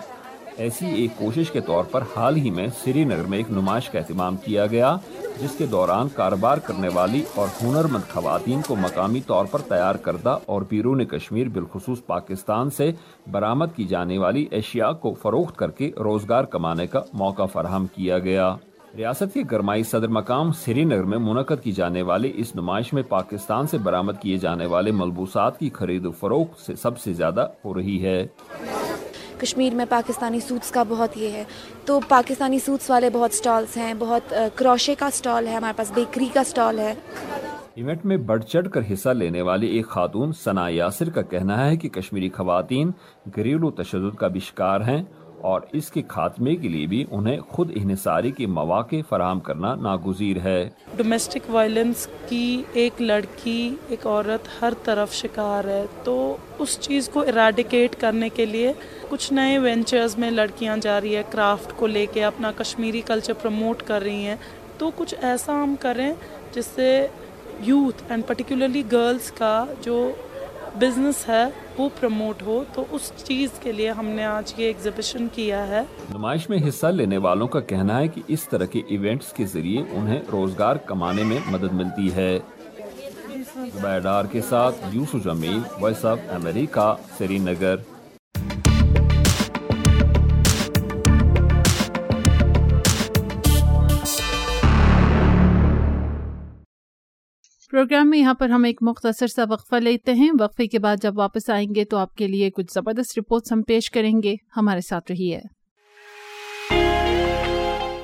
ایسی 0.56 0.86
ایک 0.86 1.10
کوشش 1.18 1.50
کے 1.50 1.60
طور 1.60 1.84
پر 1.84 2.02
حال 2.16 2.36
ہی 2.36 2.50
میں 2.50 2.68
سری 2.84 3.04
نگر 3.04 3.22
میں 3.28 3.38
ایک 3.38 3.50
نمائش 3.50 3.90
کا 3.90 3.98
اہتمام 3.98 4.36
کیا 4.36 4.66
گیا، 4.66 4.96
جس 5.40 5.50
کے 5.58 5.66
دوران 5.66 6.08
کاروبار 6.08 6.58
کرنے 6.58 6.88
والی 6.94 7.22
اور 7.34 7.48
ہنرمند 7.62 8.12
خواتین 8.12 8.60
کو 8.66 8.76
مقامی 8.76 9.20
طور 9.20 9.44
پر 9.44 9.58
تیار 9.58 9.94
کردہ 9.94 10.38
اور 10.46 10.62
بیرون 10.68 11.04
کشمیر 11.04 11.48
بالخصوص 11.48 11.98
پاکستان 12.06 12.70
سے 12.70 12.92
برآمد 13.30 13.66
کی 13.76 13.84
جانے 13.84 14.18
والی 14.18 14.46
اشیاء 14.52 14.92
کو 14.92 15.14
فروخت 15.14 15.56
کر 15.56 15.70
کے 15.70 15.90
روزگار 15.98 16.44
کمانے 16.44 16.86
کا 16.86 17.00
موقع 17.12 17.44
فراہم 17.44 17.86
کیا 17.86 18.18
گیا۔ 18.18 18.56
ریاست 18.96 19.34
کے 19.34 19.42
گرمائی 19.50 19.82
صدر 19.82 20.08
مقام 20.08 20.52
سری 20.52 20.84
نگر 20.84 21.02
میں 21.02 21.18
منعقد 21.18 21.62
کی 21.62 21.72
جانے 21.72 22.02
والی 22.02 22.32
اس 22.34 22.56
نمائش 22.56 22.92
میں 22.92 23.02
پاکستان 23.02 23.66
سے 23.66 23.78
برآمد 23.78 24.12
کیے 24.22 24.36
جانے 24.36 24.66
والے 24.66 24.90
ملبوسات 24.90 25.58
کی 25.58 25.70
خرید 25.70 26.06
و 26.06 26.10
فروخت 26.10 26.60
سے 26.60 26.74
سب 26.74 26.98
سے 26.98 27.12
زیادہ 27.12 27.46
ہو 27.64 27.74
رہی 27.74 28.04
ہے۔ 28.04 28.26
کشمیر 29.42 29.74
میں 29.74 29.84
پاکستانی 29.88 30.40
سوٹس 30.40 30.70
کا 30.70 30.82
بہت 30.88 31.16
یہ 31.16 31.30
ہے۔ 31.30 31.44
تو 31.84 32.00
پاکستانی 32.08 32.58
سوٹس 32.58 32.90
والے 32.90 33.10
بہت 33.10 33.34
سٹالز 33.34 33.76
ہیں، 33.76 33.94
بہت 33.98 34.34
کروشے 34.54 34.94
کا 34.94 35.08
سٹال 35.12 35.46
ہے، 35.46 35.54
ہمارے 35.54 35.72
پاس 35.76 35.92
بیکری 35.94 36.28
کا 36.32 36.44
سٹال 36.44 36.78
ہے۔ 36.78 36.94
ایونٹ 37.74 38.04
میں 38.04 38.16
بڑھ 38.16 38.42
چڑھ 38.44 38.68
کر 38.70 38.80
حصہ 38.92 39.08
لینے 39.08 39.42
والی 39.42 39.66
ایک 39.66 39.86
خاتون 39.88 40.32
ثنا 40.44 40.68
یاسر 40.68 41.10
کا 41.10 41.22
کہنا 41.22 41.64
ہے 41.66 41.76
کہ 41.76 41.88
کشمیری 41.88 42.28
خواتین 42.28 42.90
گھریلو 43.36 43.70
تشدد 43.70 44.16
کا 44.16 44.28
بھی 44.28 44.40
شکار 44.40 44.80
ہیں۔ 44.80 45.02
اور 45.42 45.60
اس 45.72 45.90
کے 45.90 46.02
خاتمے 46.08 46.56
کے 46.56 46.68
لیے 46.68 46.86
بھی 46.86 47.04
انہیں 47.10 47.40
خود 47.48 47.70
انحصاری 47.74 48.30
کے 48.30 48.46
مواقع 48.46 48.96
فراہم 49.08 49.40
کرنا 49.40 49.74
ناگزیر 49.74 50.36
ہے۔ 50.44 50.68
ڈومیسٹک 50.96 51.50
وائلنس 51.50 52.08
کی 52.28 52.62
ایک 52.72 53.02
لڑکی، 53.02 53.74
ایک 53.88 54.06
عورت 54.06 54.62
ہر 54.62 54.72
طرف 54.84 55.12
شکار 55.12 55.64
ہے، 55.64 55.84
تو 56.04 56.36
اس 56.58 56.78
چیز 56.80 57.08
کو 57.08 57.20
اریڈیکیٹ 57.20 57.96
کرنے 58.00 58.28
کے 58.28 58.46
لیے 58.46 58.72
کچھ 59.08 59.32
نئے 59.32 59.58
وینچرز 59.58 60.18
میں 60.18 60.30
لڑکیاں 60.30 60.76
جا 60.76 61.00
رہی 61.00 61.16
ہے 61.16 61.22
کرافٹ 61.30 61.72
کو 61.76 61.86
لے 61.86 62.06
کے 62.12 62.24
اپنا 62.24 62.52
کشمیری 62.56 63.00
کلچر 63.00 63.32
پروموٹ 63.32 63.82
کر 63.82 64.02
رہی 64.02 64.26
ہیں۔ 64.26 64.36
تو 64.78 64.90
کچھ 64.96 65.14
ایسا 65.22 65.62
ہم 65.62 65.74
کریں 65.80 66.12
جس 66.52 66.66
سے 66.66 67.06
یوتھ 67.60 68.02
اینڈ 68.08 68.26
پرٹیکولرلی 68.26 68.82
گرلس 68.92 69.32
کا 69.32 69.64
جو 69.80 70.12
بزنس 70.78 71.28
ہے، 71.28 71.44
وہ 71.78 71.88
پروموٹ 72.00 72.42
ہو، 72.42 72.64
تو 72.72 72.84
اس 72.90 73.12
چیز 73.24 73.50
کے 73.60 73.72
لیے 73.72 73.90
ہم 73.90 74.06
نے 74.06 74.24
آج 74.24 74.52
یہ 74.56 74.66
ایگزیبیشن 74.66 75.26
کیا 75.32 75.66
ہے۔ 75.68 75.82
نمائش 76.14 76.48
میں 76.48 76.58
حصہ 76.68 76.86
لینے 76.86 77.16
والوں 77.16 77.48
کا 77.48 77.60
کہنا 77.60 77.98
ہے 77.98 78.08
کہ 78.08 78.22
اس 78.28 78.48
طرح 78.48 78.64
کے 78.64 78.82
ایونٹس 78.88 79.32
کے 79.32 79.46
ذریعے 79.46 79.82
انہیں 79.90 80.20
روزگار 80.32 80.76
کمانے 80.76 81.22
میں 81.22 81.38
مدد 81.46 81.72
ملتی 81.72 82.12
ہے۔ 82.12 82.38
ڈار 84.02 84.24
کے 84.24 84.40
ساتھ 84.40 84.76
Yousuf 84.92 85.24
Jameel, 85.24 85.58
Voice 85.80 86.04
of 86.04 86.18
America 86.30 86.94
Srinagar 87.38 87.76
programme 97.82 98.10
میں 98.10 98.18
یہاں 98.18 98.34
پر 98.34 98.48
ہم 98.48 98.64
ایک 98.64 98.78
مختصر 98.80 99.26
سا 99.26 99.42
وقفہ 99.48 99.76
لیتے 99.76 100.12
ہیں۔ 100.12 100.30
وقفے 100.40 100.66
کے 100.66 100.78
بعد 100.78 100.96
جب 101.02 101.18
واپس 101.18 101.50
آئیں 101.50 101.74
گے 101.74 101.84
تو 101.84 101.96
آپ 101.96 102.14
کے 102.14 102.26
لیے 102.26 102.50
کچھ 102.50 102.66
زبردست 102.74 103.18
رپورٹس 103.18 103.52
ہم 103.52 103.62
پیش 103.62 103.90
کریں 103.90 104.22
گے۔ 104.22 104.34
ہمارے 104.56 104.80
ساتھ 104.80 105.12
رہیے۔ 105.12 105.40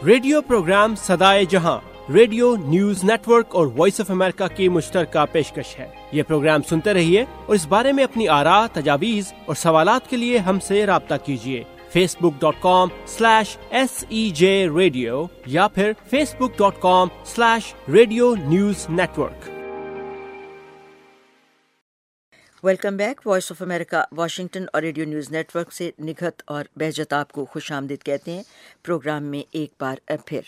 ریڈیو 0.06 0.42
پروگرام 0.42 0.94
سدائے 0.94 1.44
جہاں، 1.44 1.80
ریڈیو 2.12 2.56
نیوز 2.56 3.04
نیٹ 3.04 3.28
ورک 3.28 3.54
اور 3.56 3.66
وائس 3.76 4.00
آف 4.00 4.10
امریکہ 4.10 4.56
کی 4.56 4.68
مشترکہ 4.68 5.24
پیشکش 5.32 5.78
ہے۔ 5.78 5.88
یہ 6.12 6.22
پروگرام 6.22 6.60
سنتے 6.62 6.94
رہیے 6.94 7.20
اور 7.20 7.54
اس 7.54 7.66
بارے 7.66 7.92
میں 7.92 8.04
اپنی 8.04 8.28
آرا، 8.28 8.66
تجاویز 8.66 9.32
اور 9.46 9.54
سوالات 9.54 10.10
کے 10.10 10.16
لیے 10.16 10.38
ہم 10.38 10.60
سے 10.60 10.86
رابطہ 10.86 11.14
کیجیے۔ 11.24 11.64
Facebook 12.16 12.40
dot 12.40 12.54
com 12.60 12.88
slash 13.06 13.56
S 13.70 14.04
E 14.08 14.30
J 14.30 14.68
radio 14.76 15.26
یا 15.46 15.68
پھر 15.68 15.92
Facebook 16.34 16.58
dot 16.58 16.80
com 16.80 17.08
slash 17.24 17.74
radio 17.88 18.34
news 18.34 18.86
network 18.88 19.57
welcome 22.64 22.96
back 22.96 23.26
Voice 23.26 23.52
of 23.52 23.62
America 23.62 24.04
Washington 24.12 24.64
اور 24.72 24.82
ریڈیو 24.82 25.04
نیوز 25.04 25.30
نیٹ 25.30 25.56
ورک 25.56 25.72
سے 25.72 25.90
نگہت 25.98 26.42
اور 26.46 26.64
بہجت 26.76 27.12
آپ 27.12 27.32
کو 27.32 27.44
خوش 27.44 27.72
آمدید 27.72 28.02
کہتے 28.02 28.30
ہیں۔ 28.30 28.42
پروگرام 28.84 29.24
میں 29.24 29.42
ایک 29.50 29.72
بار 29.80 30.10
پھر۔ 30.26 30.40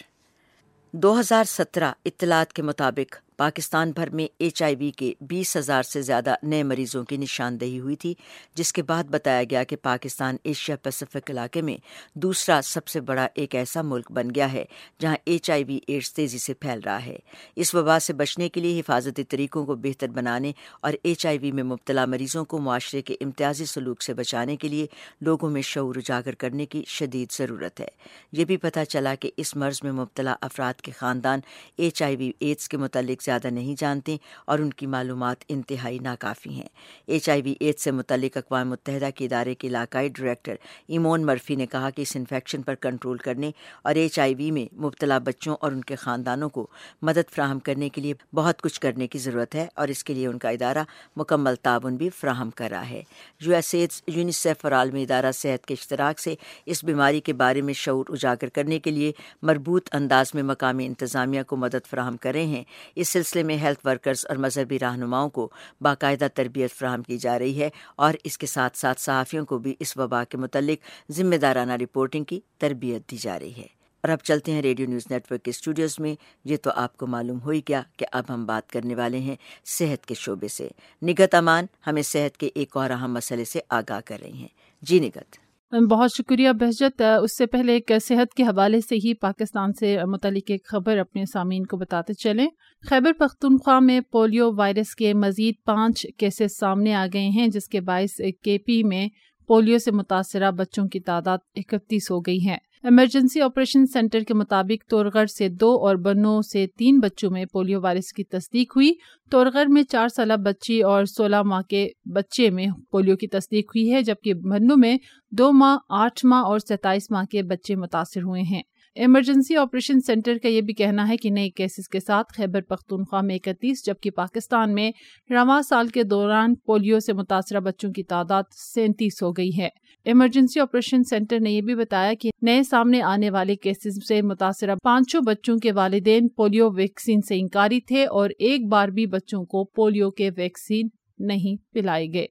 دو 0.93 1.21
ہزار 1.21 1.45
سترہ 1.45 1.93
اطلاعات 2.05 2.53
کے 2.53 2.63
مطابق 2.63 3.30
پاکستان 3.41 3.91
بھر 3.91 4.11
میں 4.11 4.27
ایچ 4.39 4.63
آئی 4.63 4.77
وی 4.77 4.91
کے 4.91 5.15
بیس 5.21 5.57
ہزار 5.57 5.83
سے 5.83 6.03
زیادہ 6.03 6.35
نئے 6.43 6.63
مریضوں 6.63 7.05
کی 7.05 7.17
نشاندہی 7.17 7.81
ہوئی 7.81 7.97
تھی، 7.97 8.15
جس 8.55 8.73
کے 8.73 8.83
بعد 8.83 9.05
بتایا 9.05 9.43
گیا 9.51 9.65
کہ 9.65 9.77
پاکستان 9.77 10.37
ایشیا 10.45 10.77
پیسفک 10.77 11.31
علاقے 11.31 11.63
میں 11.63 11.77
دوسرا 12.15 12.61
سب 12.65 12.89
سے 12.89 13.01
بڑا 13.01 13.27
ایک 13.35 13.55
ایسا 13.55 13.83
ملک 13.83 14.13
بن 14.13 14.29
گیا 14.35 14.53
ہے 14.53 14.65
جہاں 15.01 15.17
ایچ 15.25 15.51
آئی 15.51 15.65
وی 15.65 15.79
ایڈس 15.87 16.15
تیزی 16.15 16.39
سے 16.39 16.55
پھیل 16.55 16.81
رہا 16.85 17.07
ہے۔ 17.07 17.17
اس 17.57 17.75
وبا 17.75 17.99
سے 17.99 18.13
بچنے 18.13 18.49
کے 18.49 18.61
لیے 18.61 18.81
حفاظتی 18.81 19.25
طریقوں 19.25 19.67
کو 19.67 19.75
بہتر 19.75 20.09
بنانے 20.09 20.53
اور 20.81 20.93
ایچ 21.03 21.27
آئی 21.27 21.39
وی 21.39 21.53
میں 21.53 21.63
مبتلا 21.63 22.05
مریضوں 22.05 22.45
کو 22.45 22.59
معاشرے 22.59 23.03
کے 23.03 23.17
امتیازی 23.21 23.65
سلوک 23.65 24.03
سے 24.03 24.15
بچانے 24.15 24.57
کے 24.57 24.69
لیے 24.69 24.87
لوگوں 25.21 25.51
میں 25.51 25.63
شعور 25.63 25.97
اجاگر 25.97 26.35
کرنے 26.35 26.67
کی 26.67 26.83
شدید 26.87 27.33
ضرورت 27.33 27.81
ہے۔ 27.81 27.89
یہ 28.33 28.45
بھی 28.45 28.57
پتہ 28.57 28.85
چلا 28.89 29.15
کہ 29.15 29.31
اس 29.37 29.57
مرض 29.57 29.83
میں 29.83 29.93
مبتلا 29.93 30.37
افراد 30.41 30.75
کے 30.75 30.93
خاندان 30.93 31.41
ایچ 31.77 32.03
آئی 32.03 32.17
وی 32.17 32.33
ایڈس 32.39 32.69
کے 32.69 32.77
متعلق 32.77 33.23
زیادہ 33.31 33.51
نہیں 33.51 33.75
جانتے 33.79 34.17
اور 34.47 34.59
ان 34.59 34.71
کی 34.71 34.87
معلومات 34.87 35.45
انتہائی 35.49 35.99
ناکافی 35.99 36.51
ہیں۔ 36.51 36.69
ایچ 37.07 37.29
آئی 37.29 37.43
وی 37.43 37.55
ایڈ 37.61 37.79
سے 37.79 37.91
متعلق 37.91 38.37
اقوام 38.37 38.71
متحدہ 38.71 39.09
کے 39.15 39.25
ادارے 39.25 39.55
کے 39.55 39.69
علاقائی 39.69 40.09
ڈائریکٹر 40.09 40.55
ایمون 40.89 41.27
مرفی 41.27 41.55
نے 41.55 41.67
کہا 41.67 41.91
کہ 41.91 42.03
اس 42.03 42.17
انفیکشن 42.17 42.63
پر 42.63 42.75
کنٹرول 42.75 43.17
کرنے 43.17 43.51
اور 43.85 43.95
ایچ 43.95 44.19
آئی 44.19 44.35
وی 44.35 44.51
میں 44.51 44.75
مبتلا 44.75 45.19
بچوں 45.19 45.57
اور 45.61 45.73
ان 45.73 45.81
کے 45.81 45.95
خاندانوں 45.95 46.49
کو 46.49 46.67
مدد 47.03 47.31
فراہم 47.31 47.59
کرنے 47.59 47.89
کے 47.89 48.01
لیے 48.01 48.15
بہت 48.35 48.63
کچھ 48.63 48.81
کرنے 48.81 49.07
کی 49.07 49.19
ضرورت 49.19 49.55
ہے 49.55 49.67
اور 49.75 49.89
اس 49.89 50.05
کے 50.05 50.15
لیے 50.15 50.27
ان 50.27 50.39
کا 50.39 50.49
ادارہ 50.49 50.85
مکمل 51.17 51.55
تعاون 51.55 51.97
بھی 51.97 52.09
فراہم 52.11 52.51
کر 52.51 52.69
رہا 52.71 52.91
ہے۔ 52.91 53.03
یو 53.41 53.55
ایس 53.55 53.75
ایڈس 53.75 54.03
یونیسیف 54.07 54.65
اور 54.65 54.73
عالمی 54.73 55.03
ادارہ 55.03 55.33
صحت 55.33 55.67
کے 55.67 55.75
اشتراک 55.75 56.21
سے 56.21 56.35
اس 56.67 56.85
بیماری 56.85 57.21
کے 57.21 57.33
بارے 57.33 57.61
میں 57.61 57.75
شعور 57.75 58.05
اجاگر 58.09 58.49
کرنے 58.49 58.79
کے 58.79 58.91
لیے 58.91 59.13
مربوط 59.43 59.89
انداز 59.93 60.35
میں 60.35 60.43
مقامی 60.43 60.87
انتظامیہ 60.87 61.43
کو 61.43 61.57
مدد 61.57 61.87
فراہم 61.91 62.17
کر 62.17 62.33
رہے 62.33 62.47
ہیں۔ 62.47 62.65
اس 62.95 63.17
سلسلے 63.21 63.43
میں 63.43 63.57
ہیلتھ 63.57 63.87
ورکرز 63.87 64.27
اور 64.29 64.37
مذہبی 64.37 64.79
رہنماؤں 64.79 65.31
کو 65.31 65.51
باقاعدہ 65.81 66.27
تربیت 66.35 66.73
فراہم 66.73 67.03
کی 67.03 67.19
جا 67.19 67.39
رہی 67.39 67.63
ہے 67.63 67.71
اور 67.97 68.15
اس 68.25 68.39
کے 68.39 68.47
ساتھ 68.47 68.79
ساتھ 68.79 69.01
صحافیوں 69.01 69.47
کو 69.47 69.59
بھی 69.59 69.75
اس 69.81 69.97
وبا 69.97 70.25
کے 70.25 70.37
متعلق 70.39 71.11
ذمہ 71.13 71.37
دارانہ 71.37 71.73
رپورٹنگ 71.73 72.25
کی 72.25 72.41
تربیت 72.59 73.11
دی 73.11 73.17
جا 73.17 73.39
رہی 73.39 73.53
ہے۔ 73.57 73.67
اور 74.03 74.09
اب 74.09 74.19
چلتے 74.19 74.53
ہیں 74.53 74.63
ریڈیو 74.63 74.87
نیوز 74.89 75.03
نیٹ 75.11 75.33
ورک 75.33 75.43
کے 75.43 75.51
اسٹوڈیوز 75.51 75.99
میں۔ 75.99 76.15
یہ 76.45 76.57
تو 76.57 76.71
آپ 76.75 76.97
کو 76.97 77.07
معلوم 77.07 77.41
ہو 77.41 77.51
ہی 77.51 77.61
گیا 77.69 77.83
کہ 77.97 78.07
اب 78.13 78.25
ہم 78.29 78.47
بات 78.47 78.71
کرنے 78.71 78.95
والے 78.95 79.19
ہیں 79.19 79.37
صحت 79.65 80.07
کے 80.07 80.15
شعبے 80.15 80.49
سے۔ 80.49 80.69
نگت 81.03 81.35
امان 81.35 81.67
ہمیں 81.87 82.03
صحت 82.03 82.37
کے 82.37 82.51
ایک 82.55 82.77
اور 82.77 82.91
اہم 82.91 83.13
مسئلے 83.13 83.45
سے 83.45 83.61
آگاہ 83.69 84.01
کر 84.05 84.21
رہی 84.21 84.33
ہیں۔ 84.33 84.49
جی 84.83 85.01
نگت۔ 85.01 85.50
بہت 85.73 86.11
شکریہ 86.17 86.51
بہجت 86.51 87.03
اس 87.23 87.37
سے 87.39 87.47
پہلے 87.47 87.73
ایک 87.73 87.93
صحت 88.03 88.35
کے 88.35 88.43
حوالے 88.43 88.81
سے 88.81 88.95
ہی 88.95 89.13
پاکستان 89.15 89.73
سے 89.73 89.97
متعلق 90.05 90.51
ایک 90.51 90.67
خبر 90.67 90.99
اپنے 90.99 91.25
سامعین 91.33 91.67
کو 91.67 91.77
بتاتے 91.77 92.15
چلیں۔ 92.15 92.47
خیبر 92.89 93.13
پختونخوا 93.19 93.79
میں 93.79 94.01
پولیو 94.01 94.51
وائرس 94.57 94.95
کے 94.95 95.13
مزید 95.15 95.55
پانچ 95.65 96.07
کیسز 96.19 96.59
سامنے 96.59 96.95
آ 96.95 97.07
گئے 97.13 97.29
ہیں، 97.29 97.47
جس 97.49 97.69
کے 97.69 97.81
باعث 97.81 98.21
کے 98.43 98.59
پی 98.59 98.83
میں 98.83 99.07
پولیو 99.49 99.79
سے 99.79 99.91
متاثرہ 99.91 100.51
بچوں 100.51 100.87
کی 100.89 101.01
تعداد 101.01 101.39
اکتیس 101.57 102.11
ہو 102.11 102.21
گئی 102.21 102.49
ہے۔ 102.49 102.59
ایمرجنسی 102.85 103.41
آپریشن 103.41 103.87
سینٹر 103.87 104.21
کے 104.21 104.35
مطابق 104.35 104.91
تورغر 104.91 105.27
سے 105.27 105.49
دو 105.49 105.87
اور 105.87 105.97
بنو 105.97 106.43
سے 106.43 106.67
تین 106.79 106.99
بچوں 106.99 107.31
میں 107.31 107.45
پولیو 107.45 107.81
وائرس 107.81 108.13
کی 108.13 108.25
تصدیق 108.25 108.77
ہوئی۔ 108.77 108.93
تورغر 109.31 109.67
میں 109.67 109.83
چار 109.83 110.09
سالہ 110.09 110.33
بچی 110.33 110.83
اور 110.83 111.05
سولہ 111.05 111.43
ماہ 111.43 111.63
کے 111.63 111.89
بچے 112.05 112.51
میں 112.51 112.67
پولیو 112.91 113.17
کی 113.17 113.27
تصدیق 113.27 113.69
ہوئی 113.69 113.93
ہے، 113.93 114.03
جبکہ 114.03 114.35
بنو 114.35 114.77
میں 114.77 114.99
دو 115.31 115.53
ماہ، 115.53 115.79
آٹھ 115.89 116.27
ماہ 116.27 116.45
اور 116.45 116.59
ستائیس 116.59 117.11
ماہ 117.11 117.25
کے 117.25 117.43
بچے 117.43 117.77
متاثر 117.77 118.23
ہوئے 118.23 118.43
ہیں۔ 118.43 118.63
ایمرجنسی 118.95 119.57
آپریشن 119.57 120.01
سینٹر 120.01 120.37
کا 120.43 120.49
یہ 120.49 120.61
بھی 120.61 120.75
کہنا 120.75 121.09
ہے 121.09 121.17
کہ 121.17 121.31
نئے 121.31 121.51
کیسز 121.51 121.89
کے 121.89 122.01
ساتھ 122.01 122.33
خیبر 122.37 122.61
پختونخوا 122.61 123.21
میں 123.21 123.35
اکتیس، 123.35 123.87
جبکہ 123.87 124.11
پاکستان 124.11 124.75
میں 124.75 124.91
رواں 125.31 125.63
سال 125.63 125.89
کے 125.89 126.03
دوران 126.03 126.55
پولیو 126.55 127.01
سے 127.01 127.13
متاثرہ 127.13 127.61
بچوں 127.61 127.93
کی 127.93 128.03
تعداد 128.03 128.43
سینتیس 128.75 129.23
ہو 129.23 129.33
گئی 129.33 129.51
ہے۔ 129.59 129.69
ایمرجنسی 130.05 130.61
آپریشن 130.61 131.05
سینٹر 131.05 131.41
نے 131.41 131.51
یہ 131.51 131.61
بھی 131.61 131.75
بتایا 131.75 132.15
کہ 132.15 132.31
نئے 132.43 132.63
سامنے 132.63 133.03
آنے 133.03 133.31
والے 133.31 133.57
کیسز 133.57 134.09
سے 134.09 134.23
متاثرہ 134.23 134.75
پانچوں 134.83 135.21
بچوں 135.27 135.57
کے 135.57 135.73
والدین 135.73 136.29
پولیو 136.29 136.71
ویکسین 136.71 137.21
سے 137.21 137.41
انکاری 137.41 137.81
تھے 137.81 138.05
اور 138.05 138.31
ایک 138.39 138.67
بار 138.67 138.89
بھی 138.89 139.07
بچوں 139.07 139.45
کو 139.45 139.65
پولیو 139.65 140.11
کے 140.11 140.31
ویکسین 140.37 140.89
نہیں 141.19 141.75
پلائے 141.75 142.07
گئے۔ 142.15 142.27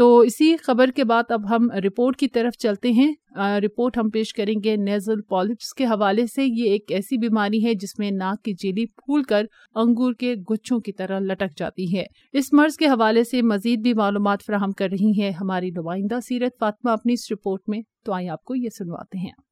تو 0.00 0.18
اسی 0.18 0.56
خبر 0.56 0.90
کے 0.90 1.04
بعد 1.04 1.22
اب 1.28 1.50
ہم 1.50 1.70
رپورٹ 1.70 2.16
کی 2.16 2.28
طرف 2.28 2.58
چلتے 2.58 2.90
ہیں۔ 2.92 3.12
رپورٹ 3.38 3.98
ہم 3.98 4.10
پیش 4.10 4.32
کریں 4.34 4.54
گے 4.64 4.76
نیزل 4.76 5.20
پالپس 5.22 5.74
کے 5.74 5.84
حوالے 5.84 6.26
سے۔ 6.26 6.44
یہ 6.44 6.70
ایک 6.70 6.92
ایسی 6.92 7.16
بیماری 7.16 7.64
ہے 7.64 7.74
جس 7.74 7.98
میں 7.98 8.10
ناک 8.10 8.44
کی 8.44 8.52
جیلی 8.52 8.86
پھول 8.86 9.22
کر 9.22 9.44
انگور 9.74 10.12
کے 10.12 10.34
گچھوں 10.50 10.78
کی 10.80 10.92
طرح 10.92 11.18
لٹک 11.18 11.58
جاتی 11.58 11.96
ہے۔ 11.96 12.04
اس 12.32 12.52
مرض 12.52 12.76
کے 12.76 12.86
حوالے 12.86 13.24
سے 13.24 13.42
مزید 13.42 13.80
بھی 13.80 13.94
معلومات 13.94 14.38
فراہم 14.46 14.72
کر 14.72 14.88
رہی 14.90 15.20
ہے 15.20 15.30
ہماری 15.30 15.70
نمائندہ 15.70 16.18
سیرت 16.28 16.52
فاطمہ۔ 16.60 16.90
اپنی 16.90 17.12
اس 17.12 17.32
رپورٹ 17.32 17.60
میں 17.68 17.80
تو 18.04 18.12
آئیں 18.12 18.28
آپ 18.28 18.44
کو 18.44 18.54
یہ 18.54 18.68
سنواتے 18.68 19.18
ہیں۔ 19.18 19.49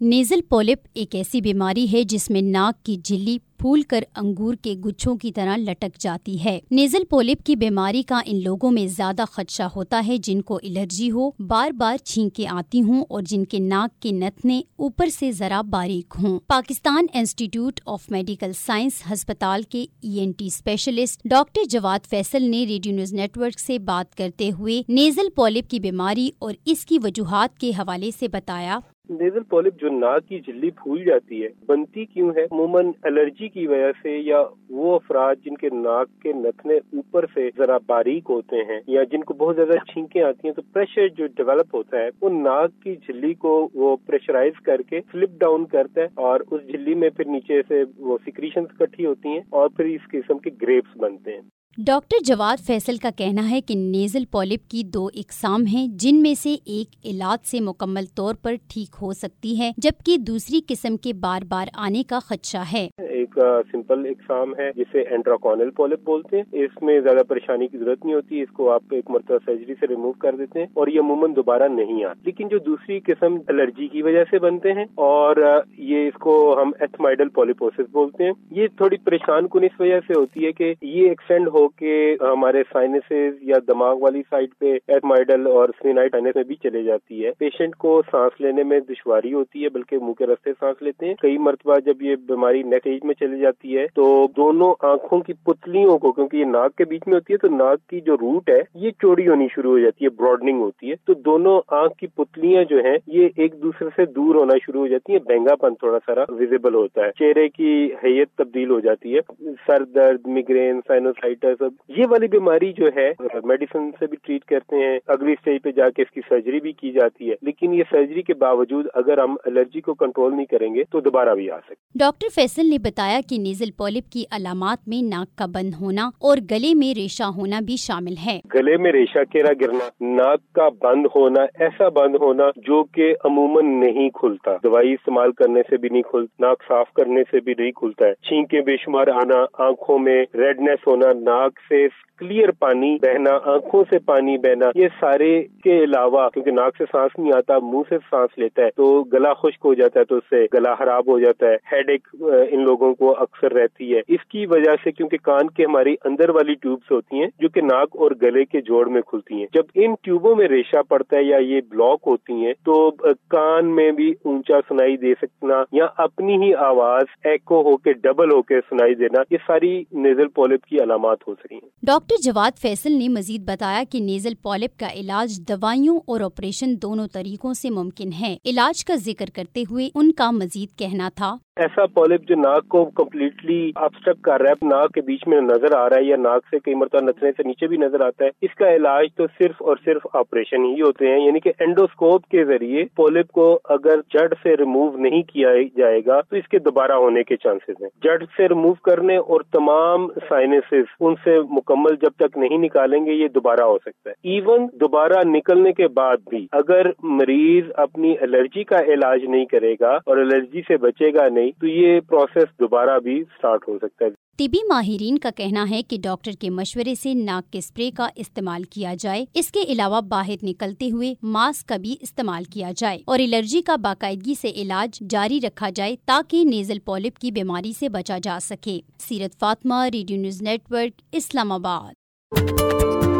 نیزل 0.00 0.40
پولپ 0.48 0.86
ایک 0.94 1.14
ایسی 1.14 1.40
بیماری 1.40 1.92
ہے 1.92 2.02
جس 2.02 2.30
میں 2.30 2.42
ناک 2.42 2.84
کی 2.84 2.96
جلی 3.04 3.38
پھول 3.58 3.82
کر 3.82 4.04
انگور 4.16 4.54
کے 4.54 4.74
گچھوں 4.74 5.16
کی 5.16 5.32
طرح 5.32 5.56
لٹک 5.56 5.98
جاتی 5.98 6.44
ہے۔ 6.44 6.58
نیزل 6.70 7.04
پولپ 7.10 7.46
کی 7.46 7.56
بیماری 7.56 8.02
کا 8.02 8.20
ان 8.26 8.42
لوگوں 8.42 8.70
میں 8.70 8.86
زیادہ 8.86 9.24
خدشہ 9.30 9.62
ہوتا 9.76 10.02
ہے 10.06 10.16
جن 10.16 10.42
کو 10.42 10.56
الرجی 10.56 11.10
ہو، 11.10 11.30
بار 11.38 11.70
بار 11.70 11.96
چھینکیں 11.96 12.46
آتی 12.46 12.82
ہوں 12.82 13.04
اور 13.08 13.22
جن 13.22 13.44
کے 13.44 13.58
ناک 13.58 14.02
کے 14.02 14.12
نتنے 14.12 14.60
اوپر 14.76 15.08
سے 15.08 15.32
ذرا 15.32 15.60
باریک 15.62 16.14
ہوں۔ 16.22 16.38
Pakistan 16.46 17.06
Institute 17.14 17.80
of 17.86 18.10
Medical 18.10 18.52
Science 18.66 19.02
ہسپتال 19.12 19.62
کے 19.62 19.86
E 20.00 20.18
N 20.18 20.32
T 20.32 20.46
specialist 20.46 21.20
doctor 21.24 21.60
Jawad 21.70 22.06
Faisal 22.10 22.42
نے 22.42 22.64
ریڈیو 22.66 22.92
نیوز 22.92 23.12
نیٹ 23.12 23.38
ورک 23.38 23.60
سے 23.60 23.78
بات 23.78 24.14
کرتے 24.14 24.50
ہوئے 24.58 24.82
نیزل 24.88 25.30
پولپ 25.34 25.70
کی 25.70 25.80
بیماری 25.80 26.30
اور 26.38 26.54
اس 26.64 26.86
کی 26.86 26.98
وجوہات 27.02 27.58
کے 27.58 27.70
حوالے 27.70 28.10
سے 28.18 28.28
بتایا۔ 28.28 28.78
نیزل 29.10 29.42
پولپ 29.42 29.80
جو 29.80 29.88
ناک 29.90 30.28
کی 30.28 30.38
جلی 30.40 30.70
پھول 30.70 31.04
جاتی 31.04 31.42
ہے، 31.42 31.48
بنتی 31.66 32.04
کیوں 32.04 32.30
ہے؟ 32.36 32.44
عموماً 32.44 32.90
الرجی 33.02 33.48
کی 33.48 33.66
وجہ 33.66 33.90
سے 34.02 34.16
یا 34.18 34.42
وہ 34.70 34.94
افراد 34.94 35.34
جن 35.44 35.54
کے 35.54 35.68
ناک 35.72 36.08
کے 36.22 36.32
نتنے 36.32 36.74
اوپر 36.74 37.24
سے 37.34 37.48
ذرا 37.56 37.76
باریک 37.86 38.30
ہوتے 38.30 38.56
ہیں 38.56 38.80
یا 38.86 39.02
جن 39.02 39.24
کو 39.24 39.34
بہت 39.34 39.56
زیادہ 39.56 39.78
چھینکیں 39.92 40.22
آتی 40.22 40.48
ہیں 40.48 40.54
تو 40.54 40.62
پریشر 40.72 41.08
جو 41.08 41.26
ڈیولپ 41.26 41.74
ہوتا 41.74 41.98
ہے، 41.98 42.08
وہ 42.20 42.30
ناک 42.30 42.82
کی 42.82 42.94
جلی 43.08 43.34
کو 43.34 43.68
وہ 43.74 43.96
پریشرائز 44.06 44.60
کر 44.60 44.82
کے 44.82 45.00
سلپ 45.12 45.38
ڈاؤن 45.38 45.66
کرتا 45.66 46.00
ہے 46.00 46.06
اور 46.14 46.40
اس 46.50 46.66
جلی 46.72 46.94
میں 46.94 47.10
پھر 47.10 47.24
نیچے 47.26 47.60
سے 47.68 47.82
وہ 47.98 48.18
سیکریشن 48.24 48.60
اکٹھی 48.60 49.06
ہوتی 49.06 49.28
ہیں 49.28 49.40
اور 49.50 49.68
پھر 49.68 49.84
اس 49.84 50.08
قسم 50.10 50.38
کے 50.38 50.50
گریپس 50.62 50.96
بنتے 50.96 51.34
ہیں۔ 51.34 51.42
ڈاکٹر 51.78 52.16
جواد 52.24 52.66
فیصل 52.66 52.96
کا 52.96 53.10
کہنا 53.16 53.50
ہے 53.50 53.60
کہ 53.60 53.74
نیزل 53.74 54.24
پولپ 54.24 54.70
کی 54.70 54.82
دو 54.84 55.06
اقسام 55.14 55.64
ہیں، 55.66 55.86
جن 55.86 56.22
میں 56.22 56.34
سے 56.34 56.56
ایک 56.64 56.94
علاج 57.04 57.46
سے 57.46 57.60
مکمل 57.60 58.04
طور 58.14 58.34
پر 58.42 58.54
ٹھیک 58.68 58.96
ہو 59.02 59.12
سکتی 59.12 59.58
ہے، 59.60 59.70
جبکہ 59.76 60.16
دوسری 60.16 60.60
قسم 60.66 60.96
کے 60.96 61.12
بار 61.12 61.42
بار 61.48 61.68
آنے 61.74 62.02
کا 62.02 62.18
خدشہ 62.18 62.62
ہے۔ 62.72 62.88
ایک 62.98 63.38
سمپل 63.72 64.06
اقسام 64.06 64.54
ہے 64.58 64.70
جسے 64.76 65.00
اینٹراکونل 65.00 65.70
پولپ 65.70 66.04
بولتے 66.04 66.36
ہیں۔ 66.36 66.44
اس 66.52 66.82
میں 66.82 67.00
زیادہ 67.00 67.22
پریشانی 67.28 67.68
کی 67.68 67.78
ضرورت 67.78 68.04
نہیں 68.04 68.14
ہوتی، 68.14 68.40
اس 68.42 68.52
کو 68.52 68.70
آپ 68.70 68.82
ایک 68.90 69.10
مرتبہ 69.10 69.38
سرجری 69.46 69.74
سے 69.80 69.86
ریموو 69.86 70.12
کر 70.12 70.36
دیتے 70.36 70.58
ہیں 70.58 70.66
اور 70.74 70.88
یہ 70.88 71.00
عموماً 71.00 71.36
دوبارہ 71.36 71.68
نہیں 71.68 72.04
آتا۔ 72.04 72.20
لیکن 72.24 72.48
جو 72.48 72.58
دوسری 72.58 73.00
قسم 73.00 73.36
الرجی 73.48 73.88
کی 73.88 74.02
وجہ 74.02 74.24
سے 74.30 74.38
بنتے 74.38 74.72
ہیں 74.72 74.84
اور 74.94 75.36
یہ 75.78 76.06
اس 76.06 76.18
کو 76.20 76.62
ہم 76.62 76.70
ایتھمائڈل 76.80 77.28
پولیپوسس 77.28 77.90
بولتے 77.92 78.24
ہیں، 78.24 78.32
یہ 78.50 78.66
تھوڑی 78.76 78.96
پریشان 78.96 79.48
کن 79.48 79.64
اس 79.64 79.80
وجہ 79.80 80.00
سے 80.06 80.12
ہوتی 80.16 80.46
ہے 80.46 80.52
کہ 80.52 80.74
یہ 80.82 81.08
ایکسٹینڈ 81.08 81.48
ہو 81.48 81.63
کے 81.68 82.16
ہمارے 82.20 82.62
سائنسز 82.72 83.38
یا 83.40 83.56
دماغ 83.68 83.98
والی 84.00 84.22
سائڈ 84.30 84.48
پہ 84.58 84.72
ایتھمائڈل 84.88 85.46
اور 85.46 85.68
سائنس 85.68 86.34
میں 86.34 86.42
بھی 86.42 86.54
چلے 86.54 86.82
جاتی 86.82 87.26
ہے۔ 87.26 87.30
پیشنٹ 87.38 87.76
کو 87.76 88.02
سانس 88.10 88.40
لینے 88.40 88.62
میں 88.62 88.80
دشواری 88.80 89.34
ہوتی 89.34 89.64
ہے، 89.64 89.68
بلکہ 89.68 89.98
منہ 89.98 90.12
کے 90.12 90.26
رستے 90.26 90.50
سانس 90.60 90.82
لیتے 90.82 91.06
ہیں۔ 91.06 91.14
کئی 91.14 91.38
مرتبہ 91.38 91.74
جب 91.86 92.02
یہ 92.02 92.16
بیماری 92.16 92.62
نیکسٹ 92.62 92.86
ایج 92.86 93.04
میں 93.04 93.14
چلی 93.14 93.38
جاتی 93.40 93.78
ہے 93.78 93.86
تو 93.94 94.26
دونوں 94.36 94.74
آنکھوں 94.80 95.20
کی 95.20 95.32
پتلیوں 95.32 95.98
کو، 95.98 96.12
کیونکہ 96.12 96.36
یہ 96.36 96.44
ناک 96.44 96.76
کے 96.76 96.84
بیچ 96.84 97.02
میں 97.06 97.14
ہوتی 97.14 97.32
ہے، 97.32 97.38
تو 97.38 97.48
ناک 97.48 97.88
کی 97.88 98.00
جو 98.00 98.14
روٹ 98.14 98.50
ہے، 98.50 98.60
یہ 98.74 98.90
چوڑی 98.90 99.28
ہونی 99.28 99.48
شروع 99.54 99.70
ہو 99.70 99.78
جاتی 99.78 100.04
ہے 100.04 100.10
براڈنگ 100.10 100.60
ہوتی 100.60 100.90
ہے۔ 100.90 100.94
تو 101.06 101.14
دونوں 101.14 101.60
آنکھ 101.68 101.98
کی 101.98 102.06
پتلیاں 102.06 102.64
جو 102.64 102.76
ہیں، 102.84 102.98
یہ 103.06 103.28
ایک 103.36 103.62
دوسرے 103.62 103.88
سے 103.96 104.06
دور 104.06 104.34
ہونا 104.34 104.54
شروع 104.66 104.80
ہو 104.80 104.86
جاتی 104.86 105.12
ہیں۔ 105.12 105.18
بہنگا 105.18 105.54
پن 105.54 105.74
تھوڑا 105.74 105.98
سارا 106.06 106.24
ویزیبل 106.28 106.74
ہوتا 106.74 107.06
ہے۔ 107.06 107.10
چہرے 107.18 107.48
کی 107.48 107.90
حیت 108.04 108.28
تبدیل 108.30 108.70
ہو 108.70 108.80
جاتی 108.80 109.16
ہے۔ 109.16 109.20
سر 109.66 109.84
درد 109.84 110.26
میگرین 110.26 110.80
سائنوسائٹس 110.86 111.53
یہ 111.88 112.04
والی 112.10 112.26
بیماری 112.28 112.72
جو 112.72 112.86
ہے 112.96 113.12
میڈیسن 113.44 113.90
سے 113.98 114.06
بھی 114.06 114.16
ٹریٹ 114.22 114.44
کرتے 114.44 114.76
ہیں۔ 114.76 114.98
اگلی 115.06 115.32
اسٹیج 115.32 115.62
پہ 115.62 115.70
جا 115.70 115.90
کے 115.90 116.02
اس 116.02 116.10
کی 116.10 116.20
سرجری 116.28 116.60
بھی 116.60 116.72
کی 116.72 116.92
جاتی 116.92 117.30
ہے۔ 117.30 117.34
لیکن 117.42 117.74
یہ 117.74 117.82
سرجری 117.90 118.22
کے 118.22 118.34
باوجود 118.34 118.86
اگر 118.94 119.18
ہم 119.18 119.36
الرجی 119.44 119.80
کو 119.80 119.94
کنٹرول 119.94 120.36
نہیں 120.36 120.46
کریں 120.46 120.74
گے 120.74 120.84
تو 120.84 121.00
دوبارہ 121.00 121.34
بھی 121.34 121.50
آ 121.50 121.58
سکتے 121.58 121.98
ڈاکٹر 121.98 122.26
فیصل 122.34 122.70
نے 122.70 122.78
بتایا 122.78 123.20
کہ 123.30 123.38
نیزل 123.38 123.70
پولپ 123.70 124.12
کی 124.12 124.24
علامات 124.30 124.88
میں 124.88 125.02
ناک 125.08 125.38
کا 125.38 125.46
بند 125.46 125.74
ہونا 125.80 126.06
اور 126.06 126.36
گلے 126.50 126.74
میں 126.74 126.94
ریشہ 126.94 127.24
ہونا 127.24 127.60
بھی 127.66 127.76
شامل 127.76 128.14
ہے۔ 128.26 128.40
گلے 128.54 128.76
میں 128.76 128.92
ریشہ 128.92 129.24
کیرا 129.32 129.52
گرنا 129.60 129.88
ناک 130.00 130.52
کا 130.52 130.68
بند 130.68 131.06
ہونا 131.16 131.42
ایسا 131.60 131.88
بند 131.88 132.14
ہونا 132.14 132.44
جو 132.56 132.84
کہ 132.84 133.14
عموماً 133.24 133.64
نہیں 133.80 134.10
کھلتا۔ 134.10 134.56
دوائی 134.64 134.92
استعمال 134.92 135.32
کرنے 135.32 135.60
سے 135.70 135.76
بھی 135.76 135.88
نہیں 135.88 136.02
کھلتا 136.02 136.46
ناک 136.46 136.62
صاف 136.68 136.92
کرنے 136.92 137.22
سے 137.30 137.40
بھی 137.40 137.54
نہیں 137.58 137.70
کھلتا 137.70 138.08
ہے۔ 138.08 138.14
چھینکیں 138.14 138.60
بے 138.60 138.76
شمار 138.76 139.06
آنا 139.06 139.44
آنکھوں 139.58 139.98
میں 139.98 140.24
ریڈنیس 140.34 140.86
ہونا 140.86 141.12
ناک 141.12 141.43
سے 141.68 141.86
کلیئر 142.18 142.50
پانی 142.50 142.96
بہنا، 143.02 143.30
آنکھوں 143.44 143.82
سے 143.90 143.98
پانی 143.98 144.36
بہنا، 144.38 144.66
یہ 144.74 144.88
سارے 145.00 145.30
کے 145.64 145.78
علاوہ، 145.84 146.28
کیونکہ 146.34 146.50
ناک 146.50 146.76
سے 146.78 146.84
سانس 146.92 147.18
نہیں 147.18 147.32
آتا، 147.36 147.58
منہ 147.62 147.82
سے 147.88 147.96
سانس 148.10 148.38
لیتا 148.38 148.62
ہے، 148.62 148.70
تو 148.70 149.04
گلا 149.12 149.32
خشک 149.32 149.64
ہو 149.64 149.74
جاتا 149.74 150.00
ہے 150.00 150.04
تو 150.04 150.16
اس 150.16 150.22
سے 150.30 150.44
گلا 150.54 150.74
خراب 150.74 151.08
ہو 151.08 151.18
جاتا 151.18 151.46
ہے 151.46 151.56
ہیڈ 151.72 151.90
ایک 151.90 152.08
ان 152.50 152.64
لوگوں 152.64 152.94
کو 152.94 153.14
اکثر 153.20 153.52
رہتی 153.52 153.94
ہے۔ 153.94 154.00
اس 154.08 154.24
کی 154.28 154.46
وجہ 154.46 154.74
سے 154.84 154.92
کیونکہ 154.92 155.16
کان 155.22 155.50
کے 155.50 155.64
ہماری 155.64 155.94
اندر 156.04 156.28
والی 156.28 156.54
ٹیوبس 156.54 156.90
ہوتی 156.92 157.20
ہیں، 157.20 157.28
جو 157.40 157.48
کہ 157.48 157.60
ناک 157.60 157.96
اور 157.96 158.10
گلے 158.22 158.44
کے 158.44 158.60
جوڑ 158.60 158.86
میں 158.88 159.02
کھلتی 159.02 159.34
ہیں۔ 159.34 159.46
جب 159.52 159.64
ان 159.74 159.94
ٹیوبوں 160.02 160.34
میں 160.36 160.48
ریشہ 160.48 160.82
پڑتا 160.88 161.16
ہے 161.16 161.22
یا 161.22 161.36
یہ 161.36 161.60
بلاک 161.70 162.00
ہوتی 162.06 162.44
ہیں، 162.44 162.52
تو 162.64 162.90
کان 163.30 163.74
میں 163.76 163.90
بھی 163.90 164.12
اونچا 164.24 164.60
سنائی 164.68 164.96
دے 164.96 165.14
سکنا 165.22 165.62
یا 165.72 165.86
اپنی 165.96 166.42
ہی 166.42 166.54
آواز 166.54 167.04
ایکو 167.24 167.62
ہو 167.62 167.76
کے 167.76 167.92
ڈبل 167.92 168.32
ہو 168.32 168.40
کے 168.42 168.60
سنائی 168.68 168.94
دینا، 168.94 169.22
یہ 169.30 169.38
ساری 169.46 169.72
نیزل 169.92 170.28
پولپ 170.28 170.64
کی 170.64 170.82
علامات 170.82 171.28
ہو 171.28 171.33
سکتی 171.34 171.54
ہیں 171.54 171.68
ڈاکٹر 171.82 172.14
جواد 172.22 172.58
فیصل 172.58 172.92
نے 172.92 173.08
مزید 173.08 173.40
بتایا 173.42 173.82
کہ 173.90 174.00
نیزل 174.00 174.34
پالپ 174.34 174.78
کا 174.78 174.92
علاج 174.92 175.40
دوائیوں 175.48 176.00
اور 176.06 176.20
آپریشن 176.20 176.74
دونوں 176.82 177.06
طریقوں 177.12 177.54
سے 177.54 177.70
ممکن 177.70 178.12
ہے۔ 178.20 178.36
علاج 178.44 178.84
کا 178.84 178.94
ذکر 178.94 179.30
کرتے 179.34 179.64
ہوئے 179.70 179.88
ان 179.94 180.12
کا 180.12 180.30
مزید 180.30 180.78
کہنا 180.78 181.08
تھا۔ 181.14 181.36
ایسا 181.56 181.84
پولپ 181.86 182.22
جو 182.28 182.34
ناک 182.34 182.68
کو 182.68 182.84
کمپلیٹلی 182.84 183.72
ابسٹرک 183.76 184.22
کر 184.22 184.40
رہا 184.40 184.50
ہے، 184.50 184.66
ناک 184.66 184.92
کے 184.92 185.00
بیچ 185.00 185.26
میں 185.26 185.40
نظر 185.40 185.74
آ 185.76 185.88
رہا 185.88 185.96
ہے 185.96 186.04
یا 186.04 186.16
ناک 186.16 186.46
سے 186.50 186.58
کئی 186.58 186.74
مرتبہ 186.74 187.00
نچنے 187.04 187.30
سے 187.36 187.42
نیچے 187.46 187.66
بھی 187.66 187.76
نظر 187.76 188.00
آتا 188.00 188.24
ہے، 188.24 188.30
اس 188.42 188.54
کا 188.54 188.74
علاج 188.74 189.06
تو 189.16 189.26
صرف 189.38 189.62
اور 189.62 189.76
صرف 189.84 190.06
آپریشن 190.12 190.64
ہی 190.64 190.80
ہوتے 190.80 191.06
ہیں 191.06 191.20
یعنی 191.26 191.40
کہ 191.40 191.52
اینڈوسکوپ 191.58 192.26
کے 192.26 192.44
ذریعے 192.44 192.84
پولپ 192.96 193.30
کو 193.32 193.46
اگر 193.64 194.00
جڑ 194.14 194.26
سے 194.42 194.56
ریموو 194.56 194.96
نہیں 194.96 195.22
کیا 195.22 195.52
جائے 195.76 196.00
گا، 196.06 196.20
تو 196.20 196.36
اس 196.36 196.48
کے 196.48 196.58
دوبارہ 196.58 196.92
ہونے 196.92 197.22
کے 197.22 197.36
چانسز 197.36 197.82
ہیں۔ 197.82 197.90
جڑ 198.02 198.18
سے 198.36 198.48
ریموو 198.48 198.74
کرنے 198.74 199.16
اور 199.16 199.40
تمام 199.52 200.08
سائنس 200.28 200.74
ان 201.00 201.14
سے 201.24 201.38
مکمل 201.50 201.96
جب 202.02 202.18
تک 202.18 202.38
نہیں 202.38 202.58
نکالیں 202.58 202.98
گے، 203.06 203.12
یہ 203.12 203.28
دوبارہ 203.28 203.68
ہو 203.70 203.78
سکتا 203.78 204.10
ہے۔ 204.10 204.34
ایون 204.34 204.66
دوبارہ 204.80 205.22
نکلنے 205.26 205.72
کے 205.72 205.88
بعد 205.94 206.28
بھی 206.30 206.46
اگر 206.52 206.90
مریض 207.14 207.70
اپنی 207.76 208.14
الرجی 208.20 208.64
کا 208.64 208.84
علاج 208.94 209.24
نہیں 209.24 209.44
کرے 209.44 209.74
گا 209.80 209.96
اور 210.06 210.16
الرجی 210.16 210.62
سے 210.68 210.76
بچے 210.76 211.12
گا 211.14 211.28
نہیں 211.28 211.43
تو 211.50 211.66
یہ 211.66 212.00
پروسیس 212.00 212.60
دوبارہ 212.60 212.98
بھی 212.98 213.22
سٹارٹ 213.38 213.68
ہو 213.68 213.78
سکتا 213.78 214.04
ہے۔ 214.04 214.10
طبی 214.38 214.58
ماہرین 214.68 215.18
کا 215.18 215.30
کہنا 215.36 215.70
ہے 215.70 215.82
کہ 215.82 215.98
ڈاکٹر 216.02 216.32
کے 216.40 216.50
مشورے 216.50 216.94
سے 216.94 217.14
ناک 217.14 217.52
کے 217.52 217.58
اسپرے 217.58 217.90
کا 217.90 218.08
استعمال 218.16 218.62
کیا 218.62 218.94
جائے۔ 218.98 219.24
اس 219.34 219.52
کے 219.52 219.62
علاوہ 219.62 220.00
باہر 220.00 220.34
نکلتے 220.42 220.90
ہوئے 220.90 221.14
ماسک 221.22 221.68
کا 221.68 221.76
بھی 221.76 221.96
استعمال 222.00 222.44
کیا 222.44 222.70
جائے 222.76 222.98
اور 223.04 223.18
الرجی 223.18 223.62
کا 223.62 223.76
باقاعدگی 223.76 224.34
سے 224.34 224.48
علاج 224.48 225.02
جاری 225.10 225.40
رکھا 225.42 225.70
جائے 225.70 225.96
تاکہ 226.04 226.44
نیزل 226.44 226.78
پولپ 226.78 227.18
کی 227.18 227.30
بیماری 227.30 227.72
سے 227.78 227.88
بچا 227.88 228.18
جا 228.22 228.38
سکے۔ 228.42 228.80
Seerat 228.98 229.40
Fatima, 229.40 229.84
Radio 229.92 230.16
News 230.16 230.42
Network, 230.72 231.02
Islamabad. 231.52 233.13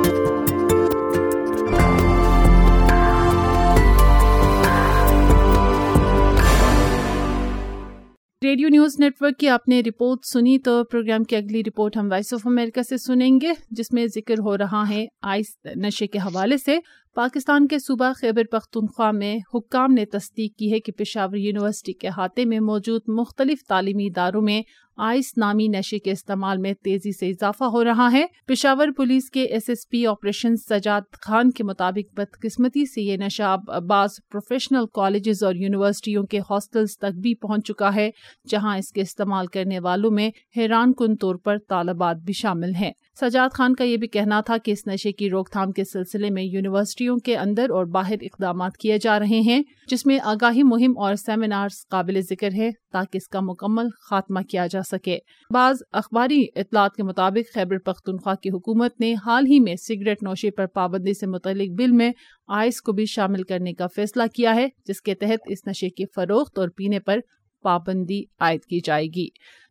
Radio 8.44 8.68
News 8.68 8.96
net 8.98 9.12
work 9.20 9.38
کی 9.38 9.48
آپ 9.48 9.68
نے 9.68 9.80
رپورٹ 9.80 10.24
سنی 10.24 10.58
تو 10.58 10.84
پروگرام 10.84 11.24
کی 11.24 11.36
اگلی 11.36 11.62
رپورٹ 11.64 11.96
ہم 11.96 12.08
وائس 12.10 12.34
آف 12.34 12.46
امریکہ 12.46 12.82
سے 12.82 12.96
سنیں 12.96 13.40
گے، 13.40 13.52
جس 13.70 13.92
میں 13.92 14.06
ذکر 14.06 14.34
ہو 14.38 14.58
رہا 14.58 14.88
ہے 14.88 15.06
آئس 15.22 15.66
نشے 15.76 16.06
کے 16.06 16.18
حوالے 16.18 16.56
سے۔ 16.58 16.78
پاکستان 17.14 17.66
کے 17.66 17.78
صوبہ 17.78 18.12
خیبر 18.20 18.42
پختونخوا 18.50 19.10
میں 19.10 19.38
حکام 19.54 19.92
نے 19.92 20.04
تصدیق 20.04 20.56
کی 20.56 20.72
ہے 20.72 20.80
کہ 20.80 20.92
پشاور 20.92 21.36
یونیورسٹی 21.36 21.92
کے 21.92 22.08
احاطے 22.08 22.44
میں 22.44 22.60
موجود 22.60 23.02
مختلف 23.08 23.58
تعلیمی 23.68 24.06
اداروں 24.06 24.42
میں 24.42 24.62
آئس 24.96 25.32
نامی 25.36 25.68
نشے 25.68 25.98
کے 25.98 26.10
استعمال 26.10 26.58
میں 26.58 26.72
تیزی 26.74 27.12
سے 27.12 27.30
اضافہ 27.30 27.64
ہو 27.64 27.84
رہا 27.84 28.08
ہے۔ 28.12 28.26
پشاور 28.46 28.88
پولیس 28.96 29.30
کے 29.30 29.42
S 29.42 29.68
S 29.68 29.88
P 29.88 30.06
operation 30.06 30.56
Sajjad 30.56 31.00
Khan 31.12 31.50
کے 31.50 31.64
مطابق 31.64 32.14
بدقسمتی 32.14 32.86
سے 32.86 33.02
یہ 33.02 33.16
نشہ 33.16 33.56
بعض 33.88 34.10
پروفیشنل 34.30 34.84
کالجز 34.94 35.42
اور 35.42 35.54
یونیورسٹیوں 35.54 36.24
کے 36.24 36.38
ہاسٹلز 36.38 36.98
تک 36.98 37.18
بھی 37.20 37.34
پہنچ 37.34 37.66
چکا 37.66 37.94
ہے، 37.94 38.10
جہاں 38.48 38.78
اس 38.78 38.92
کے 38.92 39.00
استعمال 39.00 39.46
کرنے 39.46 39.78
والوں 39.78 40.10
میں 40.10 40.30
حیران 40.56 40.92
کن 40.92 41.16
طور 41.16 41.34
پر 41.34 41.56
طالبات 41.68 42.16
بھی 42.16 42.32
شامل 42.32 42.74
ہیں۔ 42.74 42.92
سجاد 43.20 43.48
خان 43.54 43.74
کا 43.74 43.84
یہ 43.84 43.96
بھی 43.96 44.08
کہنا 44.08 44.40
تھا 44.40 44.56
کہ 44.58 44.70
اس 44.70 44.86
نشے 44.86 45.12
کی 45.12 45.28
روک 45.30 45.50
تھام 45.50 45.72
کے 45.72 45.84
سلسلے 45.84 46.30
میں 46.30 46.42
یونیورسٹیوں 46.42 47.16
کے 47.16 47.36
اندر 47.36 47.70
اور 47.70 47.84
باہر 47.84 48.22
اقدامات 48.22 48.76
کیے 48.76 48.98
جا 48.98 49.18
رہے 49.18 49.40
ہیں، 49.40 49.62
جس 49.88 50.06
میں 50.06 50.18
آگاہی 50.24 50.62
مہم 50.62 50.98
اور 50.98 51.14
سیمینارز 51.14 51.86
قابل 51.90 52.20
ذکر 52.20 52.52
ہے 52.52 52.70
تاکہ 52.92 53.16
اس 53.16 53.28
کا 53.28 53.40
مکمل 53.40 53.88
خاتمہ 54.10 54.40
کیا 54.40 54.66
جا 54.66 54.82
سکے۔ 54.82 55.18
بعض 55.50 55.82
اخباری 55.92 56.44
اطلاعات 56.56 56.94
کے 56.96 57.02
مطابق 57.02 57.54
خیبر 57.54 57.78
پختونخوا 57.78 58.34
کی 58.34 58.50
حکومت 58.50 59.00
نے 59.00 59.14
حال 59.26 59.46
ہی 59.46 59.60
میں 59.60 59.76
سگریٹ 59.76 60.22
نوشے 60.22 60.50
پر 60.50 60.66
پابندی 60.66 61.14
سے 61.14 61.26
متعلق 61.26 61.78
بل 61.78 61.92
میں 61.92 62.10
آئس 62.48 62.80
کو 62.82 62.92
بھی 62.92 63.06
شامل 63.06 63.42
کرنے 63.42 63.72
کا 63.72 63.86
فیصلہ 63.86 64.22
کیا 64.34 64.54
ہے، 64.54 64.68
جس 64.86 65.02
کے 65.02 65.14
تحت 65.14 65.46
اس 65.46 65.66
نشے 65.66 65.88
کی 65.88 66.04
فروخت 66.14 66.58
اور 66.58 66.68
پینے 66.68 67.00
پر 67.00 67.18
پابندی 67.64 68.22
عائد 68.40 68.60
کی 68.60 68.80
جائے 68.84 69.06
گی۔ 69.06 69.26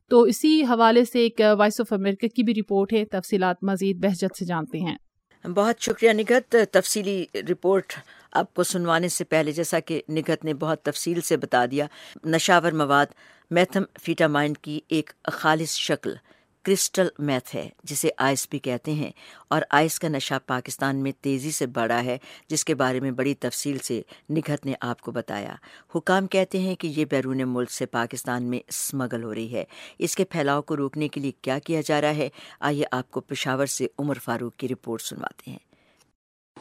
تو 0.10 0.22
اسی 0.22 0.64
حوالے 0.64 1.06
سے 1.06 1.20
ایک 1.20 1.42
وائس 1.58 1.82
آف 1.82 1.94
امریکہ 1.94 2.28
کی 2.28 2.44
بھی 2.44 2.54
رپورٹ 2.54 2.94
ہے، 2.94 3.06
تفصیلات 3.06 3.64
مزید 3.64 3.98
بہجت 3.98 4.38
سے 4.40 4.46
جانتے 4.46 4.80
ہیں۔ 4.80 4.98
بہت 5.48 5.76
شکریہ 5.80 6.12
نگت 6.12 6.56
تفصیلی 6.72 7.26
رپورٹ 7.36 7.94
آپ 8.32 8.54
کو 8.54 8.64
سنوانے 8.64 9.08
سے 9.08 9.24
پہلے، 9.24 9.52
جیسا 9.52 9.80
کہ 9.80 10.02
نگت 10.10 10.46
نے 10.46 10.54
بہت 10.54 10.82
تفصیل 10.82 11.22
سے 11.22 11.38
بتا 11.38 11.66
دیا، 11.72 11.88
نشاور 12.26 12.72
مواد 12.72 13.06
میتھم 13.52 13.84
فیٹامائن 14.02 14.54
کی 14.54 14.80
ایک 14.88 15.10
خالص 15.24 15.76
شکل۔ 15.78 16.14
کرسٹل 16.64 17.08
میتھ 17.20 17.56
ہے، 17.56 17.70
جسے 17.84 18.10
آئس 18.18 18.48
بھی 18.50 18.60
کہتے 18.60 18.94
ہیں۔ 18.94 19.12
اور 19.48 19.62
آئس 19.70 20.00
کا 20.00 20.08
نشہ 20.08 20.34
پاکستان 20.48 20.96
میں 20.96 21.12
تیزی 21.22 21.52
سے 21.52 21.66
بڑھا 21.66 22.04
ہے، 22.04 22.18
جس 22.48 22.66
کے 22.66 22.76
بارے 22.76 23.00
میں 23.00 23.12
بڑی 23.12 23.34
تفصیل 23.34 23.78
سے 23.78 24.02
نگہت 24.30 24.66
نے 24.66 24.74
آپ 24.82 25.02
کو 25.02 25.12
بتایا۔ 25.12 25.56
حکام 25.96 26.28
کہتے 26.28 26.60
ہیں 26.60 26.76
کہ 26.76 26.88
یہ 26.88 27.06
بیرون 27.06 27.42
ملک 27.46 27.72
سے 27.72 27.86
پاکستان 27.86 28.44
میں 28.44 28.60
اسمگل 28.68 29.24
ہو 29.24 29.34
رہی 29.34 29.54
ہے۔ 29.54 29.64
اس 30.00 30.16
کے 30.16 30.24
پھیلاؤ 30.26 30.62
کو 30.62 30.78
روکنے 30.78 31.08
کے 31.08 31.22
لیے 31.22 31.32
کیا 31.42 31.60
کیا 31.60 31.82
جا 31.86 32.02
رہا 32.02 32.16
ہے؟ 32.16 32.30
آئیے 32.60 32.86
آپ 32.92 33.12
کو 33.12 33.22
پشاور 33.22 33.66
سے 33.66 33.88
عمر 34.00 34.18
فاروق 34.24 34.56
کی 34.56 34.68
رپورٹ 34.68 35.02
سنواتے 35.02 35.52
ہیں۔ 35.52 35.73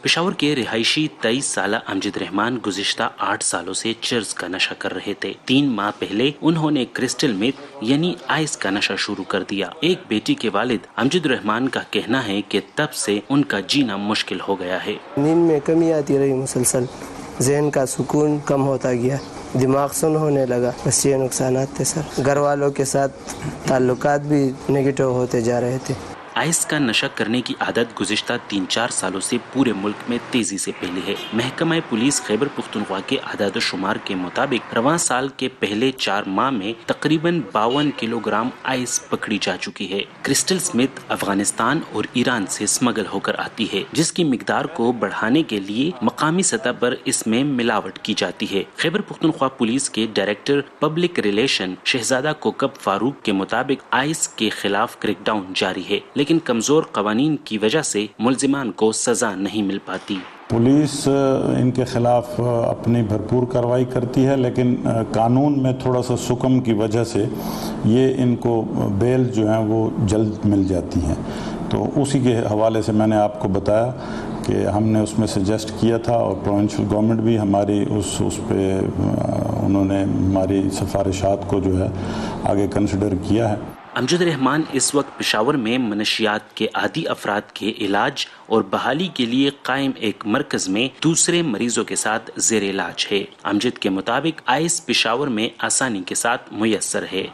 پشاور 0.03 0.33
کے 0.33 0.57
رہائشی 0.57 1.09
تیئیس 1.21 1.45
سالہ 1.45 1.77
امجد 1.87 2.17
رحمان 2.17 2.59
گزشتہ 2.67 3.03
آٹھ 3.19 3.45
سالوں 3.45 3.75
سے 3.75 3.93
چرز 4.01 4.35
کا 4.35 4.49
نشہ 4.49 4.75
کر 4.79 4.95
رہے 4.95 5.15
تھے۔ 5.15 5.33
تین 5.45 5.67
ماہ 5.67 5.91
پہلے 5.99 6.31
انہوں 6.41 6.71
نے 6.71 6.85
کرسٹل 6.85 7.33
میت 7.33 7.55
یعنی 7.81 8.15
آئس 8.29 8.57
کا 8.57 8.71
نشہ 8.71 8.93
شروع 8.99 9.25
کر 9.25 9.43
دیا۔ 9.51 9.69
ایک 9.81 9.99
بیٹی 10.09 10.35
کے 10.35 10.51
والد 10.53 10.87
امجد 10.97 11.27
رحمان 11.27 11.69
کا 11.69 11.81
کہنا 11.91 12.27
ہے 12.27 12.41
کہ 12.49 12.61
تب 12.75 12.93
سے 12.95 13.21
ان 13.29 13.45
کا 13.45 13.61
جینا 13.61 13.97
مشکل 13.97 14.39
ہو 14.49 14.61
گیا 14.61 14.87
ہے۔ 14.87 14.95
نیند 15.17 15.51
میں 15.51 15.61
کمی 15.61 15.93
آتی 15.93 16.19
رہی 16.19 16.33
مسلسل۔ 16.33 16.85
ذہن 17.41 17.71
کا 17.71 17.87
سکون 17.87 18.39
کم 18.45 18.67
ہوتا 18.67 18.93
گیا۔ 18.93 19.17
دماغ 19.63 19.89
سن 19.93 20.17
ہونے 20.17 20.47
لگا۔ 20.47 20.71
بس 20.87 21.07
یہ 21.07 21.17
نقصانات 21.17 21.69
تھے 21.77 21.85
سر۔ 21.85 22.01
گھر 22.27 22.37
والوں 22.37 22.71
کے 22.71 22.85
ساتھ 22.85 23.35
تعلقات 23.67 24.21
بھی 24.21 24.51
نگیٹو 24.71 25.05
ہوتے 25.05 25.41
جا 25.41 25.61
رہے 25.61 25.79
تھے۔ 25.85 25.95
آئس 26.35 26.66
کا 26.66 26.78
نشہ 26.78 27.07
کرنے 27.14 27.41
کی 27.41 27.55
عادت 27.61 28.01
گزشتہ 28.01 28.33
تین 28.49 28.64
چار 28.68 28.89
سالوں 28.89 29.20
سے 29.20 29.37
پورے 29.53 29.72
ملک 29.72 29.95
میں 30.09 30.18
تیزی 30.30 30.59
سے 30.59 30.70
پھیلی 30.80 31.01
ہے۔ 31.07 31.14
محکمہ 31.33 31.74
پولیس 31.89 32.22
خیبر 32.22 32.47
پختونخوا 32.57 33.01
کے 33.07 33.18
اعداد 33.18 33.57
و 33.57 33.61
شمار 33.61 33.97
کے 34.05 34.14
مطابق 34.14 34.74
رواں 34.74 34.99
سال 34.99 35.28
کے 35.37 35.49
پہلے 35.49 35.93
چار 35.93 36.22
ماہ 36.26 36.51
میں 36.51 36.72
تقریباً 36.87 37.41
باون 37.53 37.91
کلو 37.97 38.18
گرام 38.18 38.49
آئس 38.62 39.09
پکڑی 39.09 39.39
جا 39.41 39.57
چکی 39.57 39.93
ہے۔ 39.93 40.01
کرسٹل 40.22 40.59
سمتھ 40.59 41.01
افغانستان 41.09 41.80
اور 41.93 42.05
ایران 42.12 42.47
سے 42.47 42.64
اسمگل 42.64 43.07
ہو 43.12 43.20
کر 43.20 43.35
آتی 43.39 43.66
ہے، 43.72 43.83
جس 43.93 44.12
کی 44.12 44.24
مقدار 44.24 44.64
کو 44.64 44.93
بڑھانے 44.93 45.43
کے 45.43 45.61
لیے 45.61 45.91
مقامی 46.03 46.43
سطح 46.43 46.72
پر 46.80 46.95
اس 47.05 47.26
میں 47.26 47.45
ملاوٹ 47.45 47.99
کی 47.99 48.14
جاتی 48.16 48.47
ہے۔ 48.53 48.62
خیبر 48.76 49.01
پختونخوا 49.01 49.49
پولیس 49.49 49.91
کے 49.91 50.07
director 50.14 50.61
public 50.61 51.20
relation 51.20 51.74
Shahzada 51.85 52.33
Kokab 52.41 52.68
Farooq 52.80 53.22
کے 53.22 53.33
مطابق 53.33 53.85
آئس 53.91 54.28
کے 54.28 54.49
خلاف 54.49 54.99
کریک 54.99 55.18
ڈاؤن 55.24 55.53
جاری 55.55 55.83
ہے 55.91 56.01
لیکن 56.23 56.39
کمزور 56.45 56.83
قوانین 56.93 57.37
کی 57.45 57.57
وجہ 57.59 57.81
سے 57.83 58.05
ملزمان 58.18 58.70
کو 58.73 58.91
سزا 58.93 59.35
نہیں 59.35 59.62
مل 59.62 59.79
پاتی۔ 59.87 60.16
پولیس 60.49 61.09
ان 61.59 61.70
کے 61.70 61.85
خلاف 61.85 62.41
اپنی 62.41 63.03
بھرپور 63.03 63.47
کاروائی 63.53 63.85
کرتی 63.93 64.27
ہے، 64.27 64.37
لیکن 64.37 64.75
قانون 65.12 65.59
میں 65.62 65.73
تھوڑا 65.83 66.03
سا 66.03 66.16
سکم 66.27 66.61
کی 66.61 66.73
وجہ 66.73 67.05
سے 67.05 67.25
یہ 67.85 68.23
ان 68.23 68.37
کو 68.37 68.55
بیل 68.99 69.25
جو 69.35 69.49
ہیں 69.51 69.59
وہ 69.68 69.89
جلد 70.07 70.47
مل 70.47 70.64
جاتی 70.64 71.01
ہیں۔ 71.07 71.14
تو 71.70 71.85
اسی 71.97 72.20
کے 72.20 72.39
حوالے 72.51 72.83
سے 72.83 72.93
میں 72.93 73.07
نے 73.07 73.16
آپ 73.16 73.41
کو 73.41 73.49
بتایا 73.49 73.91
کہ 74.47 74.64
ہم 74.66 74.89
نے 74.89 75.01
اس 75.01 75.18
میں 75.18 75.27
سجیسٹ 75.27 75.73
کیا 75.81 75.99
تھا 75.99 76.14
اور 76.14 76.37
پروونشل 76.45 76.85
گورنمنٹ 76.91 77.20
بھی 77.20 77.39
ہماری 77.39 77.85
اس 77.91 78.20
اس 78.27 78.41
پہ 78.49 78.79
انہوں 79.66 79.85
نے 79.85 80.03
ہماری 80.05 80.62
سفارشات 80.73 81.49
کو 81.49 81.61
جو 81.61 81.79
ہے 81.79 81.89
آگے 82.45 82.66
کنسیڈر 82.73 83.14
کیا 83.29 83.51
ہے۔ 83.51 83.57
امجد 83.95 84.22
رحمان 84.22 84.62
اس 84.72 84.95
وقت 84.95 85.18
پشاور 85.18 85.55
میں 85.55 85.78
منشیات 85.78 86.57
کے 86.57 86.66
عادی 86.74 87.09
افراد 87.09 87.40
کے 87.55 87.72
علاج 87.78 88.26
اور 88.47 88.62
بحالی 88.62 89.09
کے 89.14 89.26
لیے 89.26 89.51
قائم 89.62 89.90
ایک 89.97 90.26
مرکز 90.26 90.68
میں 90.68 90.88
دوسرے 91.03 91.43
مریضوں 91.43 91.84
کے 91.84 91.97
ساتھ 91.97 92.30
زیر 92.36 92.62
علاج 92.62 93.09
ہے۔ 93.12 93.24
امجد 93.43 93.78
کے 93.78 93.90
مطابق 93.90 94.43
آئس 94.47 94.86
پشاور 94.86 95.28
میں 95.28 95.49
آسانی 95.59 96.03
کے 96.07 96.14
ساتھ 96.14 96.53
میسر 96.53 97.05
ہے۔ 97.12 97.24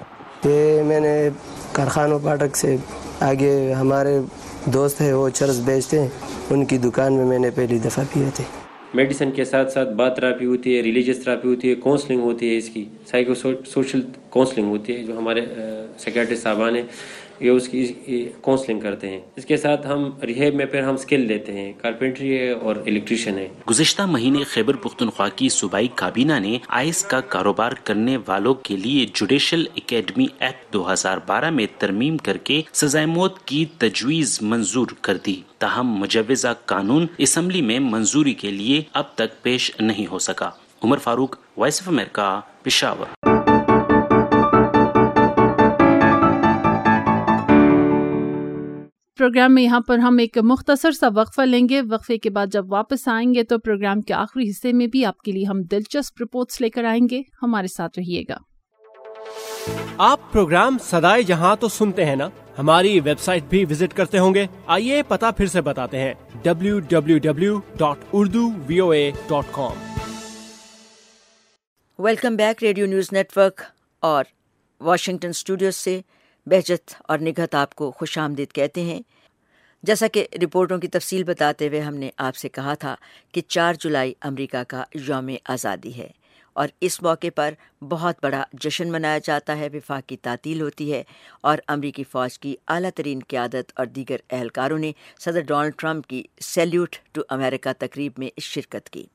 یہ 0.45 0.83
میں 0.83 1.01
نے 1.01 1.29
کارخانوں 1.73 2.19
پاٹک 2.25 2.57
سے 2.57 2.77
آگے 3.21 3.73
ہمارے 3.73 4.19
دوست 4.65 5.01
ہیں، 5.01 5.13
وہ 5.13 5.29
چرس 5.29 5.59
بیچتے 5.59 6.01
ہیں۔ 6.01 6.09
ان 6.51 6.65
کی 6.65 6.79
دکان 6.79 7.13
میں 7.13 7.25
میں 7.25 7.39
نے 7.39 7.51
پہلی 7.51 7.79
دفعہ 7.79 8.05
پیے 8.13 8.29
تھے۔ 8.35 8.45
میڈیسن 8.95 9.31
کے 9.31 9.45
ساتھ 9.45 9.73
ساتھ 9.73 9.89
بات 9.97 10.15
تھراپی 10.17 10.47
ہوتی 10.47 10.77
ہے 10.77 10.83
ریلیجیس 10.83 11.23
تھراپی 11.23 11.49
ہوتی 11.49 11.71
ہے 11.71 11.75
کونسلنگ 11.75 12.21
ہوتی 12.21 12.51
ہے 12.51 12.57
اس 12.57 12.69
کی 12.75 12.85
سائیکو 13.07 13.35
سوشل 13.35 14.01
کونسلنگ 14.31 14.69
ہوتی 14.69 14.97
ہے، 14.97 15.03
جو 15.05 15.19
ہمارے 15.19 15.45
سیکریٹری 15.99 16.37
صاحبان 16.37 16.77
ہیں۔ 16.77 16.83
یہ 17.41 17.51
اس 17.51 17.69
کی 17.69 17.93
کونسلنگ 18.41 18.81
کرتے 18.81 19.11
ہیں۔ 19.11 19.21
اس 19.37 19.45
کے 19.45 19.57
ساتھ 19.57 19.87
ہم 19.87 20.11
ریہیب 20.23 20.55
میں 20.55 20.67
پھر 20.67 20.83
ہم 20.83 20.97
سکل 20.97 21.29
دیتے 21.29 21.53
ہیں۔ 21.53 21.73
کارپینٹری 21.83 22.39
ہے 22.39 22.51
اور 22.51 22.77
الیکٹریشین 22.77 23.39
ہے۔ 23.39 23.49
گزشتہ 23.71 24.03
مہینے 24.03 24.45
خیبر 24.45 24.77
پختونخوا 24.77 25.29
کی 25.29 25.49
صوبائی 25.49 25.89
کابینہ 25.95 26.39
نے 26.39 26.59
آئس 26.69 27.05
کا 27.05 27.21
کاروبار 27.21 27.73
کرنے 27.85 28.17
والوں 28.27 28.55
کے 28.55 28.77
لیے 28.77 29.07
جوڈیشل 29.15 29.65
اکیڈمی 29.77 30.27
ایکٹ 30.41 30.73
دو 30.73 30.93
ہزار 30.93 31.19
بارہ 31.27 31.51
میں 31.51 31.67
ترمیم 31.79 32.17
کر 32.17 32.37
کے 32.37 32.63
سزائے 32.73 33.07
موت 33.07 33.39
کی 33.39 33.65
تجویز 33.79 34.39
منظور 34.43 34.87
کر 35.01 35.17
دی۔ 35.17 35.41
تاہم، 35.59 35.87
مجوزہ 35.87 36.49
قانون 36.65 37.07
اسمبلی 37.19 37.63
میں 37.63 37.79
منظوری 37.79 38.35
کے 38.35 38.51
لیے 38.51 38.83
اب 38.93 39.05
تک 39.15 39.43
پیش 39.43 39.73
نہیں 39.81 40.07
ہو 40.07 40.19
سکا۔ 40.19 40.51
Umar 40.85 40.99
Farooq, 40.99 41.37
Voice 41.57 41.83
of 41.83 41.89
America, 41.89 42.41
Peshawar. 42.63 43.38
Programme 49.19 49.55
میں 49.55 49.63
یہاں 49.63 49.81
پر 49.81 49.99
ہم 49.99 50.19
ایک 50.19 50.39
مختصر 50.39 50.91
سا 50.91 51.09
وقفہ 51.15 51.43
لیں 51.43 51.69
گے۔ 51.69 51.81
وقفے 51.91 52.19
کے 52.19 52.31
بعد 52.31 52.47
جب 52.47 52.73
واپس 52.73 53.09
آئیں 53.09 53.35
گے 53.35 53.43
تو 53.43 53.59
پروگرام 53.59 54.01
کے 54.01 54.15
آخری 54.15 54.51
حصے 54.51 54.73
میں 54.73 54.87
بھی 54.87 55.05
آپ 55.05 55.19
کے 55.19 55.33
لیے 55.33 55.45
ہم 55.45 55.63
دلچسپ 55.63 56.23
رپورٹس 56.23 56.61
لے 56.61 56.71
کر 56.71 56.85
آئیں 56.85 57.09
گے۔ 57.11 57.23
ہمارے 57.43 57.67
ساتھ 57.67 57.99
رہیے 57.99 58.23
گا۔ 58.29 58.37
آپ 59.99 60.21
پروگرام 60.33 60.79
سدائے 60.79 61.23
جہاں 61.23 61.57
تو 61.57 61.69
سنتے 61.69 62.05
ہیں 62.05 62.17
نا؟ 62.17 62.29
ہماری 62.59 63.01
ویب 63.01 63.21
سائٹ 63.21 63.45
بھی 63.45 63.65
وزٹ 63.65 63.97
کرتے 63.97 64.19
ہوں 64.19 64.35
گے۔ 64.35 64.47
آئیے 64.67 65.03
پتا 65.03 65.31
پھر 65.31 65.47
سے 65.47 65.61
بتاتے 65.61 65.99
ہیں۔ 65.99 66.15
W 66.43 66.79
W 66.81 67.19
W 67.19 67.61
dot 67.77 67.99
Urdu 68.13 68.51
V 68.67 68.79
O 68.79 68.91
A 68.91 69.11
dot 69.29 69.45
com 69.51 69.77
welcome 71.99 72.37
back 72.37 72.65
Radio 72.65 72.87
News 72.87 73.09
Network 73.39 73.61
اور 74.01 74.25
واشنگٹن 74.81 75.29
اسٹوڈیو 75.29 75.71
سے 75.71 76.01
بہجت 76.51 76.95
اور 76.99 77.19
نگہت 77.19 77.55
آپ 77.55 77.75
کو 77.75 77.91
خوش 77.91 78.19
آمدید 78.19 78.53
کہتے 78.53 78.81
ہیں۔ 78.81 79.01
جیسا 79.83 80.07
کہ 80.07 80.27
رپورٹوں 80.43 80.79
کی 80.79 80.89
تفصیل 80.89 81.25
بتاتے 81.25 81.69
ہوئے 81.69 81.81
ہم 81.81 81.95
نے 81.95 82.11
آپ 82.17 82.37
سے 82.37 82.49
کہا 82.49 82.75
تھا 82.75 82.95
کہ 83.33 83.41
چار 83.49 83.75
جولائی 83.75 84.15
امریکہ 84.21 84.63
کا 84.69 84.85
یوم 84.95 85.31
آزادی 85.45 85.97
ہے 85.97 86.11
اور 86.53 86.69
اس 86.81 87.03
موقع 87.03 87.27
پر 87.35 87.55
بہت 87.85 88.17
بڑا 88.23 88.45
جشن 88.53 88.93
منایا 88.93 89.19
جاتا 89.19 89.57
ہے، 89.59 89.69
وفاق 89.75 90.09
کی 90.09 90.17
تعطیل 90.17 90.61
ہوتی 90.61 90.93
ہے 90.93 91.03
اور 91.41 91.59
امریکی 91.69 92.05
فوج 92.05 92.39
کی 92.39 92.57
اعلیٰ 92.69 92.91
ترین 92.95 93.21
قیادت 93.29 93.73
اور 93.77 93.87
دیگر 93.87 94.17
اہلکاروں 94.31 94.79
نے 94.79 94.93
صدر 95.19 95.41
ڈونلڈ 95.41 95.75
ٹرمپ 95.77 96.07
کی 96.07 96.23
سیلیوٹ 96.41 96.97
ٹو 97.13 97.23
امریکہ 97.29 97.73
تقریب 97.79 98.13
میں 98.17 98.31
شرکت 98.41 98.91
کی۔ 98.91 99.07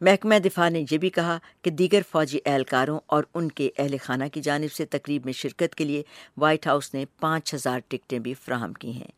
محکمہ 0.00 0.34
دفاع 0.44 0.68
نے 0.68 0.84
یہ 0.90 0.98
بھی 0.98 1.10
کہا 1.10 1.38
کہ 1.62 1.70
دیگر 1.70 2.00
فوجی 2.10 2.38
اہلکاروں 2.46 3.00
اور 3.06 3.24
ان 3.34 3.50
کے 3.50 3.70
اہل 3.78 3.96
خانہ 4.02 4.24
کی 4.32 4.40
جانب 4.40 4.72
سے 4.72 4.84
تقریب 4.84 5.24
میں 5.24 5.32
شرکت 5.32 5.74
کے 5.74 5.84
لیے 5.84 6.02
وائٹ 6.36 6.66
ہاؤس 6.66 6.94
نے 6.94 7.04
پانچ 7.20 7.54
ہزار 7.54 7.80
ٹکٹیں 7.88 8.18
بھی 8.18 8.34
فراہم 8.34 8.72
کی 8.72 8.92
ہیں۔ 8.92 9.17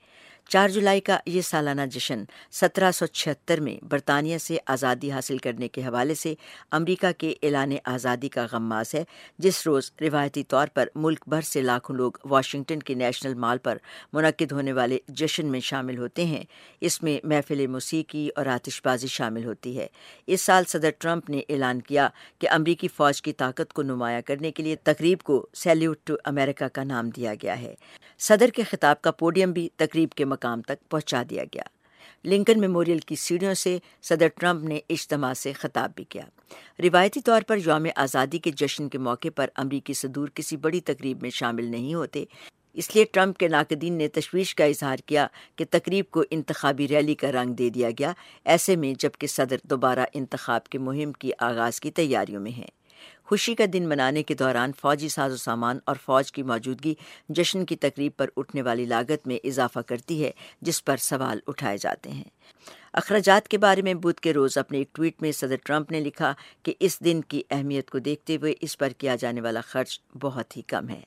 چار 0.51 0.69
جولائی 0.69 1.01
کا 1.01 1.19
یہ 1.27 1.41
سالانہ 1.41 1.81
جشن 1.91 2.25
سترہ 2.51 2.91
سو 2.91 3.07
چھہتر 3.07 3.61
میں 3.61 3.85
برطانیہ 3.85 4.39
سے 4.39 4.57
آزادی 4.67 5.11
حاصل 5.11 5.39
کرنے 5.39 5.69
کے 5.69 5.81
حوالے 5.81 6.15
سے 6.15 6.35
امریکہ 6.71 7.13
کے 7.19 7.35
اعلان 7.43 7.73
آزادی 7.85 8.29
کا 8.29 8.47
غماز 8.53 8.95
ہے، 8.95 9.05
جس 9.39 9.67
روز 9.67 9.93
روایتی 10.01 10.45
طور 10.45 10.67
پر 10.75 10.89
ملک 10.95 11.25
بھر 11.27 11.41
سے 11.41 11.61
لاکھوں 11.61 11.97
لوگ 11.97 12.13
واشنگٹن 12.25 12.79
کے 12.79 12.95
نیشنل 12.95 13.35
مال 13.35 13.59
پر 13.59 13.79
منعقد 14.13 14.53
ہونے 14.53 14.73
والے 14.73 14.99
جشن 15.09 15.47
میں 15.47 15.61
شامل 15.61 15.99
ہوتے 15.99 16.25
ہیں۔ 16.25 16.45
اس 16.81 17.03
میں 17.03 17.19
محفل 17.25 17.67
موسیقی 17.67 18.29
اور 18.37 18.47
آتش 18.47 18.83
بازی 18.85 19.07
شامل 19.07 19.45
ہوتی 19.45 19.79
ہے۔ 19.79 19.87
اس 20.27 20.41
سال 20.41 20.65
صدر 20.69 20.91
ٹرمپ 20.99 21.31
نے 21.31 21.41
اعلان 21.49 21.81
کیا 21.81 22.09
کہ 22.39 22.49
امریکی 22.51 22.89
فوج 22.89 23.23
کی 23.23 23.33
طاقت 23.33 23.73
کو 23.73 23.83
نمایاں 23.83 24.21
کرنے 24.21 24.53
کے 24.53 24.63
لیے 24.63 24.77
تقریب 24.77 25.19
کو 25.23 25.47
سیلیوٹ 25.55 25.99
ٹو 26.05 26.15
امریکہ 26.25 26.65
کا 26.65 26.85
نام 26.85 27.11
دیا 27.11 27.35
گیا 27.43 27.61
ہے۔ 27.61 27.75
صدر 28.19 28.49
کے 28.49 28.63
خطاب 28.63 29.03
کا 29.03 29.11
پوڈیم 29.11 29.53
بھی 29.53 29.69
تقریب 29.77 30.11
کے 30.11 30.25
مقام 30.25 30.40
تک 30.41 30.91
پہنچا 30.91 31.23
دیا 31.31 31.45
گیا۔ 31.45 31.63
لنکن 32.25 32.61
میموریل 32.61 32.99
کی 32.99 33.17
سیڑھیوں 33.17 33.55
سے 33.55 33.79
صدر 34.03 34.29
ٹرمپ 34.29 34.65
نے 34.65 34.81
اجتماع 34.89 35.35
سے 35.35 35.53
خطاب 35.53 35.91
بھی 35.97 36.05
کیا۔ 36.05 36.23
روایتی 36.79 37.21
طور 37.21 37.43
پر 37.43 37.57
یوم 37.57 37.87
آزادی 37.97 38.39
کے 38.39 38.51
جشن 38.51 38.89
کے 38.89 38.99
موقع 38.99 39.29
پر 39.37 39.47
امریکی 39.55 39.93
صدور 39.93 40.29
کسی 40.29 40.57
بڑی 40.57 40.81
تقریب 40.81 41.23
میں 41.23 41.31
شامل 41.31 41.65
نہیں 41.65 41.95
ہوتے۔ 41.95 42.25
اس 42.75 42.95
لیے 42.95 43.05
ٹرمپ 43.13 43.37
کے 43.37 43.49
ناقدین 43.49 43.93
نے 43.93 44.09
تشویش 44.09 44.55
کا 44.55 44.65
اظہار 44.65 44.97
کیا 45.07 45.27
کہ 45.57 45.65
تقریب 45.71 46.05
کو 46.11 46.25
انتخابی 46.31 46.89
ریلی 46.89 47.15
کا 47.15 47.33
رنگ 47.33 47.53
دے 47.53 47.71
دیا 47.71 47.91
گیا، 47.91 48.13
ایسے 48.45 48.77
میں 48.77 48.95
جبکہ 48.99 49.27
صدر 49.27 49.57
دوبارہ 49.65 50.07
انتخاب 50.15 50.65
کے 50.65 50.79
مہم 50.79 51.13
کی 51.13 51.31
آغاز 51.39 51.81
کی 51.81 51.91
تیاریوں 51.91 52.41
میں 52.41 52.53
ہیں۔ 52.53 52.80
خوشی 53.31 53.55
کا 53.55 53.65
دن 53.73 53.89
منانے 53.89 54.23
کے 54.23 54.35
دوران 54.35 54.73
فوجی 54.81 55.09
ساز 55.09 55.33
و 55.33 55.37
سامان 55.37 55.79
اور 55.85 55.97
فوج 56.05 56.33
کی 56.33 56.43
موجودگی 56.43 56.95
جشن 57.29 57.65
کی 57.65 57.77
تقریب 57.77 58.13
پر 58.17 58.29
اٹھنے 58.37 58.63
والی 58.63 58.85
لاگت 58.85 59.27
میں 59.27 59.39
اضافہ 59.45 59.79
کرتی 59.79 60.25
ہے، 60.25 60.31
جس 60.61 60.85
پر 60.85 60.97
سوال 60.97 61.41
اٹھائے 61.47 61.79
جاتے 61.79 62.11
ہیں۔ 62.11 62.25
اخراجات 62.93 63.49
کے 63.49 63.59
بارے 63.59 63.83
میں 63.83 63.95
بدھ 63.95 64.21
کے 64.21 64.33
روز 64.33 64.59
اپنے 64.59 64.79
ایک 64.79 64.93
ٹویٹ 64.93 65.23
میں 65.23 65.33
صدر 65.33 65.55
ٹرمپ 65.65 65.93
نے 65.93 66.01
لکھا 66.01 66.35
کہ 66.63 66.75
اس 66.81 67.01
دن 67.01 67.21
کی 67.21 67.43
اہمیت 67.51 67.91
کو 67.91 67.99
دیکھتے 67.99 68.37
ہوئے 68.37 68.55
اس 68.61 68.79
پر 68.79 68.89
کیا 68.89 69.17
جانے 69.17 69.41
والا 69.41 69.61
خرچ 69.61 70.01
بہت 70.21 70.57
ہی 70.57 70.63
کم 70.63 70.89
ہے۔ 70.89 71.01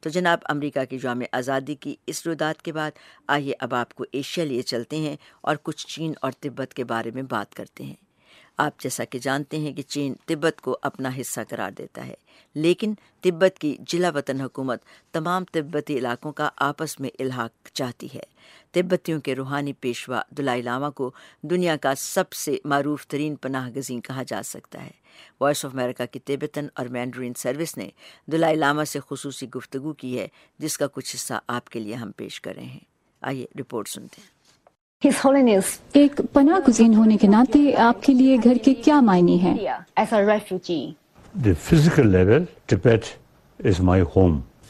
تو 0.00 0.10
جناب، 0.10 0.38
امریکہ 0.44 0.84
کی 0.84 0.98
یوم 1.02 1.22
آزادی 1.32 1.74
کی 1.74 1.96
اس 2.06 2.26
رودات 2.26 2.62
کے 2.62 2.72
بعد 2.72 2.90
آئیے 3.28 3.54
اب 3.60 3.74
آپ 3.74 3.94
کو 3.94 4.04
ایشیا 4.12 4.44
لیے 4.44 4.62
چلتے 4.62 4.96
ہیں 4.96 5.16
اور 5.40 5.56
کچھ 5.62 5.86
چین 5.86 6.12
اور 6.22 6.32
تبت 6.40 6.74
کے 6.74 6.84
بارے 6.84 7.10
میں 7.10 7.22
بات 7.22 7.54
کرتے 7.54 7.84
ہیں۔ 7.84 8.11
آپ 8.56 8.80
جیسا 8.80 9.04
کہ 9.04 9.18
جانتے 9.18 9.58
ہیں 9.58 9.72
کہ 9.72 9.82
چین 9.82 10.14
تبت 10.26 10.60
کو 10.60 10.78
اپنا 10.82 11.10
حصہ 11.20 11.40
قرار 11.48 11.70
دیتا 11.70 12.06
ہے، 12.06 12.14
لیکن 12.54 12.94
تبت 13.20 13.58
کی 13.58 13.76
جلا 13.80 14.10
وطن 14.10 14.40
حکومت 14.40 14.82
تمام 15.12 15.44
تبتی 15.44 15.98
علاقوں 15.98 16.32
کا 16.32 16.48
آپس 16.56 17.00
میں 17.00 17.10
الحاق 17.18 17.68
چاہتی 17.68 18.08
ہے۔ 18.14 18.22
تبتیوں 18.70 19.20
کے 19.20 19.34
روحانی 19.34 19.72
پیشوا 19.72 20.22
دلائی 20.30 20.62
لاما 20.62 20.90
کو 20.90 21.10
دنیا 21.42 21.76
کا 21.76 21.94
سب 21.94 22.32
سے 22.32 22.58
معروف 22.64 23.06
ترین 23.06 23.36
پناہ 23.36 23.70
گزین 23.70 24.00
کہا 24.00 24.22
جا 24.22 24.42
سکتا 24.44 24.84
ہے۔ 24.84 24.90
وائس 25.40 25.64
آف 25.64 25.74
امریکہ 25.74 26.06
کی 26.06 26.18
تیبتن 26.18 26.66
اور 26.74 26.86
مینڈرین 26.86 27.32
سروس 27.36 27.76
نے 27.76 27.88
دلائی 28.26 28.56
لاما 28.56 28.84
سے 28.84 28.98
خصوصی 29.08 29.48
گفتگو 29.48 29.92
کی 29.92 30.18
ہے، 30.18 30.28
جس 30.58 30.78
کا 30.78 30.86
کچھ 30.86 31.16
حصہ 31.16 31.34
آپ 31.46 31.68
کے 31.68 31.80
لیے 31.80 31.94
ہم 31.94 32.10
پیش 32.16 32.40
کر 32.40 32.54
رہے 32.54 32.64
ہیں۔ 32.64 32.80
آئیے 33.22 33.46
رپورٹ 33.60 33.88
سنتے 33.88 34.20
ہیں۔ 34.20 34.31
ایک 35.92 36.20
پناہ 36.32 36.58
گزین 36.68 36.94
ہونے 36.94 37.16
کے 37.16 37.26
ناطے 37.26 37.76
آپ 37.76 38.02
کے 38.02 38.14
لیے 38.14 38.36
گھر 38.44 38.56
کے 38.64 38.74
کیا 38.74 39.00
معنی 39.00 39.40
ہیں؟ 39.40 39.54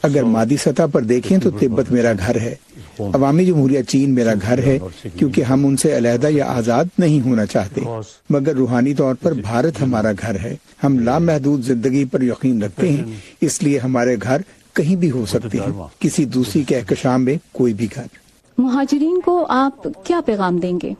اگر 0.03 0.23
مادی 0.23 0.57
سطح 0.57 0.83
پر 0.91 1.01
دیکھیں 1.01 1.37
تو 1.37 1.49
تبت 1.51 1.91
میرا 1.91 2.11
گھر 2.27 2.35
ہے۔ 2.35 2.55
عوامی 2.99 3.45
جمہوریہ 3.45 3.81
چین 3.81 4.13
میرا 4.13 4.33
گھر 4.41 4.57
ہے 4.63 4.79
کیونکہ 5.17 5.41
ہم 5.41 5.65
ان 5.65 5.77
سے 5.77 5.97
علیحدہ 5.97 6.27
یا 6.29 6.45
آزاد 6.45 6.85
نہیں 6.97 7.21
ہونا 7.21 7.45
چاہتے۔ 7.45 7.81
مگر 8.29 8.55
روحانی 8.55 8.93
طور 8.93 9.15
پر 9.15 9.33
بھارت 9.33 9.81
ہمارا 9.81 10.11
گھر 10.11 10.35
ہے۔ 10.39 10.55
ہم 10.83 10.99
لامحدود 10.99 11.63
زندگی 11.63 12.05
پر 12.05 12.21
یقین 12.21 12.63
رکھتے 12.63 12.89
ہیں 12.91 13.03
اس 13.41 13.63
لیے 13.63 13.79
ہمارے 13.79 14.15
گھر 14.23 14.41
کہیں 14.73 14.95
بھی 14.95 15.11
ہو 15.11 15.25
سکتے 15.25 15.57
ہیں۔ 15.57 15.71
کسی 15.99 16.25
دوسری 16.25 16.63
کہکشام 16.63 17.25
میں 17.25 17.35
کوئی 17.51 17.73
بھی 17.73 17.87
گھر۔ 17.95 18.22
مہاجرین 18.57 19.21
کو 19.25 19.45
آپ 19.49 19.87
کیا 20.03 20.21
پیغام 20.25 20.57
دیں 20.57 20.79
گے؟ 20.83 20.93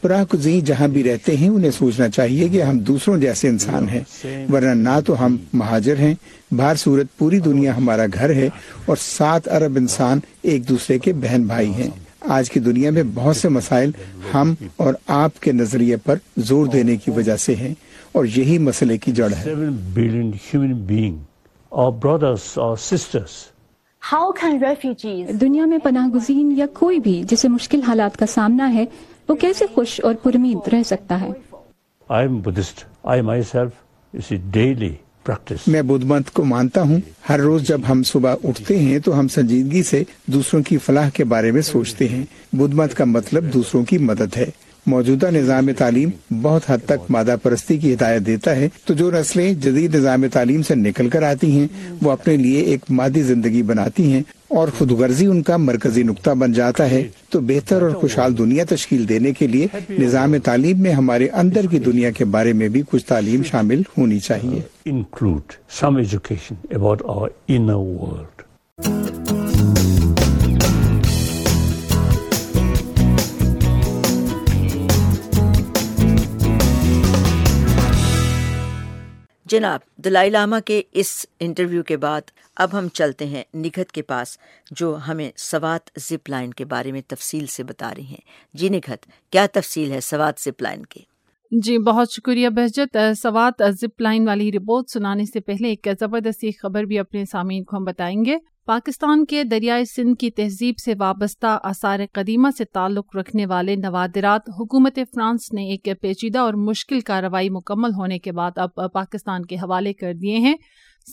پراکزی 0.00 0.60
جہاں 0.60 0.88
بھی 0.88 1.04
رہتے 1.04 1.36
ہیں 1.36 1.48
انہیں 1.48 1.70
سوچنا 1.70 2.08
چاہیے 2.08 2.48
کہ 2.48 2.62
ہم 2.62 2.78
دوسروں 2.78 3.18
جیسے 3.18 3.48
انسان 3.48 3.88
ہیں 3.88 4.00
ورنہ 4.52 4.74
نہ 4.74 5.00
تو 5.06 5.24
ہم 5.24 5.36
مہاجر 5.52 5.96
ہیں۔ 5.98 6.14
بھار 6.50 6.74
صورت 6.74 7.06
پوری 7.18 7.38
دنیا 7.38 7.76
ہمارا 7.76 8.06
گھر 8.14 8.34
ہے 8.34 8.48
اور 8.86 8.96
سات 9.00 9.48
ارب 9.48 9.76
انسان 9.76 10.18
ایک 10.42 10.68
دوسرے 10.68 10.98
کے 10.98 11.12
بہن 11.12 11.42
بھائی 11.42 11.70
ہیں۔ 11.70 11.90
آج 12.20 12.50
کی 12.50 12.60
دنیا 12.60 12.90
میں 12.90 13.02
بہت 13.14 13.36
سے 13.36 13.48
مسائل 13.48 13.90
ہم 14.34 14.54
اور 14.76 14.94
آپ 15.06 15.40
کے 15.40 15.52
نظریے 15.52 15.96
پر 15.96 16.14
زور 16.36 16.66
دینے 16.66 16.96
کی 16.96 17.10
وجہ 17.10 17.36
سے 17.36 17.54
ہیں 17.54 17.74
اور 18.12 18.24
یہی 18.24 18.58
مسئلے 18.58 18.98
کی 18.98 19.12
جڑ 19.12 19.32
ہے۔ 19.32 19.54
دنیا 25.40 25.64
میں 25.64 25.78
پناہ 25.78 26.08
گزین 26.08 26.54
یا 26.56 26.66
کوئی 26.66 26.98
بھی 26.98 27.22
جسے 27.28 27.48
مشکل 27.48 27.82
حالات 27.82 28.16
کا 28.16 28.26
سامنا 28.26 28.74
ہے 28.74 28.84
وہ 29.28 29.34
کیسے 29.34 29.64
خوش 29.74 30.00
اور 30.04 30.14
پرمید 30.14 30.68
رہ 30.72 30.82
سکتا 30.82 31.20
ہے؟ 31.20 31.30
میں 35.66 35.82
بدھ 35.82 36.04
مت 36.04 36.30
کو 36.30 36.44
مانتا 36.44 36.82
ہوں۔ 36.82 37.00
ہر 37.28 37.40
روز 37.40 37.62
جب 37.62 37.80
ہم 37.88 38.02
صبح 38.02 38.34
اٹھتے 38.44 38.78
ہیں 38.78 38.98
تو 38.98 39.18
ہم 39.18 39.28
سنجیدگی 39.28 39.82
سے 39.82 40.02
دوسروں 40.26 40.62
کی 40.62 40.78
فلاح 40.78 41.10
کے 41.10 41.24
بارے 41.24 41.50
میں 41.50 41.62
سوچتے 41.62 42.08
ہیں۔ 42.08 42.24
بدھ 42.52 42.74
مت 42.74 42.94
کا 42.94 43.04
مطلب 43.04 43.54
دوسروں 43.54 43.84
کی 43.84 43.98
مدد 43.98 44.36
ہے۔ 44.36 44.50
موجودہ 44.86 45.30
نظام 45.30 45.70
تعلیم 45.78 46.10
بہت 46.42 46.62
حد 46.68 46.78
تک 46.86 47.10
مادہ 47.10 47.36
پرستی 47.42 47.78
کی 47.78 47.94
ہدایت 47.94 48.26
دیتا 48.26 48.56
ہے، 48.56 48.68
تو 48.84 48.94
جو 48.94 49.10
نسلیں 49.10 49.54
جدید 49.54 49.94
نظام 49.94 50.24
تعلیم 50.32 50.62
سے 50.62 50.74
نکل 50.74 51.08
کر 51.08 51.22
آتی 51.22 51.50
ہیں، 51.50 51.68
وہ 52.02 52.10
اپنے 52.10 52.36
لیے 52.36 52.60
ایک 52.60 52.80
مادی 52.90 53.22
زندگی 53.22 53.62
بناتی 53.62 54.12
ہیں 54.12 54.22
اور 54.48 54.68
خود 54.78 54.90
غرضی 54.90 55.26
ان 55.26 55.42
کا 55.42 55.56
مرکزی 55.56 56.02
نقطہ 56.02 56.30
بن 56.30 56.52
جاتا 56.52 56.90
ہے۔ 56.90 57.08
تو 57.30 57.40
بہتر 57.40 57.82
اور 57.82 57.90
خوشحال 57.90 58.38
دنیا 58.38 58.64
تشکیل 58.68 59.08
دینے 59.08 59.32
کے 59.32 59.46
لیے 59.46 59.66
نظام 59.90 60.38
تعلیم 60.38 60.80
میں 60.80 60.92
ہمارے 60.92 61.28
اندر 61.28 61.66
کی 61.70 61.78
دنیا 61.78 62.10
کے 62.10 62.24
بارے 62.24 62.52
میں 62.52 62.68
بھی 62.68 62.82
کچھ 62.90 63.04
تعلیم 63.04 63.42
شامل 63.42 63.82
ہونی 63.98 64.18
چاہیے۔ 64.18 64.60
انکلوڈ 64.84 65.52
سم 65.80 65.96
ایجوکیشن 65.96 66.54
جناب، 79.50 79.80
دلائی 79.96 80.30
لاما 80.30 80.60
کے 80.60 80.82
اس 80.92 81.26
انٹرویو 81.40 81.82
کے 81.82 81.96
بعد 81.96 82.20
اب 82.56 82.78
ہم 82.78 82.88
چلتے 82.88 83.26
ہیں 83.26 83.42
نگھت 83.54 83.92
کے 83.92 84.02
پاس، 84.02 84.38
جو 84.70 84.96
ہمیں 85.08 85.30
سوات 85.36 85.90
زپ 85.96 86.28
لائن 86.28 86.52
کے 86.52 86.64
بارے 86.64 86.92
میں 86.92 87.00
تفصیل 87.06 87.46
سے 87.46 87.62
بتا 87.62 87.92
رہی 87.94 88.04
ہیں۔ 88.04 88.22
جی 88.54 88.68
نگھت 88.68 89.06
کیا 89.30 89.46
تفصیل 89.52 89.92
ہے 89.92 90.00
سوات 90.00 90.40
زپ 90.40 90.62
لائن 90.62 90.86
کی 90.86 91.00
جی 91.50 91.78
بہت 91.78 92.12
شکریہ 92.12 92.48
بہجت۔ 92.48 92.96
سوات 93.22 93.62
زپ 93.80 94.00
لائن 94.00 94.26
والی 94.26 94.50
رپورٹ 94.52 94.90
سنانے 94.90 95.24
سے 95.24 95.40
پہلے 95.40 95.68
ایک 95.68 95.88
زبردستی 96.00 96.52
خبر 96.52 96.82
بھی 96.82 96.98
اپنے 96.98 97.24
سامعین 97.24 97.64
کو 97.64 97.76
ہم 97.76 97.84
بتائیں 97.84 98.24
گے۔ 98.24 98.36
پاکستان 98.70 99.24
کے 99.24 99.44
دریائے 99.44 99.84
سندھ 99.84 100.18
کی 100.20 100.30
تہذیب 100.30 100.74
سے 100.84 100.92
وابستہ 100.98 101.58
آثار 101.62 102.00
قدیمہ 102.12 102.48
سے 102.58 102.64
تعلق 102.64 103.16
رکھنے 103.16 103.46
والے 103.46 103.74
نوادرات، 103.76 104.40
حکومت 104.48 104.98
فرانس 105.14 105.52
نے 105.52 105.62
ایک 105.70 105.88
پیچیدہ 106.00 106.38
اور 106.38 106.54
مشکل 106.54 107.00
کارروائی 107.00 107.50
مکمل 107.50 107.90
ہونے 107.98 108.18
کے 108.18 108.32
بعد 108.32 108.50
اب 108.56 108.92
پاکستان 108.92 109.46
کے 109.46 109.56
حوالے 109.56 109.92
کر 109.92 110.14
دیے 110.14 110.36
ہیں۔ 110.36 110.54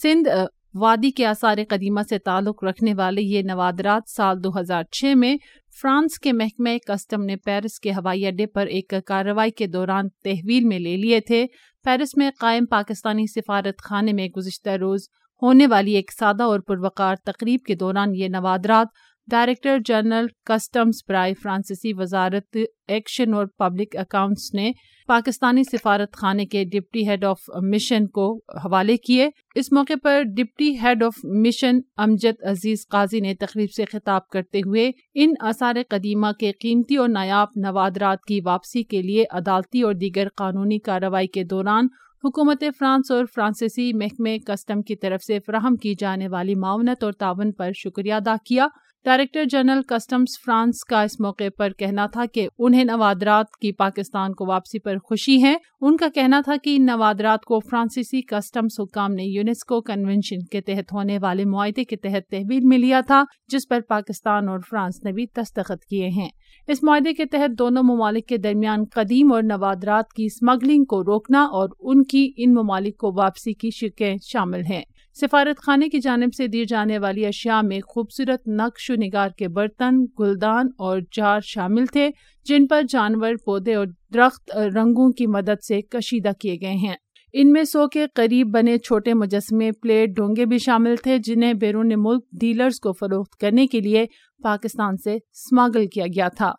سندھ 0.01 0.29
وادی 0.73 1.11
کے 1.11 1.25
آثار 1.25 1.57
قدیمہ 1.69 2.01
سے 2.09 2.19
تعلق 2.19 2.63
رکھنے 2.63 2.93
والے 2.93 3.21
یہ 3.21 3.41
نوادرات 3.41 4.09
سال 4.09 4.43
دو 4.43 4.59
ہزار 4.59 4.83
چھ 4.91 5.13
میں 5.17 5.35
فرانس 5.81 6.19
کے 6.19 6.33
محکمہ 6.33 6.77
کسٹم 6.87 7.23
نے 7.23 7.35
پیرس 7.35 7.79
کے 7.79 7.91
ہوائی 7.91 8.25
اڈے 8.25 8.45
پر 8.45 8.67
ایک 8.67 8.93
کارروائی 9.05 9.51
کے 9.51 9.67
دوران 9.67 10.09
تحویل 10.23 10.63
میں 10.63 10.79
لے 10.79 10.97
لیے 10.97 11.19
تھے۔ 11.19 11.45
پیرس 11.85 12.17
میں 12.17 12.31
قائم 12.39 12.65
پاکستانی 12.65 13.27
سفارت 13.27 13.81
خانے 13.83 14.13
میں 14.13 14.27
گزشتہ 14.37 14.69
روز 14.69 15.07
ہونے 15.41 15.67
والی 15.67 15.95
ایک 15.95 16.11
سادہ 16.19 16.43
اور 16.43 16.59
پروقار 16.59 17.15
تقریب 17.25 17.59
کے 17.67 17.75
دوران 17.75 18.15
یہ 18.15 18.27
نوادرات 18.27 18.87
ڈائریکٹر 19.31 19.77
جنرل 19.85 20.27
کسٹمز 20.45 21.01
برائے 21.07 21.33
فرانسیسی 21.33 21.93
وزارت 21.93 22.57
ایکشن 22.87 23.33
اور 23.33 23.45
پبلک 23.57 23.95
اکاؤنٹس 23.95 24.53
نے 24.53 24.71
پاکستانی 25.07 25.63
سفارت 25.63 26.13
خانے 26.13 26.45
کے 26.45 26.63
ڈپٹی 26.63 27.07
ہیڈ 27.09 27.23
آف 27.23 27.39
مشن 27.73 28.07
کو 28.07 28.37
حوالے 28.63 28.97
کیے۔ 28.97 29.29
اس 29.55 29.71
موقع 29.71 29.93
پر 30.03 30.21
deputy 30.37 30.71
head 30.83 31.03
of 31.03 31.13
mission 31.23 31.79
Amjad 31.97 32.43
Aziz 32.43 32.87
Qazi 32.87 33.19
نے 33.19 33.33
تقریب 33.35 33.71
سے 33.71 33.85
خطاب 33.85 34.27
کرتے 34.27 34.59
ہوئے 34.59 34.91
ان 35.13 35.33
آثار 35.41 35.75
قدیمہ 35.89 36.31
کے 36.39 36.51
قیمتی 36.51 36.95
اور 36.95 37.09
نایاب 37.09 37.47
نوادرات 37.55 38.25
کی 38.27 38.39
واپسی 38.41 38.83
کے 38.83 39.01
لیے 39.01 39.25
عدالتی 39.31 39.81
اور 39.81 39.93
دیگر 39.93 40.27
قانونی 40.35 40.79
کارروائی 40.79 41.27
کے 41.27 41.43
دوران 41.43 41.87
حکومت 42.23 42.63
فرانس 42.79 43.11
اور 43.11 43.25
فرانسیسی 43.35 43.93
محکمے 43.93 44.37
کسٹم 44.39 44.81
کی 44.81 44.95
طرف 44.95 45.23
سے 45.23 45.39
فراہم 45.45 45.75
کی 45.75 45.93
جانے 45.99 46.27
والی 46.27 46.55
معاونت 46.55 47.03
اور 47.03 47.11
تعاون 47.11 47.51
پر 47.51 47.71
شکریہ 47.75 48.13
ادا 48.13 48.35
کیا۔ 48.45 48.67
ڈائریکٹر 49.05 49.43
جنرل 49.45 49.81
کسٹمز 49.81 50.39
فرانس 50.45 50.83
کا 50.89 51.01
اس 51.01 51.19
موقع 51.19 51.43
پر 51.57 51.71
کہنا 51.71 52.05
تھا 52.05 52.25
کہ 52.33 52.47
انہیں 52.59 52.83
نوادرات 52.83 53.45
کی 53.61 53.71
پاکستان 53.71 54.33
کو 54.33 54.45
واپسی 54.45 54.79
پر 54.79 54.97
خوشی 54.97 55.43
ہے۔ 55.43 55.55
ان 55.81 55.97
کا 55.97 56.07
کہنا 56.15 56.41
تھا 56.45 56.55
کہ 56.63 56.75
ان 56.75 56.85
نوادرات 56.85 57.45
کو 57.45 57.59
فرانسیسی 57.59 58.21
کسٹمز 58.21 58.79
حکام 58.79 59.13
نے 59.13 59.23
یونیسکو 59.23 59.81
کنونشن 59.81 60.45
کے 60.51 60.61
تحت 60.61 60.93
ہونے 60.93 61.19
والے 61.21 61.45
معاہدے 61.45 61.83
کے 61.83 61.95
تحت 61.95 62.31
تحویل 62.31 62.63
میں 62.63 62.77
لیا 62.77 63.01
تھا، 63.01 63.23
جس 63.47 63.67
پر 63.69 63.79
پاکستان 63.89 64.49
اور 64.49 64.59
فرانس 64.69 65.03
نے 65.03 65.11
بھی 65.11 65.25
دستخط 65.25 65.85
کیے 65.89 66.07
ہیں۔ 66.07 66.29
اس 66.67 66.83
معاہدے 66.83 67.13
کے 67.13 67.25
تحت 67.25 67.59
دونوں 67.59 67.83
ممالک 67.83 68.27
کے 68.27 68.37
درمیان 68.37 68.83
قدیم 68.93 69.33
اور 69.33 69.43
نوادرات 69.43 70.13
کی 70.13 70.25
اسمگلنگ 70.25 70.85
کو 70.85 71.03
روکنا 71.03 71.43
اور 71.43 71.69
ان 71.79 72.03
کی 72.03 72.31
ان 72.37 72.53
ممالک 72.53 72.97
کو 72.97 73.11
واپسی 73.13 73.53
کی 73.53 73.69
شکیں 73.69 74.15
شامل 74.21 74.61
ہیں۔ 74.69 74.81
سفارت 75.21 75.57
خانے 75.57 75.89
کی 75.89 75.99
جانب 75.99 76.33
سے 76.37 76.47
دی 76.47 76.65
جانے 76.65 76.99
والی 76.99 77.25
اشیاء 77.25 77.61
میں 77.61 77.79
خوبصورت 77.87 78.47
نقش 78.47 78.89
و 78.89 78.93
نگار 78.93 79.29
کے 79.37 79.47
برتن، 79.47 80.05
گلدان 80.19 80.67
اور 80.77 80.99
جار 81.11 81.39
شامل 81.43 81.85
تھے، 81.85 82.09
جن 82.45 82.67
پر 82.67 82.81
جانور، 82.89 83.33
پودے 83.45 83.73
اور 83.73 83.87
درخت 84.13 84.51
رنگوں 84.57 85.11
کی 85.11 85.27
مدد 85.27 85.63
سے 85.63 85.81
کشیدہ 85.81 86.31
کیے 86.39 86.57
گئے 86.61 86.73
ہیں۔ 86.73 86.95
ان 87.39 87.51
میں 87.51 87.63
سو 87.63 87.87
کے 87.87 88.05
قریب 88.13 88.47
بنے 88.47 88.77
چھوٹے 88.77 89.13
مجسمے 89.13 89.71
پلیٹ 89.71 90.09
ڈونگے 90.09 90.45
بھی 90.45 90.57
شامل 90.57 90.95
تھے، 90.95 91.17
جنہیں 91.17 91.53
بیرون 91.53 91.91
ملک 91.97 92.25
ڈیلرز 92.39 92.79
کو 92.79 92.93
فروخت 92.93 93.39
کرنے 93.39 93.67
کے 93.67 93.79
لیے 93.79 94.05
پاکستان 94.43 94.97
سے 94.97 95.17
سماگل 95.33 95.87
کیا 95.87 96.05
گیا 96.05 96.27
تھا۔ 96.27 96.53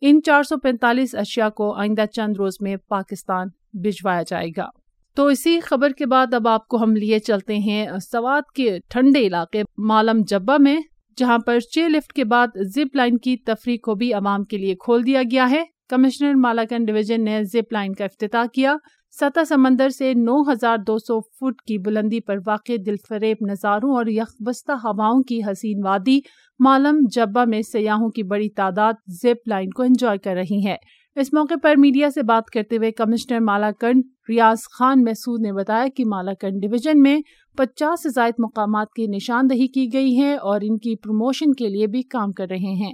ان 0.00 0.22
چار 0.22 0.42
سو 0.42 0.56
پینتالیس 0.58 1.14
اشیاء 1.14 1.48
کو 1.48 1.72
آئندہ 1.72 2.04
چند 2.12 2.34
روز 2.38 2.52
میں 2.60 2.76
پاکستان 2.76 3.48
بھجوایا 3.72 4.22
جائے 4.26 4.48
گا۔ 4.56 4.68
تو 5.16 5.26
اسی 5.26 5.60
خبر 5.60 5.90
کے 5.90 6.06
بعد 6.06 6.34
اب 6.34 6.48
آپ 6.48 6.68
کو 6.68 6.82
ہم 6.82 6.96
لیے 6.96 7.18
چلتے 7.18 7.58
ہیں 7.58 7.86
سوات 8.12 8.52
کے 8.54 8.78
ٹھنڈے 8.90 9.26
علاقے 9.26 9.62
مالم 9.78 10.22
جبا 10.26 10.56
میں، 10.56 10.80
جہاں 11.16 11.38
پر 11.38 11.60
چھ 11.60 11.78
لفٹ 11.78 12.12
کے 12.12 12.24
بعد 12.24 12.46
زپ 12.74 12.96
لائن 12.96 13.18
کی 13.18 13.36
تفریح 13.36 13.76
کو 13.82 13.94
بھی 13.94 14.12
عوام 14.12 14.44
کے 14.44 14.56
لیے 14.56 14.74
کھول 14.74 15.06
دیا 15.06 15.22
گیا 15.30 15.50
ہے۔ 15.50 15.64
کمشنر 15.88 16.34
مالاکن 16.34 16.84
ڈویژن 16.84 17.24
نے 17.24 17.44
زپ 17.44 17.72
لائن 17.72 17.94
کا 17.94 18.04
افتتاح 18.04 18.44
کیا۔ 18.54 18.76
سطح 19.20 19.44
سمندر 19.48 19.88
سے 19.88 20.14
نو 20.14 20.40
ہزار 20.52 20.78
دو 20.86 20.98
سو 20.98 21.20
فٹ 21.20 21.62
کی 21.62 21.78
بلندی 21.78 22.20
پر 22.20 22.36
واقع 22.46 22.72
دل 22.86 22.94
فریب 23.08 23.36
نظاروں 23.40 23.94
اور 23.94 24.06
یخبستہ 24.06 24.72
ہواؤں 24.72 25.22
کی 25.22 25.40
حسین 25.50 25.84
وادی 25.84 26.18
مالم 26.58 26.98
جبا 27.10 27.44
میں 27.44 27.60
سیاحوں 27.62 28.08
کی 28.08 28.22
بڑی 28.22 28.48
تعداد 28.48 28.92
زپ 29.08 29.48
لائن 29.48 29.70
کو 29.70 29.82
انجوائے 29.82 30.18
کر 30.18 30.34
رہی 30.34 30.66
ہے۔ 30.66 30.76
اس 31.16 31.32
موقع 31.32 31.54
پر 31.62 31.76
میڈیا 31.76 32.10
سے 32.10 32.22
بات 32.22 32.50
کرتے 32.50 32.76
ہوئے 32.76 32.90
کمشنر 32.90 33.40
مالاکنڈ 33.40 34.02
ریاض 34.28 34.58
خان 34.78 35.02
محسود 35.02 35.40
نے 35.40 35.52
بتایا 35.52 35.86
کہ 35.96 36.04
مالاکنڈ 36.06 36.62
ڈویژن 36.62 37.02
میں 37.02 37.20
پچاس 37.56 38.02
سے 38.02 38.08
زائد 38.08 38.34
مقامات 38.38 38.86
کی 38.96 39.06
نشاندہی 39.06 39.66
کی 39.66 39.92
گئی 39.92 40.18
ہے 40.20 40.34
اور 40.34 40.60
ان 40.62 40.78
کی 40.78 40.96
پروموشن 40.96 41.52
کے 41.52 41.68
لیے 41.68 41.86
بھی 41.86 42.02
کام 42.02 42.32
کر 42.32 42.46
رہے 42.50 42.74
ہیں۔ 42.84 42.92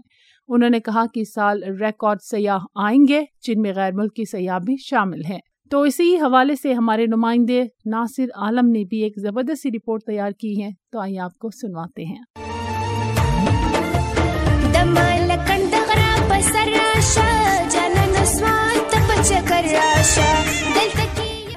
انہوں 0.49 0.71
نے 0.71 0.81
کہا 0.81 1.05
کہ 1.15 1.25
سال 1.25 1.63
ریکارڈ 1.81 2.19
سیاح 2.23 2.59
آئیں 2.75 3.01
گے 3.09 3.25
جن 3.43 3.61
میں 3.61 3.73
غیر 3.77 3.93
ملکی 3.93 4.25
سیاح 4.25 4.59
بھی 4.59 4.77
شامل 4.81 5.25
ہیں۔ 5.25 5.41
تو 5.71 5.83
اسی 5.83 6.17
حوالے 6.17 6.55
سے 6.57 6.73
ہمارے 6.73 7.07
نمائندے 7.07 7.65
ناصر 7.87 8.25
عالم 8.37 8.69
نے 8.69 8.85
بھی 8.85 9.03
ایک 9.03 9.13
زبردست 9.17 9.67
رپورٹ 9.75 10.03
تیار 10.03 10.31
کی 10.31 10.63
ہے۔ 10.63 10.71
تو 10.93 10.99
آئیے 10.99 11.19
آپ 11.19 11.39
کو 11.39 11.51
سنواتے 11.51 12.05
ہیں۔ 12.05 12.23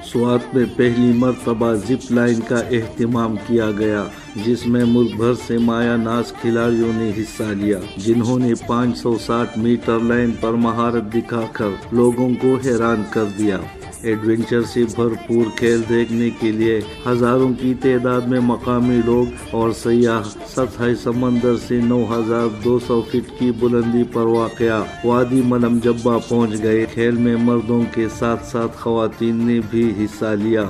سوات 0.04 0.54
میں 0.54 0.64
پہلی 0.76 1.12
مرتبہ 1.12 1.74
زپ 1.74 2.12
لائن 2.12 2.40
کا 2.40 2.56
اہتمام 2.56 3.36
کیا 3.46 3.70
گیا 3.78 4.04
جس 4.46 4.66
میں 4.66 4.84
ملک 4.84 5.16
بھر 5.16 5.34
سے 5.46 5.58
مایا 5.58 5.96
ناز 5.96 6.32
کھلاڑیوں 6.32 6.92
نے 6.92 7.10
حصہ 7.18 7.42
لیا 7.42 7.78
جنہوں 7.96 8.38
نے 8.38 8.52
پانچ 8.66 8.98
سو 8.98 9.18
ساٹھ 9.18 9.58
میٹر 9.58 10.00
لائن 10.00 10.30
پر 10.40 10.50
مہارت 10.50 11.14
دکھا 11.14 11.42
کر 11.52 11.68
لوگوں 11.92 12.30
کو 12.40 12.54
حیران 12.54 13.02
کر 13.10 13.24
دیا۔ 13.38 13.58
ایڈونچر 14.02 14.62
سے 14.62 14.84
بھرپور 14.84 15.44
کھیل 15.56 15.82
دیکھنے 15.88 16.30
کے 16.30 16.52
لیے 16.52 16.80
ہزاروں 17.06 17.52
کی 17.54 17.74
تعداد 17.82 18.20
میں 18.20 18.40
مقامی 18.40 19.00
لوگ 19.04 19.26
اور 19.50 19.70
سیاح 19.72 20.22
سطح 20.48 20.82
سمندر 21.02 21.56
سے 21.68 21.80
نو 21.84 22.04
ہزار 22.14 22.46
دو 22.64 22.78
سو 22.86 23.02
فٹ 23.08 23.30
کی 23.38 23.50
بلندی 23.50 24.02
پر 24.12 24.20
واقع 24.20 24.80
وادی 25.04 25.40
ملم 25.44 25.78
جبا 25.84 26.18
پہنچ 26.18 26.62
گئے۔ 26.62 26.86
کھیل 26.92 27.10
میں 27.10 27.36
مردوں 27.36 27.82
کے 27.94 28.06
ساتھ 28.18 28.46
ساتھ 28.46 28.76
خواتین 28.76 29.46
نے 29.46 29.60
بھی 29.70 30.04
حصہ 30.04 30.24
لیا۔ 30.24 30.64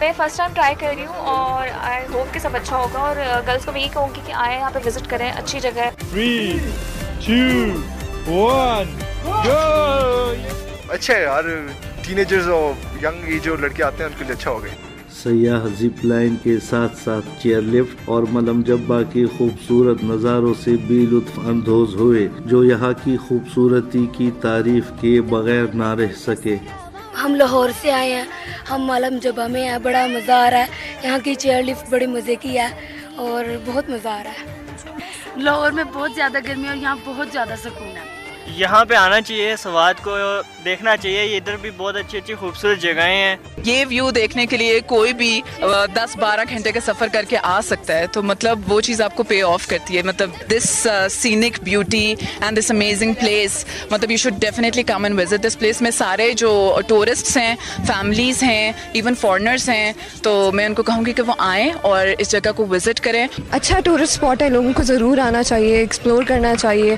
میں 0.00 0.12
فرسٹ 0.16 0.36
ٹائم 0.36 0.52
ٹرائی 0.54 0.74
کر 0.78 0.92
رہی 0.96 1.06
ہوں 1.06 1.26
اور 1.26 1.68
آئی 1.80 2.06
ہوپ 2.14 2.34
کہ 2.34 2.40
سب 2.40 2.56
اچھا 2.56 2.76
ہوگا 2.76 2.98
اور 2.98 3.16
گرلس 3.46 3.64
کو 3.64 3.72
بھی 3.72 3.80
یہی 3.80 3.88
کہوں 3.92 4.08
گی 4.16 4.20
کہ 4.26 4.32
آئیں 4.32 4.58
یہاں 4.58 4.70
پہ 4.70 4.78
وزٹ 4.86 5.10
کریں 5.10 5.30
اچھی 5.30 5.60
جگہ 5.60 5.80
ہے۔ 5.80 5.90
اچھا 10.88 11.14
ہے 11.14 11.22
یار۔ 11.22 11.44
ٹینیجرز 12.08 12.48
اور 12.48 13.04
ینگ 13.04 13.24
ایج 13.24 13.44
جو 13.44 13.56
لڑکے 13.56 13.82
آتے 13.82 13.96
ہیں 13.98 14.04
ان 14.04 14.18
کے 14.18 14.24
لیے 14.24 14.32
اچھا 14.32 14.50
ہو 14.50 14.62
گئے 14.62 14.70
سیاح 15.22 15.66
زپ 15.78 16.04
لائن 16.04 16.36
کے 16.42 16.56
ساتھ 16.70 16.96
ساتھ 17.04 17.42
چیئر 17.42 17.60
لفٹ 17.62 17.96
اور 18.04 18.22
ملم 18.30 18.62
جبا 18.62 19.02
کی 19.02 19.24
خوبصورت 19.26 20.04
نظاروں 20.04 20.54
سے 20.64 20.70
بھی 20.86 21.06
لطف 21.10 21.38
اندوز 21.38 21.94
ہوئے 21.94 22.28
جو 22.38 22.64
یہاں 22.64 22.92
کی 23.04 23.16
خوبصورتی 23.16 24.06
کی 24.16 24.30
تعریف 24.40 24.84
کیے 25.00 25.20
بغیر 25.20 25.64
نہ 25.74 25.94
رہ 25.94 26.12
سکے۔ 26.26 26.56
ہم 27.24 27.34
لاہور 27.34 27.70
سے 27.82 27.92
آئے 27.92 28.14
ہیں 28.14 28.24
ہم 28.70 28.82
مالم 28.82 29.18
جبا 29.22 29.46
میں 29.46 29.68
ہیں 29.68 29.78
بڑا 29.78 30.06
مزہ 30.06 30.32
آ 30.32 30.50
رہا 30.50 30.58
ہے۔ 30.58 30.66
یہاں 31.02 31.18
کی 31.24 31.34
چیئر 31.34 31.62
لفٹ 31.62 31.90
بڑے 31.90 32.06
مزے 32.06 32.34
کی 32.34 32.58
ہے 32.58 32.68
اور 33.16 33.44
بہت 33.64 33.90
مزہ 33.90 34.08
آ 34.08 34.22
رہا 34.24 34.30
ہے۔ 34.30 34.44
لاہور 35.36 35.70
میں 35.70 35.84
بہت 35.92 36.10
زیادہ 36.14 36.38
گرمی 36.48 36.64
ہے 36.64 36.68
اور 36.68 36.76
یہاں 36.76 36.96
بہت 37.04 37.28
زیادہ 37.32 37.54
سکون 37.64 37.88
ہے۔ 37.88 38.17
یہاں 38.56 38.84
پہ 38.84 38.94
آنا 38.94 39.20
چاہیے 39.20 39.54
سوات 39.56 40.02
کو 40.04 40.16
دیکھنا 40.64 40.96
چاہیے 40.96 41.24
یہ 41.24 41.36
ادھر 41.36 41.56
بھی 41.56 41.70
بہت 41.76 41.96
اچھی 41.96 42.18
اچھی 42.18 42.34
خوبصورت 42.34 42.78
جگہیں 42.78 43.16
ہیں۔ 43.16 43.36
یہ 43.64 43.84
ویو 43.88 44.10
دیکھنے 44.10 44.46
کے 44.46 44.56
لیے 44.56 44.80
کوئی 44.86 45.12
بھی 45.12 45.40
دس 45.94 46.16
بارہ 46.16 46.40
گھنٹے 46.48 46.72
کا 46.72 46.80
سفر 46.86 47.08
کر 47.12 47.24
کے 47.28 47.36
آ 47.42 47.60
سکتا 47.60 47.98
ہے۔ 47.98 48.06
تو 48.06 48.22
مطلب 48.22 48.72
وہ 48.72 48.80
چیز 48.80 49.00
آپ 49.00 49.16
کو 49.16 49.22
پے 49.22 49.42
آف 49.42 49.66
کرتی 49.66 49.96
ہے۔ 49.96 50.02
مطلب 50.02 50.30
this 50.50 50.88
scenic 51.10 51.60
beauty 51.62 52.14
and 52.40 52.58
this 52.58 52.70
amazing 52.70 53.12
place 53.12 53.64
مطلب 53.90 54.10
you 54.10 54.16
should 54.16 54.40
definitely 54.40 54.82
come 54.82 55.04
and 55.04 55.20
visit 55.20 55.46
this 55.46 55.58
place 55.58 55.82
میں 55.82 55.90
سارے 55.90 56.32
جو 56.32 56.80
ٹورسٹس 56.86 57.36
ہیں 57.36 57.54
فیملیز 57.86 58.42
ہیں 58.42 58.72
ایون 58.92 59.14
فارنرس 59.14 59.68
ہیں 59.68 59.92
تو 60.22 60.50
میں 60.52 60.66
ان 60.66 60.74
کو 60.74 60.82
کہوں 60.82 61.06
گی 61.06 61.12
کہ 61.12 61.22
وہ 61.22 61.34
آئیں 61.38 61.70
اور 61.80 62.06
اس 62.18 62.30
جگہ 62.30 62.52
کو 62.56 62.66
وزٹ 62.66 63.00
کریں۔ 63.00 63.26
اچھا 63.50 63.80
ٹورسٹ 63.80 64.12
اسپاٹ 64.12 64.42
ہے 64.42 64.48
لوگوں 64.48 64.72
کو 64.72 64.82
ضرور 64.82 65.18
آنا 65.18 65.42
چاہیے 65.42 65.76
ایکسپلور 65.76 66.22
کرنا 66.22 66.54
چاہیے۔ 66.56 66.96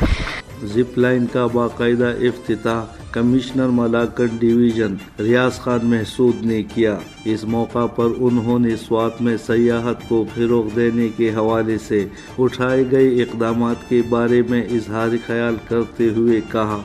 زپ 0.62 0.98
لائن 0.98 1.26
کا 1.26 1.46
باقاعدہ 1.46 2.12
افتتاح 2.20 2.84
کمشنر 3.10 3.68
ملاکٹ 3.68 4.40
ڈویژن 4.40 4.94
ریاض 5.18 5.52
خان 5.52 5.78
محسود 5.82 6.46
نے 6.46 6.62
کیا۔ 6.62 6.98
اس 7.24 7.44
موقع 7.44 7.86
پر 7.86 8.08
انہوں 8.18 8.58
نے 8.58 8.76
سوات 8.76 9.22
میں 9.22 9.36
سیاحت 9.46 10.08
کو 10.08 10.24
فروغ 10.34 10.68
دینے 10.76 11.08
کے 11.16 11.30
حوالے 11.30 11.78
سے 11.88 12.04
اٹھائے 12.38 12.84
گئے 12.90 13.22
اقدامات 13.22 13.88
کے 13.88 14.02
بارے 14.08 14.42
میں 14.48 14.62
اظہار 14.62 15.08
خیال 15.26 15.56
کرتے 15.68 16.08
ہوئے 16.08 16.40
کہا۔ 16.52 16.82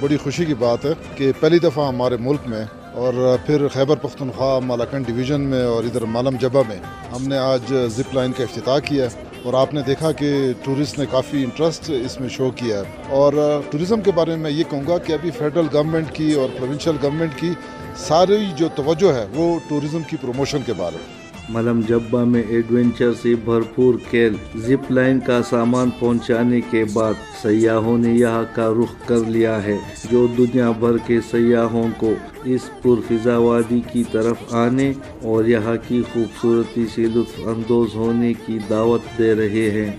بڑی 0.00 0.16
خوشی 0.16 0.44
کی 0.44 0.54
بات 0.54 0.84
ہے 0.84 0.92
کہ 1.14 1.32
پہلی 1.40 1.58
دفعہ 1.58 1.88
ہمارے 1.88 2.16
ملک 2.20 2.40
میں 2.46 2.64
اور 2.94 3.36
پھر 3.46 3.68
خیبر 3.68 3.96
پختونخوا 3.96 4.58
مالاکنڈ 4.58 5.06
ڈویژن 5.06 5.40
میں 5.40 5.64
اور 5.64 5.84
ادھر 5.84 6.04
مالم 6.04 6.36
جبہ 6.40 6.62
میں 6.68 6.78
ہم 7.12 7.28
نے 7.28 7.38
آج 7.38 7.74
زپ 7.86 8.14
لائن 8.14 8.32
کا 8.32 8.42
افتتاح 8.42 8.78
کیا۔ 8.78 9.08
اور 9.44 9.54
آپ 9.54 9.74
نے 9.74 9.80
دیکھا 9.82 10.12
کہ 10.12 10.52
ٹورسٹ 10.64 10.98
نے 10.98 11.04
کافی 11.10 11.44
انٹرسٹ 11.44 11.90
اس 12.04 12.20
میں 12.20 12.28
شو 12.28 12.50
کیا 12.50 12.76
ہے۔ 12.76 12.82
اور 13.08 13.32
ٹورزم 13.70 14.00
کے 14.00 14.12
بارے 14.12 14.36
میں 14.36 14.50
یہ 14.50 14.64
کہوں 14.70 14.82
گا 14.88 14.98
کہ 14.98 15.12
ابھی 15.12 15.30
فیڈرل 15.30 15.66
گورنمنٹ 15.72 16.12
کی 16.12 16.32
اور 16.32 16.48
پروونشل 16.58 16.96
گورنمنٹ 17.02 17.30
کی 17.36 17.50
ساری 17.96 18.46
جو 18.56 18.68
توجہ 18.74 19.12
ہے 19.12 19.26
وہ 19.34 19.58
ٹورزم 19.68 20.02
کی 20.10 20.16
پروموشن 20.20 20.58
کے 20.66 20.72
بارے 20.72 20.96
میں۔ 20.96 21.23
ملم 21.48 21.80
جبا 21.88 22.24
میں 22.24 22.42
ایڈونچر 22.48 23.12
سے 23.22 23.34
بھرپور 23.44 23.94
کھیل 24.10 24.34
زپ 24.56 24.92
لائن 24.92 25.20
کا 25.20 25.40
سامان 25.42 25.90
پہنچانے 25.98 26.60
کے 26.70 26.84
بعد 26.92 27.14
سیاحوں 27.42 27.98
نے 27.98 28.14
یہاں 28.14 28.42
کا 28.54 28.70
رخ 28.70 29.08
کر 29.08 29.18
لیا 29.26 29.64
ہے۔ 29.64 29.78
جو 30.10 30.26
دنیا 30.38 30.70
بھر 30.70 30.98
کے 31.06 31.20
سیاحوں 31.30 31.88
کو 31.96 32.14
اس 32.44 32.70
پرفضا 32.82 33.36
وادی 33.36 33.80
کی 33.92 34.04
طرف 34.12 34.54
آنے 34.54 34.92
اور 35.22 35.44
یہاں 35.44 35.76
کی 35.88 36.02
خوبصورتی 36.12 36.86
سے 36.94 37.02
لطف 37.02 37.40
اندوز 37.44 37.94
ہونے 37.94 38.32
کی 38.46 38.58
دعوت 38.70 39.00
دے 39.18 39.34
رہے 39.34 39.70
ہیں۔ 39.70 39.92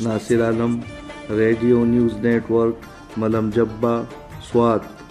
Nasir 0.00 0.44
Alam, 0.44 0.80
Radio 1.30 1.84
News 1.84 2.14
Network, 2.50 2.74
Malam 3.16 3.50
Jabba 3.54 4.02
Swat. 4.52 5.01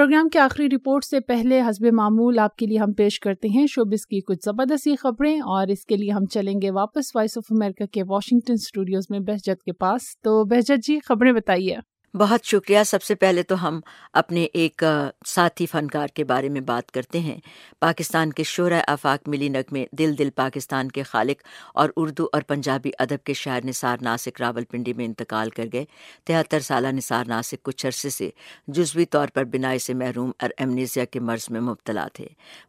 programme 0.00 0.28
کے 0.28 0.38
آخری 0.38 0.68
رپورٹ 0.68 1.04
سے 1.04 1.20
پہلے 1.20 1.60
حسب 1.60 1.86
معمول 1.92 2.38
آپ 2.38 2.56
کے 2.56 2.66
لیے 2.66 2.78
ہم 2.78 2.92
پیش 2.92 3.20
کرتے 3.20 3.48
ہیں 3.48 3.66
شوبس 3.66 4.06
کی 4.06 4.20
کچھ 4.20 4.38
زبردستی 4.44 4.96
خبریں 4.96 5.40
اور 5.40 5.66
اس 5.66 5.84
کے 5.84 5.96
لیے 5.96 6.10
ہم 6.10 6.26
چلیں 6.26 6.54
گے 6.62 6.70
واپس 6.70 7.16
وائس 7.16 7.38
آف 7.38 7.44
امریکہ 7.50 7.86
کے 7.86 8.02
واشنگٹن 8.02 8.52
اسٹوڈیوز 8.52 9.06
میں 9.10 9.20
بہجت 9.20 9.62
کے 9.62 9.72
پاس۔ 9.72 10.00
تو 10.20 10.44
بہجت 10.44 10.86
جی 10.86 10.98
خبریں 11.04 11.32
بتائیے۔ 11.32 11.76
بہت 12.14 12.44
شکریہ۔ 12.44 12.78
سب 12.86 13.02
سے 13.02 13.14
پہلے 13.14 13.42
تو 13.42 13.68
ہم 13.68 13.80
اپنے 14.12 14.46
ایک 14.52 14.82
ساتھی 15.26 15.66
فنکار 15.66 16.08
کے 16.08 16.24
بارے 16.24 16.48
میں 16.48 16.60
بات 16.60 16.90
کرتے 16.90 17.18
ہیں۔ 17.18 17.38
پاکستان 17.80 18.32
کے 18.32 18.42
شعرۂ 18.42 18.80
آفاق 18.88 19.28
ملی 19.28 19.48
نغمے 19.48 19.84
دل 19.92 20.18
دل 20.18 20.30
پاکستان 20.30 20.88
کے 20.88 21.02
خالق 21.02 21.42
اور 21.74 21.88
اردو 21.96 22.26
اور 22.32 22.42
پنجابی 22.42 22.90
ادب 22.98 23.24
کے 23.24 23.32
شاعر 23.32 23.60
نثار 23.64 23.96
ناسک 24.02 24.40
راول 24.40 24.64
پنڈی 24.64 24.92
میں 24.92 25.04
انتقال 25.04 25.50
کر 25.50 25.64
گئے۔ 25.72 25.84
تہتر 26.24 26.60
سالہ 26.60 26.88
نثار 26.88 27.24
ناسک 27.28 27.62
کچھ 27.62 27.86
عرصے 27.86 28.10
سے 28.10 28.30
جزوی 28.68 29.04
طور 29.04 29.28
پر 29.28 29.44
بنائی 29.44 29.78
سے 29.78 29.94
محروم 29.94 30.30
اور 30.38 30.50
ایمنیزیا 30.58 31.04
کے 31.04 31.20
مرض 31.20 31.46
میں 31.50 31.60
مبتلا 31.60 32.06
تھے۔ 32.12 32.26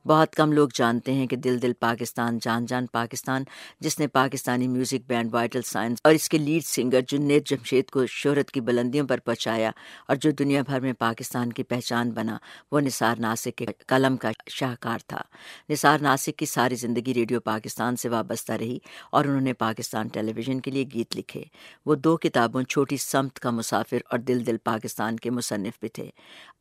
بہت 0.07 0.35
کم 0.35 0.51
لوگ 0.51 0.69
جانتے 0.73 1.13
ہیں 1.13 1.27
کہ 1.27 1.35
دل 1.35 1.61
دل 1.61 1.73
پاکستان، 1.79 2.39
جان 2.41 2.65
جان 2.65 2.85
پاکستان، 2.85 3.43
جس 3.79 3.99
نے 3.99 4.07
Pakistani 4.07 4.67
music 4.67 5.07
band 5.07 5.33
Vital 5.33 5.61
Signs 5.65 5.99
اور 6.03 6.13
اس 6.13 6.29
کے 6.29 6.37
لیڈ 6.37 6.65
سنگر 6.65 7.01
جنید 7.07 7.47
جمشید 7.47 7.89
کو 7.89 8.05
شہرت 8.05 8.51
کی 8.51 8.61
بلندیوں 8.61 9.07
پر 9.07 9.19
پہنچایا 9.31 9.71
اور 10.07 10.15
جو 10.15 10.31
دنیا 10.31 10.61
بھر 10.61 10.79
میں 10.79 10.93
پاکستان 10.93 11.53
کی 11.53 11.63
پہچان 11.63 12.11
بنا، 12.11 12.37
وہ 12.71 12.79
نثار 12.79 13.15
ناسک 13.19 13.57
کے 13.57 13.65
قلم 13.87 14.17
کا 14.17 14.31
شاہکار 14.49 14.99
تھا۔ 15.07 15.21
نثار 15.69 15.99
ناسک 15.99 16.37
کی 16.37 16.45
ساری 16.45 16.75
زندگی 16.75 17.13
ریڈیو 17.13 17.39
پاکستان 17.39 17.95
سے 17.95 18.09
وابستہ 18.09 18.53
رہی 18.53 18.77
اور 19.11 19.25
انہوں 19.25 19.41
نے 19.41 19.53
پاکستان 19.53 20.07
ٹیلی 20.07 20.33
ویژن 20.35 20.59
کے 20.59 20.71
لیے 20.71 20.83
گیت 20.93 21.17
لکھے۔ 21.17 21.43
وہ 21.85 21.95
دو 21.95 22.17
کتابوں، 22.17 22.63
چھوٹی 22.63 22.97
سمت 22.97 23.39
کا 23.39 23.49
مسافر 23.49 23.97
اور 24.09 24.19
دل 24.19 24.45
دل 24.45 24.57
پاکستان 24.57 25.17
کے 25.17 25.29
مصنف 25.29 25.79
بھی 25.79 25.89
تھے۔ 25.89 26.09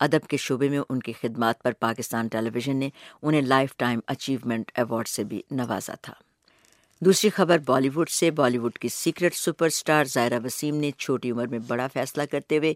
ادب 0.00 0.26
کے 0.26 0.36
شعبے 0.36 0.68
میں 0.68 0.80
ان 0.88 1.00
کی 1.00 1.12
خدمات 1.12 1.62
پر 1.62 1.72
پاکستان 1.72 2.28
ٹیلی 2.28 2.50
ویژن 2.54 2.76
نے 2.76 2.88
انہیں 3.22 3.42
لائف 3.42 3.76
ٹائم 3.76 4.00
اچیومنٹ 4.06 4.70
ایوارڈ 4.74 5.08
سے 5.08 5.24
بھی 5.24 5.42
نوازا 5.50 5.94
تھا۔ 5.94 6.12
دوسری 7.02 7.30
خبر 7.30 7.58
بالی 7.58 7.88
ووڈ 7.88 8.08
سے 8.08 8.30
بالی 8.30 8.58
ووڈ 8.58 8.78
کی 8.78 8.88
secret 8.88 9.34
super 9.34 9.68
star 9.68 10.04
Zaira 10.04 10.38
Wasim 10.44 10.76
نے 10.76 10.90
چھوٹی 10.90 11.30
عمر 11.30 11.46
میں 11.46 11.58
بڑا 11.58 11.86
فیصلہ 11.92 12.22
کرتے 12.30 12.58
ہوئے 12.58 12.74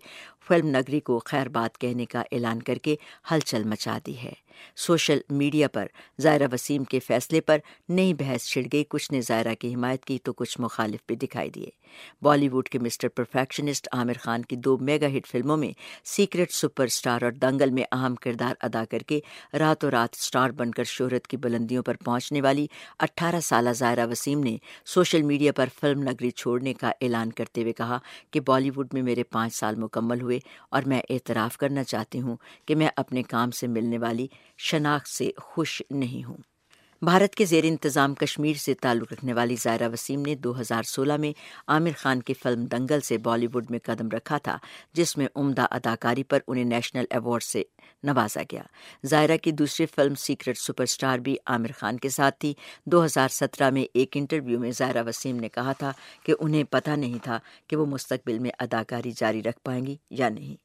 فلم 0.48 0.66
نگری 0.66 1.00
کو 1.00 1.20
خیر 1.24 1.48
بات 1.48 1.78
کہنے 1.78 2.06
کا 2.06 2.22
اعلان 2.32 2.62
کر 2.62 2.74
کے 2.74 2.96
ہلچل 3.30 3.64
مچا 3.64 3.98
دی 4.06 4.18
ہے۔ 4.18 4.32
سوشل 4.76 5.18
میڈیا 5.30 5.68
پر۔ 5.68 5.86
زائرہ 6.20 6.48
وسیم 6.52 6.84
کے 6.84 7.00
فیصلے 7.00 7.40
پر 7.40 7.58
نئی 7.88 8.14
بحث 8.14 8.44
چھڑ 8.44 8.62
گئی۔ 8.72 8.84
کچھ 8.88 9.12
نے 9.12 9.20
زائرہ 9.20 9.54
کی 9.54 9.74
حمایت 9.74 10.04
کی 10.04 10.18
تو 10.22 10.32
کچھ 10.32 10.60
مخالف 10.60 11.00
بھی 11.06 11.16
دکھائی 11.16 11.50
دیے۔ 11.50 11.70
بالی 12.22 12.48
ووڈ 12.48 12.68
کے 12.68 12.78
مسٹر 12.78 13.08
پرفیکشنسٹ 13.08 13.88
عامر 13.92 14.12
خان 14.20 14.42
کی 14.42 14.56
دو 14.56 14.76
میگا 14.76 15.06
ہٹ 15.06 15.26
فلموں 15.26 15.56
میں 15.56 15.72
سیکرٹ 16.04 16.50
سپر 16.50 16.86
سٹار 16.86 17.22
اور 17.22 17.32
دنگل 17.32 17.70
میں 17.70 17.84
اہم 17.92 18.14
کردار 18.14 18.54
ادا 18.60 18.84
کر 18.90 18.98
کے 18.98 19.20
راتوں 19.58 19.90
رات 19.90 20.16
سٹار 20.16 20.50
بن 20.50 20.70
کر 20.70 20.84
شہرت 20.84 21.26
کی 21.26 21.36
بلندیوں 21.36 21.82
پر 21.82 21.96
پہنچنے 22.04 22.40
والی 22.40 22.66
اٹھارہ 22.98 23.40
سالہ 23.40 23.70
زائرہ 23.70 24.06
وسیم 24.06 24.40
نے 24.40 24.56
سوشل 24.86 25.22
میڈیا 25.22 25.52
پر 25.52 25.68
فلم 25.80 26.02
نگری 26.02 26.30
چھوڑنے 26.30 26.74
کا 26.74 26.92
اعلان 27.00 27.32
کرتے 27.32 27.62
ہوئے 27.62 27.72
کہا 27.72 27.98
کہ 28.30 28.40
بالی 28.40 28.70
ووڈ 28.70 28.88
میں 28.92 29.02
میرے 29.02 29.24
پانچ 29.24 29.54
سال 29.54 29.76
مکمل 29.76 30.20
ہوئے 30.20 30.38
اور 30.70 30.82
میں 30.86 31.02
اعتراف 31.10 31.56
کرنا 31.56 31.84
چاہتی 31.84 32.20
ہوں 32.20 32.36
کہ 32.66 32.74
میں 32.74 32.88
اپنے 32.96 33.22
کام 33.22 33.50
سے 33.50 33.66
ملنے 33.66 33.98
والی 33.98 34.26
شناخت 34.58 35.08
سے 35.08 35.30
خوش 35.36 35.82
نہیں 35.90 36.24
ہوں۔ 36.24 36.36
بھارت 37.02 37.34
کے 37.34 37.44
زیر 37.44 37.64
انتظام 37.64 38.14
کشمیر 38.14 38.56
سے 38.56 38.74
تعلق 38.74 39.12
رکھنے 39.12 39.32
والی 39.32 39.56
زائرہ 39.56 39.88
وسیم 39.92 40.22
نے 40.22 40.34
دو 40.34 40.60
ہزار 40.60 40.82
سولہ 40.82 41.16
میں 41.16 41.32
عامر 41.68 41.90
خان 41.96 42.22
کی 42.22 42.34
فلم 42.34 42.64
دنگل 42.64 43.00
سے 43.00 43.18
بالی 43.18 43.46
ووڈ 43.46 43.70
میں 43.70 43.78
قدم 43.82 44.08
رکھا 44.08 44.38
تھا، 44.38 44.58
جس 44.92 45.16
میں 45.16 45.26
عمدہ 45.34 45.66
اداکاری 45.70 46.22
پر 46.22 46.38
انہیں 46.48 46.64
نیشنل 46.64 47.04
ایوارڈ 47.10 47.42
سے 47.42 47.62
نوازا 48.02 48.42
گیا۔ 48.52 48.62
زائرہ 49.04 49.36
کی 49.36 49.50
دوسری 49.50 49.86
فلم 49.86 50.14
سیکرٹ 50.14 50.58
سپر 50.58 50.86
سٹار 50.86 51.18
بھی 51.18 51.36
عامر 51.46 51.70
خان 51.78 51.98
کے 51.98 52.08
ساتھ 52.08 52.34
تھی۔ 52.38 52.54
دو 52.86 53.04
ہزار 53.04 53.28
سترہ 53.28 53.70
میں 53.70 53.86
ایک 53.94 54.08
انٹرویو 54.14 54.60
میں 54.60 54.70
زائرہ 54.70 55.02
وسیم 55.06 55.36
نے 55.36 55.48
کہا 55.48 55.72
تھا 55.72 55.92
کہ 56.22 56.34
انہیں 56.40 56.64
پتہ 56.64 56.90
نہیں 56.90 57.18
تھا 57.22 57.38
کہ 57.66 57.76
وہ 57.76 57.86
مستقبل 57.86 58.38
میں 58.38 58.50
اداکاری 58.58 59.12
جاری 59.16 59.42
رکھ 59.42 59.58
پائیں 59.64 59.86
گی 59.86 59.96
یا 60.10 60.28
نہیں۔ 60.28 60.63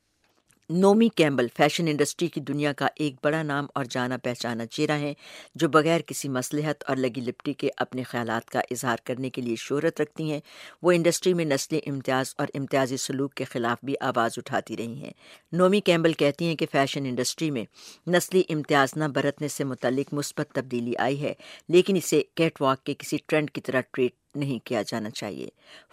نومی 0.69 1.09
کیمبل 1.09 1.47
فیشن 1.57 1.87
انڈسٹری 1.87 2.27
کی 2.27 2.41
دنیا 2.41 2.73
کا 2.73 2.87
ایک 2.95 3.15
بڑا 3.23 3.43
نام 3.43 3.67
اور 3.75 3.85
جانا 3.85 4.17
پہچانا 4.17 4.65
چہرہ 4.65 4.97
ہیں 4.97 5.13
جو 5.55 5.69
بغیر 5.69 6.01
کسی 6.01 6.29
مصلحت 6.29 6.83
اور 6.87 6.95
لگی 6.95 7.21
لپٹی 7.21 7.53
کے 7.53 7.69
اپنے 7.77 8.03
خیالات 8.03 8.49
کا 8.49 8.59
اظہار 8.71 8.97
کرنے 9.03 9.29
کے 9.29 9.41
لیے 9.41 9.55
شہرت 9.55 10.01
رکھتی 10.01 10.31
ہیں۔ 10.31 10.39
وہ 10.81 10.91
انڈسٹری 10.91 11.33
میں 11.33 11.45
نسلی 11.45 11.79
امتیاز 11.85 12.33
اور 12.37 12.47
امتیازی 12.53 12.97
سلوک 12.97 13.33
کے 13.33 13.43
خلاف 13.43 13.77
بھی 13.83 13.95
آواز 14.01 14.31
اٹھاتی 14.37 14.77
رہی 14.77 15.03
ہیں۔ 15.03 15.11
نومی 15.51 15.81
کیمبل 15.81 16.13
کہتی 16.13 16.45
ہیں 16.45 16.55
کہ 16.55 16.65
فیشن 16.71 17.05
انڈسٹری 17.05 17.51
میں 17.51 17.65
نسلی 18.07 18.43
امتیاز 18.49 18.89
نہ 18.95 19.03
برتنے 19.03 19.47
سے 19.47 19.63
متعلق 19.63 20.13
مثبت 20.13 20.51
تبدیلی 20.51 20.97
آئی 20.97 21.21
ہے، 21.21 21.33
لیکن 21.69 21.95
اسے 21.95 22.21
کیٹ 22.35 22.61
واک 22.61 22.83
کے 22.83 22.93
کسی 22.93 23.17
ٹرینڈ 23.27 23.51
کی 23.51 23.61
طرح 23.61 23.81
ٹریٹ 23.93 24.13
نہیں 24.39 24.59
کیا 24.65 24.81
جانا 24.81 25.09
چاہیے۔ 25.09 25.47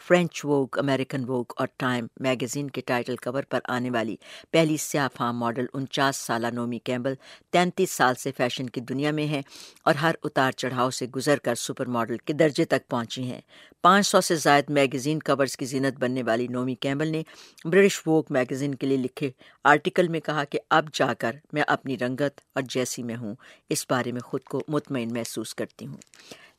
فرینچ 0.09 0.45
ووک 0.45 0.79
امریکن 0.79 1.25
ووک 1.29 1.53
اور 1.57 1.67
ٹائم 1.77 2.07
میگزین 2.21 2.71
کے 2.71 2.81
ٹائٹل 2.81 3.17
کور 3.17 3.43
پر 3.43 3.61
آنے 3.65 3.91
والی 3.91 4.17
پہلی 4.51 4.77
سیاہ 4.77 5.09
فام 5.15 5.39
ماڈل 5.39 5.67
انچاس 5.75 6.17
سالہ 6.17 6.47
نومی 6.53 6.79
کیمبل 6.79 7.15
تینتیس 7.51 7.91
سال 7.91 8.15
سے 8.15 8.33
فیشن 8.37 8.71
کی 8.71 8.81
دنیا 8.81 9.11
میں 9.11 9.27
ہیں 9.27 9.43
اور 9.85 9.95
ہر 9.95 10.15
اتار 10.23 10.53
چڑھاؤ 10.53 10.91
سے 10.91 11.07
گزر 11.07 11.39
کر 11.39 11.55
سپر 11.55 11.87
ماڈل 11.87 12.17
کے 12.17 12.33
درجے 12.33 12.65
تک 12.65 12.89
پہنچی 12.89 13.23
ہیں۔ 13.23 13.41
پانچ 13.83 14.07
سو 14.07 14.21
سے 14.21 14.37
زائد 14.37 14.65
میگزین 14.69 15.19
کورز 15.19 15.57
کی 15.57 15.65
زینت 15.65 15.99
بننے 15.99 16.23
والی 16.23 16.47
نومی 16.47 16.75
کیمبل 16.75 17.09
نے 17.09 17.23
برٹش 17.65 18.01
ووک 18.07 18.31
میگزین 18.31 18.75
کے 18.75 18.87
لیے 18.87 18.97
لکھے 18.97 19.31
آرٹیکل 19.65 20.09
میں 20.09 20.21
کہا 20.21 20.45
کہ 20.45 20.59
اب 20.71 20.89
جا 20.93 21.15
کر 21.15 21.37
میں 21.53 21.63
اپنی 21.67 21.99
رنگت 21.99 22.41
اور 22.55 22.63
جیسی 22.63 23.03
میں 23.03 23.17
ہوں، 23.17 23.35
اس 23.69 23.87
بارے 23.91 24.13
میں 24.13 24.21
خود 24.21 24.41
کو 24.45 24.63
مطمئن 24.69 25.13
محسوس 25.13 25.55
کرتی 25.55 25.87
ہوں۔ 25.87 25.97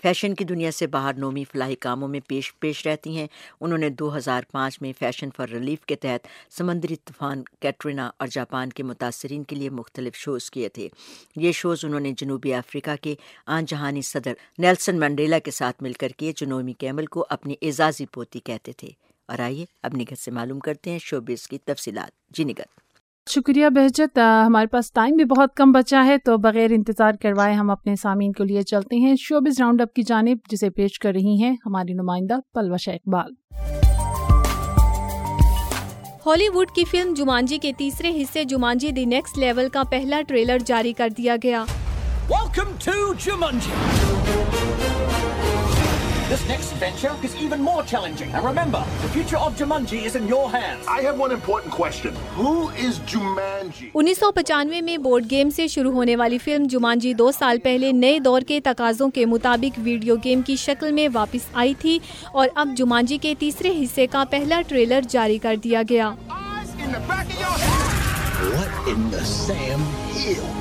فیشن 0.02 0.36
کی 0.36 0.44
دنیا 0.44 0.72
سے 0.72 0.88
باہر 0.88 1.14
نومی 1.14 1.44
فلاحی 1.44 1.76
کاموں 1.76 2.08
میں 2.08 2.20
پیش 2.28 2.54
پیش 2.60 2.88
رہتی 2.88 3.18
ہیں۔ 3.18 3.28
انہوں 3.62 3.78
نے 3.78 3.90
دو 3.90 4.18
ہزار 4.18 4.42
پانچ 4.52 4.82
میں 4.82 4.94
فیشن 5.00 5.30
فار 5.38 5.50
ریلیف 5.50 5.86
کے 5.86 5.96
تحت 5.96 6.28
سمندری 6.58 6.96
طوفان 6.96 7.44
کیٹرینا 7.60 8.12
اور 8.18 8.28
جاپان 8.28 8.70
کے 8.70 8.84
متاثرین 8.84 9.44
کے 9.44 9.56
لیے 9.56 9.70
مختلف 9.70 10.16
شوز 10.16 10.52
کیے 10.52 10.70
تھے۔ 10.70 10.90
یہ 11.36 11.52
شوز 11.52 11.86
انہوں 11.86 12.00
نے 12.00 12.12
جنوبی 12.18 12.54
افریقہ 12.54 12.96
کے 13.02 13.16
آن 13.46 13.66
جہانی 13.66 14.02
صدر 14.02 14.34
نیلسن 14.58 15.00
منڈیلا 15.00 15.40
کے 15.40 15.52
ساتھ 15.52 15.84
مل 15.84 15.94
کر 15.94 16.10
کیے، 16.10 16.32
جو 16.36 16.46
نومی 16.46 16.74
کیمل 16.74 17.06
کو 17.06 17.26
اپنی 17.30 17.56
اعزازی 17.62 18.06
پوتی 18.06 18.40
کہتے 18.40 18.72
تھے۔ 18.72 18.90
اور 19.26 19.40
آئیے 19.40 19.66
اب 19.84 19.96
نگت 19.96 20.18
سے 20.18 20.32
معلوم 20.32 20.60
کرتے 20.60 20.90
ہیں 20.90 21.00
شوبز 21.00 21.48
کی 21.48 21.58
تفصیلات۔ 21.58 22.12
جی 22.30 22.44
نگت 22.44 22.87
شکریہ 23.30 23.70
بہجت۔ 23.70 24.20
ہمارے 24.46 24.68
پاس 24.68 24.92
ٹائم 24.92 25.16
بھی 25.16 25.26
بہت 25.26 25.54
کم 25.56 25.72
بچا 25.72 26.06
ہے 26.06 26.18
تو 26.18 26.38
بغیر 26.38 26.72
انتظار 26.72 27.14
کروائے 27.22 27.54
ہم 27.54 27.70
اپنے 27.70 27.96
سامعین 27.96 28.32
کو 28.32 28.44
لیے 28.44 28.62
چلتے 28.62 28.96
ہیں۔ 28.96 29.16
شوبز 29.20 29.60
راؤنڈ 29.60 29.82
اپ 29.82 29.94
کی 29.94 30.04
جانب 30.04 30.38
جسے 30.50 30.70
پیش 30.70 31.00
کر 31.00 31.12
رہی 31.14 31.42
ہیں 31.44 31.56
ہماری 31.66 31.94
نمائندہ 31.94 32.34
پلوشا 32.54 32.92
اقبال۔ 32.92 33.32
ہالی 36.26 36.50
ووڈ 36.50 36.72
کی 36.72 36.84
فلم 36.86 37.14
جمانجی 37.14 37.58
کے 37.58 37.72
تیسرے 37.78 38.22
حصے 38.22 38.44
جمانجی 38.44 38.92
دی 38.92 39.06
نیکسٹ 39.06 39.38
لیول 39.38 39.68
کا 39.70 39.84
پہلا 39.84 40.22
ٹریلر 40.28 40.58
جاری 40.66 40.94
کر 40.94 41.10
دیا 41.18 41.36
گیا۔ 41.44 41.64
This 46.30 46.46
next 46.46 46.74
venture 46.74 47.16
is 47.24 47.36
even 47.38 47.62
more 47.62 47.84
challenging. 47.84 48.32
And 48.34 48.44
remember, 48.44 48.84
the 49.02 49.08
future 49.08 49.38
of 49.38 49.56
Jumanji 49.56 50.00
is 50.04 50.18
in 50.18 50.28
your 50.28 50.50
hands. 50.52 50.86
I 50.86 51.02
have 51.04 51.18
one 51.18 51.32
important 51.32 51.72
question. 51.72 52.18
Who 52.36 52.68
is 52.86 53.00
Jumanji? 53.12 53.88
انیس 53.94 54.20
سو 54.20 54.32
پچانوے 54.32 54.82
میں 54.82 54.98
بورڈ 55.06 55.30
گیم 55.32 55.50
سے 55.50 55.68
شروع 55.68 55.94
ہونے 55.94 56.16
والی 56.16 56.38
فلم 56.38 56.66
جمانجی 56.72 57.14
دو 57.22 57.32
سال 57.32 57.60
پہلے 57.64 57.92
نئے 58.02 58.20
دور 58.26 58.42
کے 58.48 58.60
تقاضوں 58.64 59.10
کے 59.10 59.26
مطابق 59.26 59.80
ویڈیو 59.84 60.16
گیم 60.24 60.42
کی 60.48 60.56
شکل 60.66 60.92
میں 60.92 61.08
واپس 61.14 61.48
آئی 61.54 61.74
تھی 61.80 61.98
اور 62.34 62.48
اب 62.56 62.76
جمانجی 62.78 63.18
کے 63.18 63.34
تیسرے 63.40 63.72
حصے 63.82 64.08
کا 64.08 64.24
پہلا 64.30 64.62
ٹریلر 64.68 65.10
جاری 65.10 65.38
کر 65.38 65.56
دیا 65.64 65.84
گیا 65.90 66.14
What 68.40 68.88
in 68.90 69.10
the 69.12 69.26
Sam 69.28 69.92
Hill? 70.14 70.57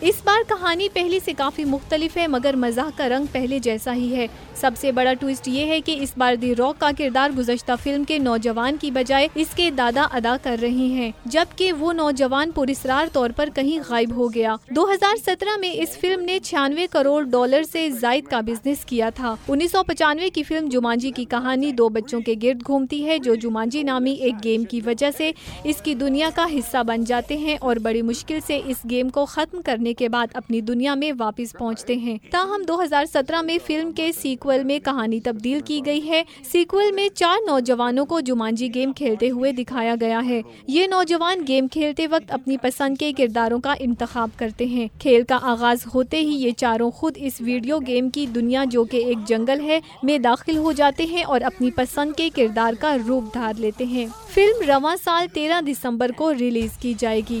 اس 0.00 0.14
بار 0.24 0.42
کہانی 0.48 0.88
پہلے 0.92 1.18
سے 1.24 1.32
کافی 1.32 1.64
مختلف 1.64 2.16
ہے، 2.16 2.26
مگر 2.26 2.56
مزاح 2.56 2.90
کا 2.96 3.08
رنگ 3.08 3.26
پہلے 3.32 3.58
جیسا 3.58 3.94
ہی 3.94 4.16
ہے۔ 4.16 4.26
سب 4.54 4.70
سے 4.80 4.92
بڑا 4.92 5.12
ٹویسٹ 5.14 5.48
یہ 5.48 5.66
ہے 5.66 5.80
کہ 5.80 5.96
اس 6.00 6.12
بار 6.16 6.34
دی 6.34 6.54
راک 6.56 6.80
کا 6.80 6.90
کردار 6.98 7.30
گزشتہ 7.38 7.72
فلم 7.82 8.04
کے 8.04 8.18
نوجوان 8.18 8.76
کی 8.80 8.90
بجائے 8.90 9.28
اس 9.34 9.46
کے 9.56 9.70
دادا 9.70 10.06
ادا 10.10 10.36
کر 10.42 10.56
رہے 10.62 10.86
ہیں، 10.88 11.10
جبکہ 11.24 11.72
وہ 11.72 11.92
نوجوان 11.92 12.50
پرسرار 12.50 13.06
طور 13.12 13.30
پر 13.36 13.48
کہیں 13.54 13.78
غائب 13.88 14.16
ہو 14.16 14.32
گیا۔ 14.34 14.56
دو 14.70 14.84
ہزار 14.92 15.16
سترہ 15.16 15.56
میں 15.60 15.72
اس 15.72 15.96
فلم 16.00 16.20
نے 16.20 16.38
چھیانوے 16.38 16.86
کروڑ 16.90 17.22
ڈالر 17.22 17.62
سے 17.62 17.88
زائد 17.90 18.28
کا 18.28 18.40
بزنس 18.40 18.84
کیا 18.84 19.10
تھا۔ 19.10 19.34
انیس 19.48 19.72
سو 19.72 19.82
پچانوے 19.82 20.30
کی 20.30 20.42
فلم 20.42 20.68
جمانجی 20.68 21.10
کی 21.10 21.24
کہانی 21.24 21.72
دو 21.72 21.88
بچوں 21.88 22.20
کے 22.20 22.34
گرد 22.42 22.66
گھومتی 22.66 23.04
ہے، 23.06 23.18
جو 23.18 23.34
جمانجی 23.34 23.82
نامی 23.82 24.12
ایک 24.12 24.34
گیم 24.44 24.64
کی 24.64 24.80
وجہ 24.86 25.10
سے 25.16 25.30
اس 25.64 25.82
کی 25.82 25.94
دنیا 25.94 26.30
کا 26.34 26.46
حصہ 26.54 26.82
بن 26.82 27.04
جاتے 27.04 27.36
ہیں 27.36 27.56
اور 27.60 27.76
بڑی 27.76 28.02
مشکل 28.02 28.38
سے 28.46 28.60
اس 28.66 28.76
گیم 28.90 29.08
کو 29.08 29.24
ختم 29.26 29.62
کرنے 29.62 29.87
کے 29.94 30.08
بعد 30.08 30.26
اپنی 30.34 30.60
دنیا 30.60 30.94
میں 30.94 31.12
واپس 31.18 31.52
پہنچتے 31.52 31.96
ہیں۔ 31.96 32.18
تاہم، 32.30 32.62
دو 32.68 32.82
ہزار 32.82 33.04
سترہ 33.04 33.42
میں 33.42 33.58
فلم 33.66 33.92
کے 33.92 34.12
سیکول 34.12 34.64
میں 34.64 34.78
کہانی 34.78 35.20
تبدیل 35.20 35.60
کی 35.64 35.80
گئی 35.86 36.08
ہے۔ 36.08 36.22
سیکول 36.52 36.92
میں 36.92 37.08
چار 37.14 37.36
نوجوانوں 37.46 38.06
کو 38.06 38.20
جمانجی 38.20 38.74
گیم 38.74 38.92
کھیلتے 38.92 39.30
ہوئے 39.30 39.52
دکھایا 39.52 39.94
گیا 40.00 40.20
ہے۔ 40.28 40.42
یہ 40.66 40.86
نوجوان 40.86 41.44
گیم 41.48 41.68
کھیلتے 41.68 42.06
وقت 42.06 42.30
اپنی 42.30 42.56
پسند 42.56 42.96
کے 42.98 43.12
کرداروں 43.12 43.60
کا 43.60 43.74
انتخاب 43.80 44.28
کرتے 44.36 44.64
ہیں۔ 44.64 44.88
کھیل 44.98 45.22
کا 45.28 45.38
آغاز 45.42 45.78
ہوتے 45.94 46.20
ہی 46.20 46.34
یہ 46.42 46.50
چاروں 46.56 46.90
خود 46.90 47.12
اس 47.16 47.32
ویڈیو 47.40 47.78
گیم 47.78 48.10
کی 48.10 48.26
دنیا 48.26 48.64
جو 48.64 48.84
کہ 48.84 48.96
ایک 48.96 49.18
جنگل 49.26 49.60
ہے 49.60 49.80
میں 50.02 50.18
داخل 50.18 50.56
ہو 50.56 50.72
جاتے 50.72 51.04
ہیں 51.04 51.22
اور 51.22 51.40
اپنی 51.40 51.70
پسند 51.70 52.12
کے 52.16 52.30
کردار 52.36 52.72
کا 52.80 52.96
روپ 53.08 53.34
دھار 53.34 53.52
لیتے 53.58 53.84
ہیں۔ 53.84 54.06
فلم 54.34 54.70
رواں 54.70 54.96
سال 55.04 55.26
تیرہ 55.32 55.60
دسمبر 55.60 56.10
کو 56.16 56.34
ریلیز 56.34 56.78
کی 56.78 56.94
جائے 56.98 57.20
گی۔ 57.30 57.40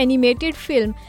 animated 0.00 0.54
film 0.54 0.94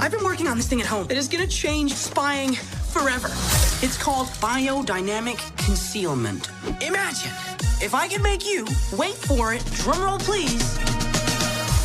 I've 0.00 0.12
been 0.12 0.24
working 0.24 0.48
on 0.48 0.56
this 0.56 0.68
thing 0.68 0.82
at 0.82 0.86
home. 0.86 1.06
It 1.10 1.18
is 1.22 1.28
going 1.28 1.42
to 1.44 1.54
change 1.54 1.94
spying 1.94 2.52
forever. 2.92 3.30
It's 3.86 3.98
called 4.04 4.28
biodynamic 4.44 5.42
concealment. 5.64 6.48
Imagine 6.90 7.34
if 7.88 7.94
I 7.94 8.06
can 8.14 8.22
make 8.22 8.46
you, 8.50 8.64
wait 9.02 9.18
for 9.30 9.52
it, 9.54 9.66
drumroll 9.80 10.20
please, 10.30 10.70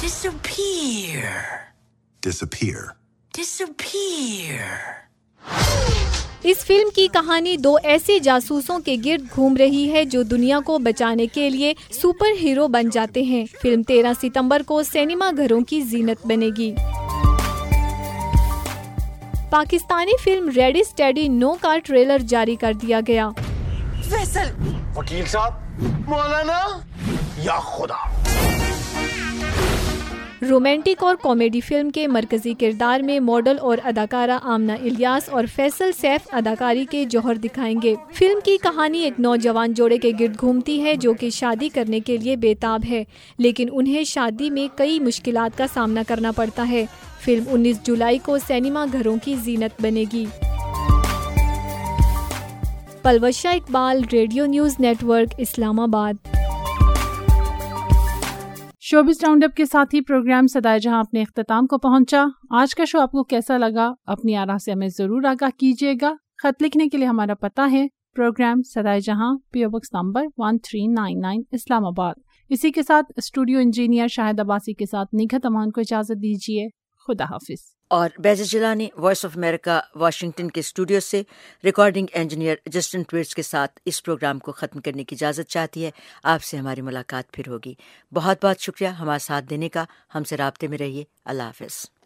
disappear. 0.05 1.36
Disappear. 2.30 2.95
Disappear. 3.41 4.70
اس 6.43 6.57
film 6.57 6.89
کی 6.95 7.07
کہانی 7.13 7.57
دو 7.57 7.75
ایسے 7.83 8.19
جاسوسوں 8.19 8.79
کے 8.79 8.95
گرد 9.05 9.35
گھوم 9.35 9.55
رہی 9.57 9.91
ہے 9.91 10.05
جو 10.05 10.23
دنیا 10.23 10.59
کو 10.65 10.77
بچانے 10.77 11.27
کے 11.27 11.49
لیے 11.49 11.73
سپر 11.91 12.31
ہیرو 12.41 12.67
بن 12.67 12.89
جاتے 12.89 13.21
ہیں۔ 13.21 13.45
فلم 13.61 13.83
تیرہ 13.83 14.13
ستمبر 14.21 14.61
کو 14.67 14.83
سینما 14.83 15.31
گھروں 15.37 15.61
کی 15.61 15.81
زینت 15.81 16.27
بنے 16.27 16.49
گی۔ 16.57 16.75
Pakistani 19.49 20.11
film 20.23 20.49
ready 20.49 20.79
steady 20.79 21.27
no 21.27 21.53
کا 21.61 21.77
ٹریلر 21.77 22.17
جاری 22.17 22.55
کر 22.55 22.73
دیا 22.81 22.99
گیا۔ 23.07 23.29
وکیل 24.95 25.25
صاحب، 25.25 25.51
مولانا 26.07 26.59
یا 27.37 27.59
خدا؟ 27.59 28.23
رومانٹک 30.49 31.03
اور 31.03 31.15
کامیڈی 31.23 31.59
فلم 31.59 31.89
کے 31.89 32.07
مرکزی 32.07 32.53
کردار 32.59 32.99
میں 32.99 33.19
ماڈل 33.19 33.55
اور 33.61 33.77
اداکارہ 33.83 34.39
آمنا 34.43 34.73
الیاس 34.73 35.29
اور 35.29 35.43
فیصل 35.55 35.91
سیف 36.01 36.27
اداکاری 36.31 36.85
کے 36.91 37.05
جوہر 37.05 37.35
دکھائیں 37.35 37.75
گے۔ 37.83 37.95
فلم 38.13 38.39
کی 38.43 38.57
کہانی 38.63 38.99
ایک 38.99 39.19
نوجوان 39.19 39.73
جوڑے 39.73 39.97
کے 39.97 40.11
گرد 40.19 40.41
گھومتی 40.41 40.83
ہے 40.83 40.95
جو 40.95 41.13
کہ 41.13 41.29
شادی 41.29 41.69
کرنے 41.69 41.99
کے 41.99 42.17
لیے 42.17 42.35
بےتاب 42.35 42.81
ہے، 42.89 43.03
لیکن 43.37 43.67
انہیں 43.71 44.03
شادی 44.03 44.49
میں 44.49 44.77
کئی 44.77 44.99
مشکلات 44.99 45.57
کا 45.57 45.65
سامنا 45.73 46.01
کرنا 46.07 46.31
پڑتا 46.31 46.69
ہے۔ 46.69 46.85
فلم 47.21 47.43
انیس 47.47 47.83
جولائی 47.83 48.17
کو 48.17 48.37
سینما 48.37 48.85
گھروں 48.93 49.17
کی 49.23 49.35
زینت 49.43 49.81
بنے 49.81 50.03
گی۔ 50.13 50.25
Palwasha 53.01 53.51
Iqbal, 53.51 54.01
radio 54.13 54.45
news 54.45 54.75
network, 55.03 55.33
Islamabad. 55.79 56.13
Showbiz 58.86 59.23
round 59.23 59.43
اپ 59.43 59.55
کے 59.55 59.65
ساتھ 59.65 59.95
ہی 59.95 60.01
پروگرام 60.01 60.47
سدائے 60.47 60.79
جہاں 60.79 60.99
اپنے 60.99 61.21
اختتام 61.21 61.67
کو 61.67 61.77
پہنچا۔ 61.77 62.25
آج 62.49 62.75
کا 62.75 62.86
شو 62.86 62.99
آپ 62.99 63.11
کو 63.11 63.23
کیسا 63.23 63.57
لگا؟ 63.57 63.93
اپنی 64.05 64.36
آرا 64.36 64.57
سے 64.65 64.71
ہمیں 64.71 64.88
ضرور 64.88 65.23
آگاہ 65.23 65.49
کیجیے 65.59 65.93
گا۔ 66.01 66.13
خط 66.43 66.63
لکھنے 66.63 66.88
کے 66.88 66.97
لیے 66.97 67.07
ہمارا 67.07 67.36
پتہ 67.36 67.61
ہے، 67.71 67.88
programme 68.15 68.61
Sada-e 68.61 68.99
Jahan 68.99 69.38
P O 69.51 69.69
box 69.69 69.93
number 69.93 70.25
one 70.38 70.57
three 70.57 70.88
nine 70.88 71.19
nine 71.21 71.41
Islamabad. 71.86 72.13
اسی 72.49 72.71
کے 72.71 72.84
ساتھ 72.84 73.11
اسٹوڈیو 73.17 73.59
انجینئر 73.59 74.07
شاہد 74.07 74.39
عباسی 74.39 74.73
کے 74.73 74.86
ساتھ 74.86 75.15
نگہت 75.15 75.45
امان 75.45 75.71
کو 75.71 75.81
اجازت 75.81 76.21
دیجیے۔ 76.21 76.67
خدا 77.08 77.24
حافظ 77.24 77.76
اور 77.88 78.10
Baiz 78.18 78.51
Jilani 78.51 78.88
voice 78.97 79.26
of 79.26 79.38
America 79.38 79.82
Washington 79.95 80.51
کے 80.51 80.60
اسٹوڈیو 80.60 80.99
سے 80.99 81.22
ریکارڈنگ 81.64 82.08
انجینئر 82.14 82.56
جسٹن 82.66 83.01
ٹویٹس 83.01 83.36
کے 83.36 83.41
ساتھ 83.41 83.80
اس 83.86 84.04
پروگرام 84.04 84.39
کو 84.39 84.51
ختم 84.51 84.82
کرنے 84.82 85.04
کی 85.04 85.16
اجازت 85.16 85.49
چاہتی 85.49 85.86
ہے۔ 85.86 85.91
آپ 86.24 86.43
سے 86.43 86.58
ہماری 86.58 86.82
ملاقات 86.82 87.32
پھر 87.32 87.43
ہوگی۔ 87.47 87.74
بہت 88.14 88.45
بہت 88.45 88.60
شکریہ 88.60 88.88
ہمارا 88.88 89.18
ساتھ 89.20 89.45
دینے 89.45 89.70
کا۔ 89.70 89.86
ہم 90.16 90.24
سے 90.24 90.38
رابطے 90.38 90.68
میں 90.68 90.78
رہیے۔ 90.78 91.04
اللہ 91.26 91.43
حافظ۔ 91.43 92.03